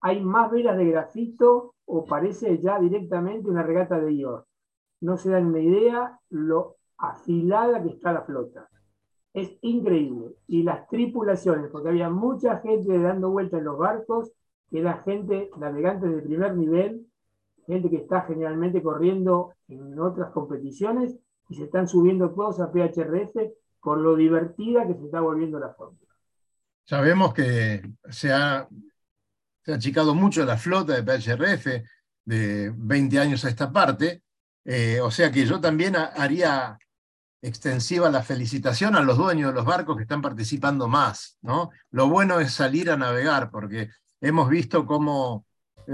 Hay 0.00 0.22
más 0.22 0.50
velas 0.50 0.76
de 0.76 0.86
grafito 0.86 1.74
o 1.84 2.04
parece 2.04 2.58
ya 2.58 2.78
directamente 2.78 3.48
una 3.48 3.62
regata 3.62 3.98
de 3.98 4.12
IOR 4.12 4.48
no 5.00 5.16
se 5.16 5.30
dan 5.30 5.46
una 5.46 5.60
idea 5.60 6.18
lo 6.30 6.76
afilada 6.96 7.82
que 7.82 7.90
está 7.90 8.12
la 8.12 8.22
flota. 8.22 8.68
Es 9.32 9.56
increíble. 9.62 10.34
Y 10.46 10.62
las 10.62 10.88
tripulaciones, 10.88 11.70
porque 11.70 11.90
había 11.90 12.10
mucha 12.10 12.58
gente 12.58 12.98
dando 12.98 13.30
vueltas 13.30 13.58
en 13.58 13.66
los 13.66 13.78
barcos, 13.78 14.32
que 14.70 14.80
era 14.80 14.98
gente 14.98 15.50
navegante 15.56 16.08
de 16.08 16.22
primer 16.22 16.56
nivel, 16.56 17.06
gente 17.68 17.90
que 17.90 17.98
está 17.98 18.22
generalmente 18.22 18.82
corriendo 18.82 19.52
en 19.68 19.98
otras 20.00 20.30
competiciones 20.32 21.14
y 21.48 21.54
se 21.54 21.64
están 21.64 21.86
subiendo 21.86 22.30
todos 22.30 22.60
a 22.60 22.72
PHRF 22.72 23.36
por 23.80 23.98
lo 23.98 24.16
divertida 24.16 24.86
que 24.86 24.94
se 24.94 25.04
está 25.04 25.20
volviendo 25.20 25.58
la 25.58 25.74
fórmula. 25.74 26.08
Sabemos 26.84 27.34
que 27.34 27.82
se 28.08 28.32
ha, 28.32 28.66
se 29.62 29.72
ha 29.72 29.74
achicado 29.76 30.14
mucho 30.14 30.44
la 30.44 30.56
flota 30.56 30.94
de 30.94 31.02
PHRF 31.02 31.66
de 32.24 32.72
20 32.74 33.18
años 33.18 33.44
a 33.44 33.50
esta 33.50 33.70
parte, 33.70 34.22
eh, 34.64 35.00
o 35.00 35.10
sea 35.10 35.30
que 35.30 35.44
yo 35.44 35.60
también 35.60 35.94
haría 35.96 36.78
extensiva 37.40 38.10
la 38.10 38.22
felicitación 38.22 38.96
a 38.96 39.02
los 39.02 39.16
dueños 39.16 39.50
de 39.50 39.54
los 39.54 39.64
barcos 39.64 39.96
que 39.96 40.02
están 40.02 40.22
participando 40.22 40.88
más. 40.88 41.38
¿no? 41.42 41.70
Lo 41.90 42.08
bueno 42.08 42.40
es 42.40 42.52
salir 42.52 42.90
a 42.90 42.96
navegar, 42.96 43.50
porque 43.50 43.90
hemos 44.20 44.48
visto 44.48 44.86
cómo 44.86 45.46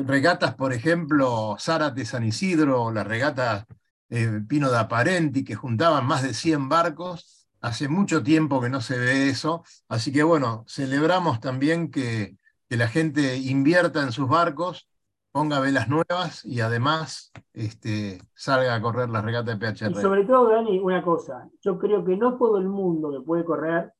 regatas, 0.03 0.55
por 0.55 0.72
ejemplo, 0.72 1.57
Zárate 1.59 2.05
San 2.05 2.24
Isidro, 2.24 2.90
la 2.90 3.05
regata 3.05 3.66
eh, 4.11 4.40
Pino 4.49 4.70
de 4.70 4.78
Aparenti, 4.78 5.45
que 5.45 5.55
juntaban 5.55 6.07
más 6.07 6.22
de 6.22 6.34
100 6.34 6.68
barcos. 6.68 7.49
Hace 7.61 7.88
mucho 7.88 8.22
tiempo 8.22 8.61
que 8.61 8.68
no 8.68 8.80
se 8.80 8.99
ve 8.99 9.28
eso, 9.28 9.64
así 9.88 10.12
que 10.12 10.22
bueno, 10.22 10.64
celebramos 10.68 11.40
también 11.40 11.90
que, 11.90 12.36
la 12.68 12.88
gente 12.88 13.36
invierta 13.36 14.03
en 14.03 14.11
sus 14.11 14.28
barcos 14.28 14.88
ponga 15.30 15.61
velas 15.61 15.88
nuevas 15.88 16.45
y 16.45 16.61
además 16.61 17.32
este, 17.53 18.18
salga 18.34 18.74
a 18.74 18.82
correr 18.82 19.09
la 19.11 19.22
regata 19.22 19.55
de 19.55 19.59
PHR. 19.59 19.92
Y 19.92 19.95
sobre 19.95 20.24
todo, 20.24 20.49
Dani, 20.49 20.80
una 20.80 21.01
cosa, 21.01 21.49
yo 21.61 21.78
creo 21.78 22.05
que 22.05 22.16
no 22.16 22.36
todo 22.36 22.59
el 22.59 22.68
mundo 22.68 23.12
que 23.12 23.24
puede 23.24 23.45
correr 23.45 23.92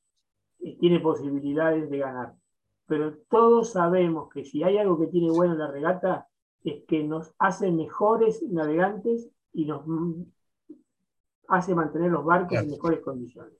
eh, 0.59 0.76
tiene 0.80 0.99
posibilidades 0.99 1.88
de 1.88 1.99
ganar, 1.99 2.34
pero 2.87 3.16
todos 3.28 3.72
sabemos 3.72 4.28
que 4.28 4.45
si 4.45 4.62
hay 4.62 4.78
algo 4.78 4.99
que 4.99 5.07
tiene 5.07 5.30
bueno 5.30 5.55
la 5.55 5.70
regata 5.70 6.28
es 6.62 6.85
que 6.85 7.05
nos 7.05 7.35
hace 7.39 7.70
mejores 7.70 8.43
navegantes 8.43 9.30
y 9.53 9.66
nos 9.66 9.85
hace 11.49 11.74
mantener 11.74 12.11
los 12.11 12.24
barcos 12.24 12.59
en 12.59 12.70
mejores 12.70 13.01
condiciones. 13.01 13.53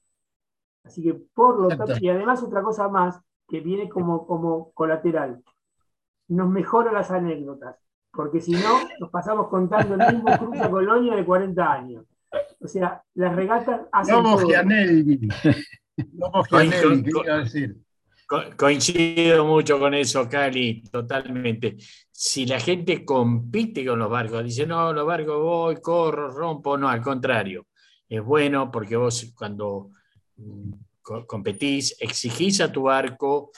Así 0.85 1.03
que 1.03 1.15
por 1.15 1.61
lo 1.61 1.69
tanto, 1.69 1.95
y 2.01 2.09
además 2.09 2.43
otra 2.43 2.63
cosa 2.63 2.89
más 2.89 3.21
que 3.49 3.61
viene 3.61 3.89
como, 3.89 4.27
como 4.27 4.73
colateral, 4.73 5.43
nos 6.29 6.49
mejora 6.49 6.93
las 6.93 7.11
anécdotas, 7.11 7.77
porque 8.11 8.41
si 8.41 8.53
no, 8.53 8.81
nos 8.99 9.11
pasamos 9.11 9.49
contando 9.49 9.95
el 9.95 10.15
mismo 10.15 10.31
cruce 10.39 10.71
Colonia 10.71 11.15
de 11.15 11.25
40 11.25 11.73
años. 11.73 12.05
O 12.61 12.67
sea, 12.67 13.03
las 13.15 13.35
regatas 13.37 13.83
hacen. 13.93 14.23
No 14.23 14.39
Gianelli. 14.39 15.29
No 16.13 16.43
quería 16.43 17.37
decir. 17.37 17.84
Coincido 18.57 19.45
mucho 19.45 19.79
con 19.79 19.95
eso, 19.95 20.29
Cali, 20.29 20.83
totalmente. 20.83 21.77
Si 22.11 22.47
la 22.47 22.61
gente 22.61 23.05
compite 23.05 23.85
con 23.85 23.99
los 23.99 24.11
barcos, 24.11 24.45
dice, 24.45 24.67
no, 24.67 24.93
los 24.93 25.07
barcos 25.07 25.43
voy, 25.43 25.77
corro, 25.77 26.31
rompo, 26.31 26.77
no, 26.79 26.89
al 26.89 27.01
contrario. 27.01 27.67
Es 28.09 28.23
bueno 28.23 28.71
porque 28.71 28.97
vos 28.97 29.33
cuando 29.37 29.91
mm, 30.37 30.73
competís, 31.27 31.97
exigís 32.01 32.61
a 32.61 32.71
tu 32.71 32.83
barco, 32.83 33.51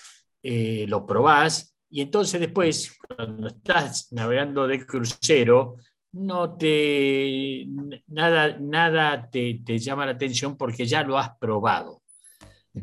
eh, 0.42 0.86
lo 0.88 1.04
probás 1.04 1.76
y 1.88 2.00
entonces 2.00 2.40
después, 2.40 2.98
cuando 3.16 3.48
estás 3.48 4.12
navegando 4.12 4.66
de 4.66 4.84
crucero, 4.84 5.76
no 6.12 6.56
te, 6.56 7.66
nada, 8.08 8.56
nada 8.58 9.30
te, 9.30 9.62
llama 9.78 10.06
la 10.06 10.12
atención 10.12 10.56
porque 10.56 10.86
ya 10.86 11.02
lo 11.02 11.18
has 11.18 11.36
probado. 11.38 12.02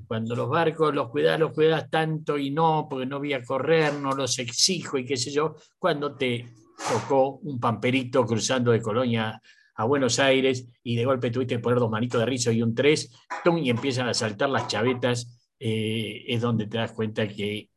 Cuando 0.07 0.35
los 0.35 0.49
barcos 0.49 0.93
los 0.93 1.09
cuidas, 1.09 1.39
los 1.39 1.51
cuidas 1.51 1.89
tanto 1.89 2.37
y 2.37 2.51
no, 2.51 2.87
porque 2.89 3.05
no 3.05 3.19
voy 3.19 3.33
a 3.33 3.43
correr, 3.43 3.93
no 3.93 4.11
los 4.11 4.39
exijo 4.39 4.97
y 4.97 5.05
qué 5.05 5.17
sé 5.17 5.31
yo, 5.31 5.55
cuando 5.77 6.15
te 6.15 6.45
tocó 6.91 7.37
un 7.43 7.59
pamperito 7.59 8.25
cruzando 8.25 8.71
de 8.71 8.81
Colonia 8.81 9.41
a 9.75 9.85
Buenos 9.85 10.19
Aires 10.19 10.67
y 10.83 10.95
de 10.95 11.05
golpe 11.05 11.31
tuviste 11.31 11.55
que 11.55 11.61
poner 11.61 11.79
dos 11.79 11.89
manitos 11.89 12.19
de 12.19 12.25
rizo 12.25 12.51
y 12.51 12.61
un 12.61 12.75
tres, 12.75 13.11
y 13.61 13.69
empiezan 13.69 14.07
a 14.07 14.13
saltar 14.13 14.49
las 14.49 14.67
chavetas, 14.67 15.39
eh, 15.59 16.23
es 16.27 16.41
donde 16.41 16.67
te 16.67 16.77
das 16.77 16.91
cuenta 16.91 17.27
que 17.27 17.69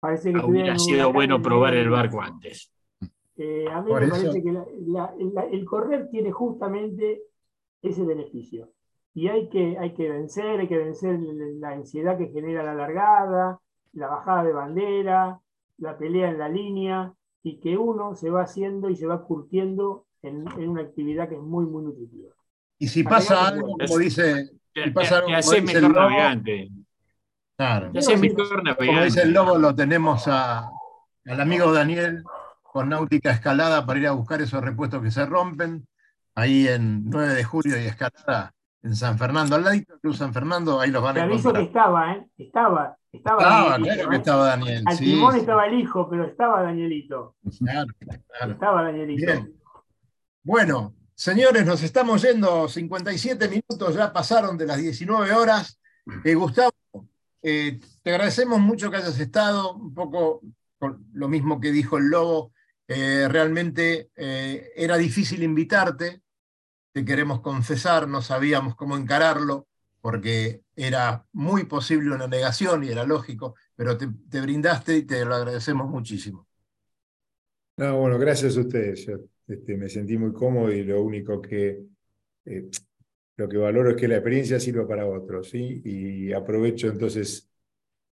Parece 0.00 0.32
que 0.32 0.38
Hubiera 0.38 0.78
sido 0.78 1.12
bueno 1.12 1.40
probar 1.40 1.74
el 1.74 1.88
barco 1.90 2.20
antes. 2.20 2.70
Eh, 3.36 3.66
a 3.70 3.82
mí 3.82 3.92
me 3.92 4.08
parece 4.08 4.42
que 4.42 4.52
el 5.52 5.64
correr 5.64 6.08
tiene 6.10 6.30
justamente 6.32 7.22
ese 7.82 8.04
beneficio. 8.04 8.70
Y 9.16 9.28
hay 9.28 9.48
que, 9.48 9.78
hay 9.78 9.94
que 9.94 10.10
vencer, 10.10 10.60
hay 10.60 10.68
que 10.68 10.76
vencer 10.76 11.18
la 11.58 11.70
ansiedad 11.70 12.18
que 12.18 12.28
genera 12.28 12.62
la 12.62 12.74
largada, 12.74 13.58
la 13.94 14.08
bajada 14.08 14.44
de 14.44 14.52
bandera, 14.52 15.40
la 15.78 15.96
pelea 15.96 16.28
en 16.28 16.38
la 16.38 16.50
línea, 16.50 17.14
y 17.42 17.58
que 17.58 17.78
uno 17.78 18.14
se 18.14 18.28
va 18.28 18.42
haciendo 18.42 18.90
y 18.90 18.96
se 18.96 19.06
va 19.06 19.24
curtiendo 19.24 20.04
en, 20.20 20.46
una 20.68 20.82
actividad 20.82 21.30
que 21.30 21.36
es 21.36 21.40
muy, 21.40 21.64
muy 21.64 21.84
nutritiva. 21.84 22.28
Y 22.78 22.88
si 22.88 23.04
pasa 23.04 23.48
algo, 23.48 23.78
como 23.78 23.98
dice, 23.98 24.50
si 24.74 24.90
pasa 24.90 25.16
algo, 25.16 25.28
como 25.28 25.38
dice 25.38 25.62
mejor 25.62 25.94
navegante. 25.94 26.68
Claro. 27.56 27.86
Como 27.86 29.02
dice 29.02 29.22
el 29.22 29.32
lobo, 29.32 29.56
lo 29.56 29.74
tenemos 29.74 30.28
a, 30.28 30.68
al 31.24 31.40
amigo 31.40 31.72
Daniel 31.72 32.22
con 32.62 32.90
Náutica 32.90 33.30
Escalada 33.30 33.86
para 33.86 33.98
ir 33.98 34.08
a 34.08 34.12
buscar 34.12 34.42
esos 34.42 34.62
repuestos 34.62 35.02
que 35.02 35.10
se 35.10 35.24
rompen. 35.24 35.88
Ahí 36.34 36.68
en 36.68 37.08
9 37.08 37.32
de 37.32 37.44
julio 37.44 37.80
y 37.80 37.86
Escalada 37.86 38.52
en 38.86 38.94
San 38.94 39.18
Fernando, 39.18 39.56
al 39.56 39.64
lado 39.64 39.76
de 39.76 39.84
Cruz 40.00 40.18
San 40.18 40.32
Fernando, 40.32 40.80
ahí 40.80 40.90
los 40.90 41.02
van 41.02 41.18
a 41.18 41.20
Te 41.20 41.20
aviso 41.22 41.52
que 41.52 41.62
estaba, 41.62 42.12
¿eh? 42.12 42.26
Estaba. 42.38 42.96
Estaba, 43.12 43.42
estaba 43.42 43.76
claro 43.76 44.08
que 44.08 44.14
¿eh? 44.14 44.18
estaba 44.18 44.46
Daniel. 44.46 44.82
Al 44.86 44.98
timón 44.98 45.36
estaba 45.36 45.66
el 45.66 45.80
hijo, 45.80 46.08
pero 46.08 46.24
estaba 46.24 46.62
Danielito. 46.62 47.34
Claro, 47.58 47.86
claro. 47.98 48.52
Estaba 48.52 48.82
Danielito. 48.84 49.26
Bien. 49.26 49.54
Bueno, 50.44 50.94
señores, 51.14 51.66
nos 51.66 51.82
estamos 51.82 52.22
yendo 52.22 52.68
57 52.68 53.48
minutos, 53.48 53.94
ya 53.94 54.12
pasaron 54.12 54.56
de 54.56 54.66
las 54.66 54.78
19 54.78 55.32
horas. 55.32 55.80
Eh, 56.24 56.34
Gustavo, 56.34 56.72
eh, 57.42 57.80
te 58.02 58.10
agradecemos 58.10 58.60
mucho 58.60 58.90
que 58.90 58.98
hayas 58.98 59.18
estado, 59.18 59.74
un 59.74 59.92
poco 59.92 60.42
con 60.78 61.06
lo 61.12 61.26
mismo 61.28 61.60
que 61.60 61.72
dijo 61.72 61.98
el 61.98 62.08
Lobo. 62.08 62.52
Eh, 62.86 63.26
realmente 63.28 64.10
era 64.14 64.96
difícil 64.96 65.42
invitarte, 65.42 66.22
te 66.96 67.04
queremos 67.04 67.42
confesar, 67.42 68.08
no 68.08 68.22
sabíamos 68.22 68.74
cómo 68.74 68.96
encararlo, 68.96 69.66
porque 70.00 70.62
era 70.74 71.26
muy 71.30 71.64
posible 71.64 72.14
una 72.14 72.26
negación 72.26 72.84
y 72.84 72.88
era 72.88 73.04
lógico, 73.04 73.54
pero 73.74 73.98
te, 73.98 74.06
brindaste 74.40 74.96
y 74.96 75.02
te 75.02 75.22
lo 75.26 75.34
agradecemos 75.34 75.90
muchísimo. 75.90 76.48
No, 77.76 77.98
bueno, 77.98 78.18
gracias 78.18 78.56
a 78.56 78.60
ustedes. 78.60 79.06
este, 79.46 79.76
me 79.76 79.90
sentí 79.90 80.16
muy 80.16 80.32
cómodo 80.32 80.72
y 80.72 80.84
lo 80.84 81.02
único 81.02 81.42
que 81.42 81.82
lo 83.36 83.46
que 83.46 83.58
valoro 83.58 83.90
es 83.90 83.96
que 83.96 84.08
la 84.08 84.14
experiencia 84.14 84.58
sirva 84.58 84.88
para 84.88 85.06
otros. 85.06 85.50
Y 85.52 86.32
aprovecho 86.32 86.88
entonces 86.88 87.50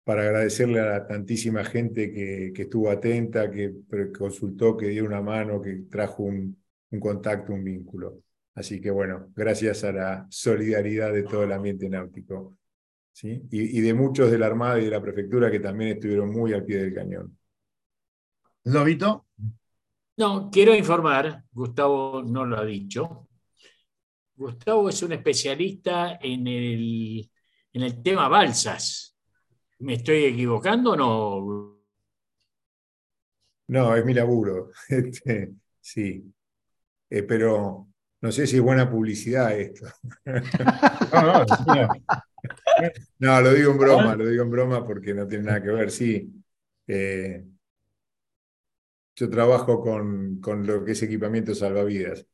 para 0.05 0.23
agradecerle 0.23 0.81
a 0.81 1.07
tantísima 1.07 1.65
gente 1.65 2.11
que, 2.11 2.53
que 2.55 2.63
estuvo 2.63 2.91
atenta, 2.91 3.51
que 3.51 3.75
consultó, 4.19 4.75
que 4.75 4.87
dio 4.87 5.05
una 5.05 5.21
mano, 5.21 5.61
que 5.61 5.83
trajo 5.91 6.23
un 6.23 6.57
contacto, 6.99 7.53
un 7.53 7.63
vínculo. 7.63 8.23
Así 8.55 8.81
que 8.81 8.91
bueno, 8.91 9.29
gracias 9.35 9.85
a 9.85 9.93
la 9.93 10.27
solidaridad 10.29 11.13
de 11.13 11.23
todo 11.23 11.45
el 11.45 11.53
ambiente 11.53 11.89
náutico. 11.89 12.57
¿sí? 13.13 13.43
Y, 13.51 13.79
y, 13.79 13.81
de 13.81 13.95
muchos 13.95 14.31
de 14.31 14.39
la 14.39 14.47
Armada 14.47 14.81
y 14.81 14.85
de 14.85 14.91
la 14.91 15.03
Prefectura 15.03 15.51
que 15.51 15.61
también 15.61 15.93
estuvieron 15.93 16.31
muy 16.31 16.53
al 16.53 16.65
pie 16.65 16.79
del 16.79 16.95
cañón. 16.95 17.37
¿Lobito? 18.65 19.27
No, 20.17 20.51
quiero 20.51 20.75
informar, 20.75 21.45
Gustavo 21.53 22.23
no 22.23 22.45
lo 22.45 22.59
ha 22.59 22.65
dicho, 22.65 23.31
Gustavo 24.41 24.89
es 24.89 25.03
un 25.03 25.13
especialista 25.13 26.19
en 26.19 26.47
el, 26.47 27.31
en 27.75 27.83
el 27.83 28.03
tema 28.03 28.27
balsas. 28.27 29.15
¿Me 29.81 29.95
estoy 29.95 30.25
equivocando 30.25 30.93
o 30.93 30.97
no? 30.97 31.79
No, 33.69 33.95
es 33.95 34.05
mi 34.05 34.15
laburo. 34.15 34.71
Este, 34.89 35.53
sí. 35.79 36.25
Eh, 37.11 37.23
pero 37.23 37.90
no 38.21 38.33
sé 38.33 38.47
si 38.47 38.57
es 38.57 38.63
buena 38.63 38.91
publicidad 38.91 39.59
esto. 39.59 39.87
no, 41.13 41.45
no, 41.45 41.89
no, 43.19 43.41
lo 43.41 43.55
digo 43.55 43.73
en 43.73 43.79
broma, 43.79 44.17
lo 44.17 44.27
digo 44.27 44.43
en 44.43 44.51
broma 44.51 44.87
porque 44.87 45.15
no 45.15 45.27
tiene 45.27 45.45
nada 45.45 45.63
que 45.63 45.71
ver. 45.71 45.91
Sí. 45.91 46.33
Eh, 46.87 47.45
yo 49.17 49.29
trabajo 49.29 49.81
con, 49.81 50.41
con 50.41 50.67
lo 50.67 50.85
que 50.85 50.93
es 50.93 51.03
equipamiento 51.03 51.55
salvavidas 51.55 52.27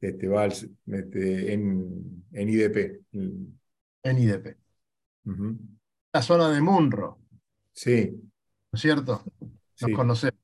este, 0.00 0.28
Vals, 0.28 0.68
este, 0.86 1.52
en, 1.52 2.24
en, 2.32 2.48
IDP. 2.48 3.02
En 3.12 4.18
IDP. 4.18 4.56
La 6.12 6.22
zona 6.22 6.50
de 6.50 6.60
Munro. 6.60 7.18
Sí. 7.72 8.10
¿No 8.12 8.76
es 8.76 8.80
cierto? 8.80 9.24
Nos 9.80 9.92
conocemos. 9.94 10.38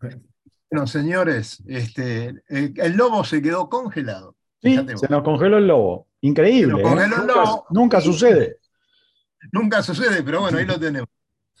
Bueno, 0.70 0.86
señores, 0.86 1.62
este, 1.66 2.34
el, 2.48 2.96
lobo 2.96 3.24
se 3.24 3.40
quedó 3.40 3.68
congelado. 3.68 4.36
Sí, 4.60 4.76
se 4.96 5.08
nos 5.08 5.22
congeló 5.22 5.58
el 5.58 5.66
lobo. 5.66 6.08
Increíble. 6.20 6.82
¿eh? 6.82 7.08
nunca, 7.70 8.00
sucede. 8.00 8.58
Nunca 9.52 9.82
sucede, 9.82 10.22
pero 10.22 10.40
bueno, 10.40 10.58
ahí 10.58 10.66
lo 10.66 10.78
tenemos. 10.78 11.08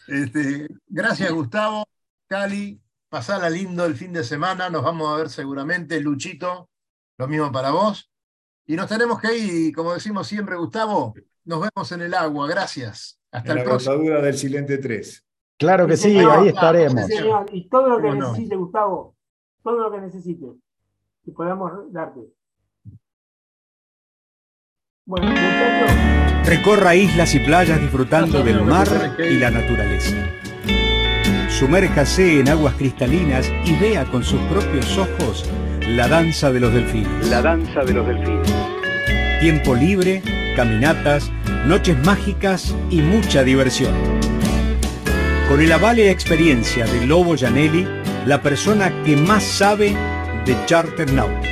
Este, 0.08 0.68
gracias, 0.86 1.30
Gustavo. 1.32 1.84
Cali, 2.26 2.80
pasala 3.08 3.48
lindo 3.48 3.84
el 3.86 3.94
fin 3.94 4.12
de 4.12 4.24
semana. 4.24 4.68
Nos 4.68 4.82
vamos 4.82 5.08
a 5.08 5.16
ver 5.16 5.30
seguramente. 5.30 6.00
Luchito, 6.00 6.68
lo 7.16 7.28
mismo 7.28 7.50
para 7.52 7.70
vos. 7.70 8.10
Y 8.66 8.76
nos 8.76 8.88
tenemos 8.88 9.20
que 9.20 9.36
ir, 9.36 9.74
como 9.74 9.94
decimos 9.94 10.26
siempre, 10.26 10.56
Gustavo, 10.56 11.14
nos 11.44 11.60
vemos 11.60 11.92
en 11.92 12.02
el 12.02 12.12
agua. 12.12 12.46
Gracias. 12.48 13.18
Hasta 13.30 13.52
en 13.52 13.58
el 13.58 13.64
la 13.64 13.70
próximo. 13.70 13.96
del 13.96 14.36
Silente 14.36 14.78
3. 14.78 15.24
Claro 15.58 15.86
que 15.86 15.96
sí, 15.96 16.16
ahí 16.18 16.48
estaremos. 16.48 17.04
Y 17.52 17.68
todo 17.68 17.88
lo 17.88 18.00
que 18.00 18.10
necesite, 18.12 18.56
Gustavo, 18.56 19.16
todo 19.62 19.80
lo 19.80 19.90
que 19.90 20.00
necesite, 20.00 20.46
que 21.24 21.32
podamos 21.32 21.72
darte. 21.92 22.20
Bueno, 25.04 25.26
muchachos. 25.26 25.90
Recorra 26.46 26.94
islas 26.94 27.34
y 27.34 27.40
playas 27.40 27.80
disfrutando 27.80 28.42
del 28.42 28.62
mar 28.62 28.86
y 29.18 29.38
la 29.38 29.50
naturaleza. 29.50 30.16
Sumérjase 31.48 32.40
en 32.40 32.48
aguas 32.48 32.74
cristalinas 32.74 33.50
y 33.64 33.76
vea 33.80 34.04
con 34.04 34.22
sus 34.22 34.40
propios 34.42 34.96
ojos 34.96 35.44
la 35.80 36.06
danza 36.06 36.52
de 36.52 36.60
los 36.60 36.72
delfines. 36.72 37.28
La 37.28 37.42
danza 37.42 37.80
de 37.82 37.94
los 37.94 38.06
delfines. 38.06 38.54
Tiempo 39.40 39.74
libre, 39.74 40.22
caminatas, 40.54 41.32
noches 41.66 41.98
mágicas 42.04 42.74
y 42.90 43.00
mucha 43.00 43.42
diversión. 43.42 44.17
Con 45.48 45.62
el 45.62 45.72
aval 45.72 45.98
y 45.98 46.02
experiencia 46.02 46.84
de 46.84 47.06
Lobo 47.06 47.34
Janelli, 47.34 47.88
la 48.26 48.42
persona 48.42 48.92
que 49.02 49.16
más 49.16 49.42
sabe 49.42 49.96
de 50.44 50.54
charter 50.66 51.10
náuticos. 51.10 51.48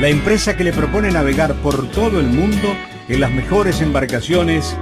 La 0.00 0.08
empresa 0.08 0.56
que 0.56 0.64
le 0.64 0.72
propone 0.72 1.12
navegar 1.12 1.54
por 1.54 1.88
todo 1.92 2.18
el 2.18 2.26
mundo 2.26 2.74
en 3.08 3.20
las 3.20 3.30
mejores 3.30 3.80
embarcaciones 3.80 4.76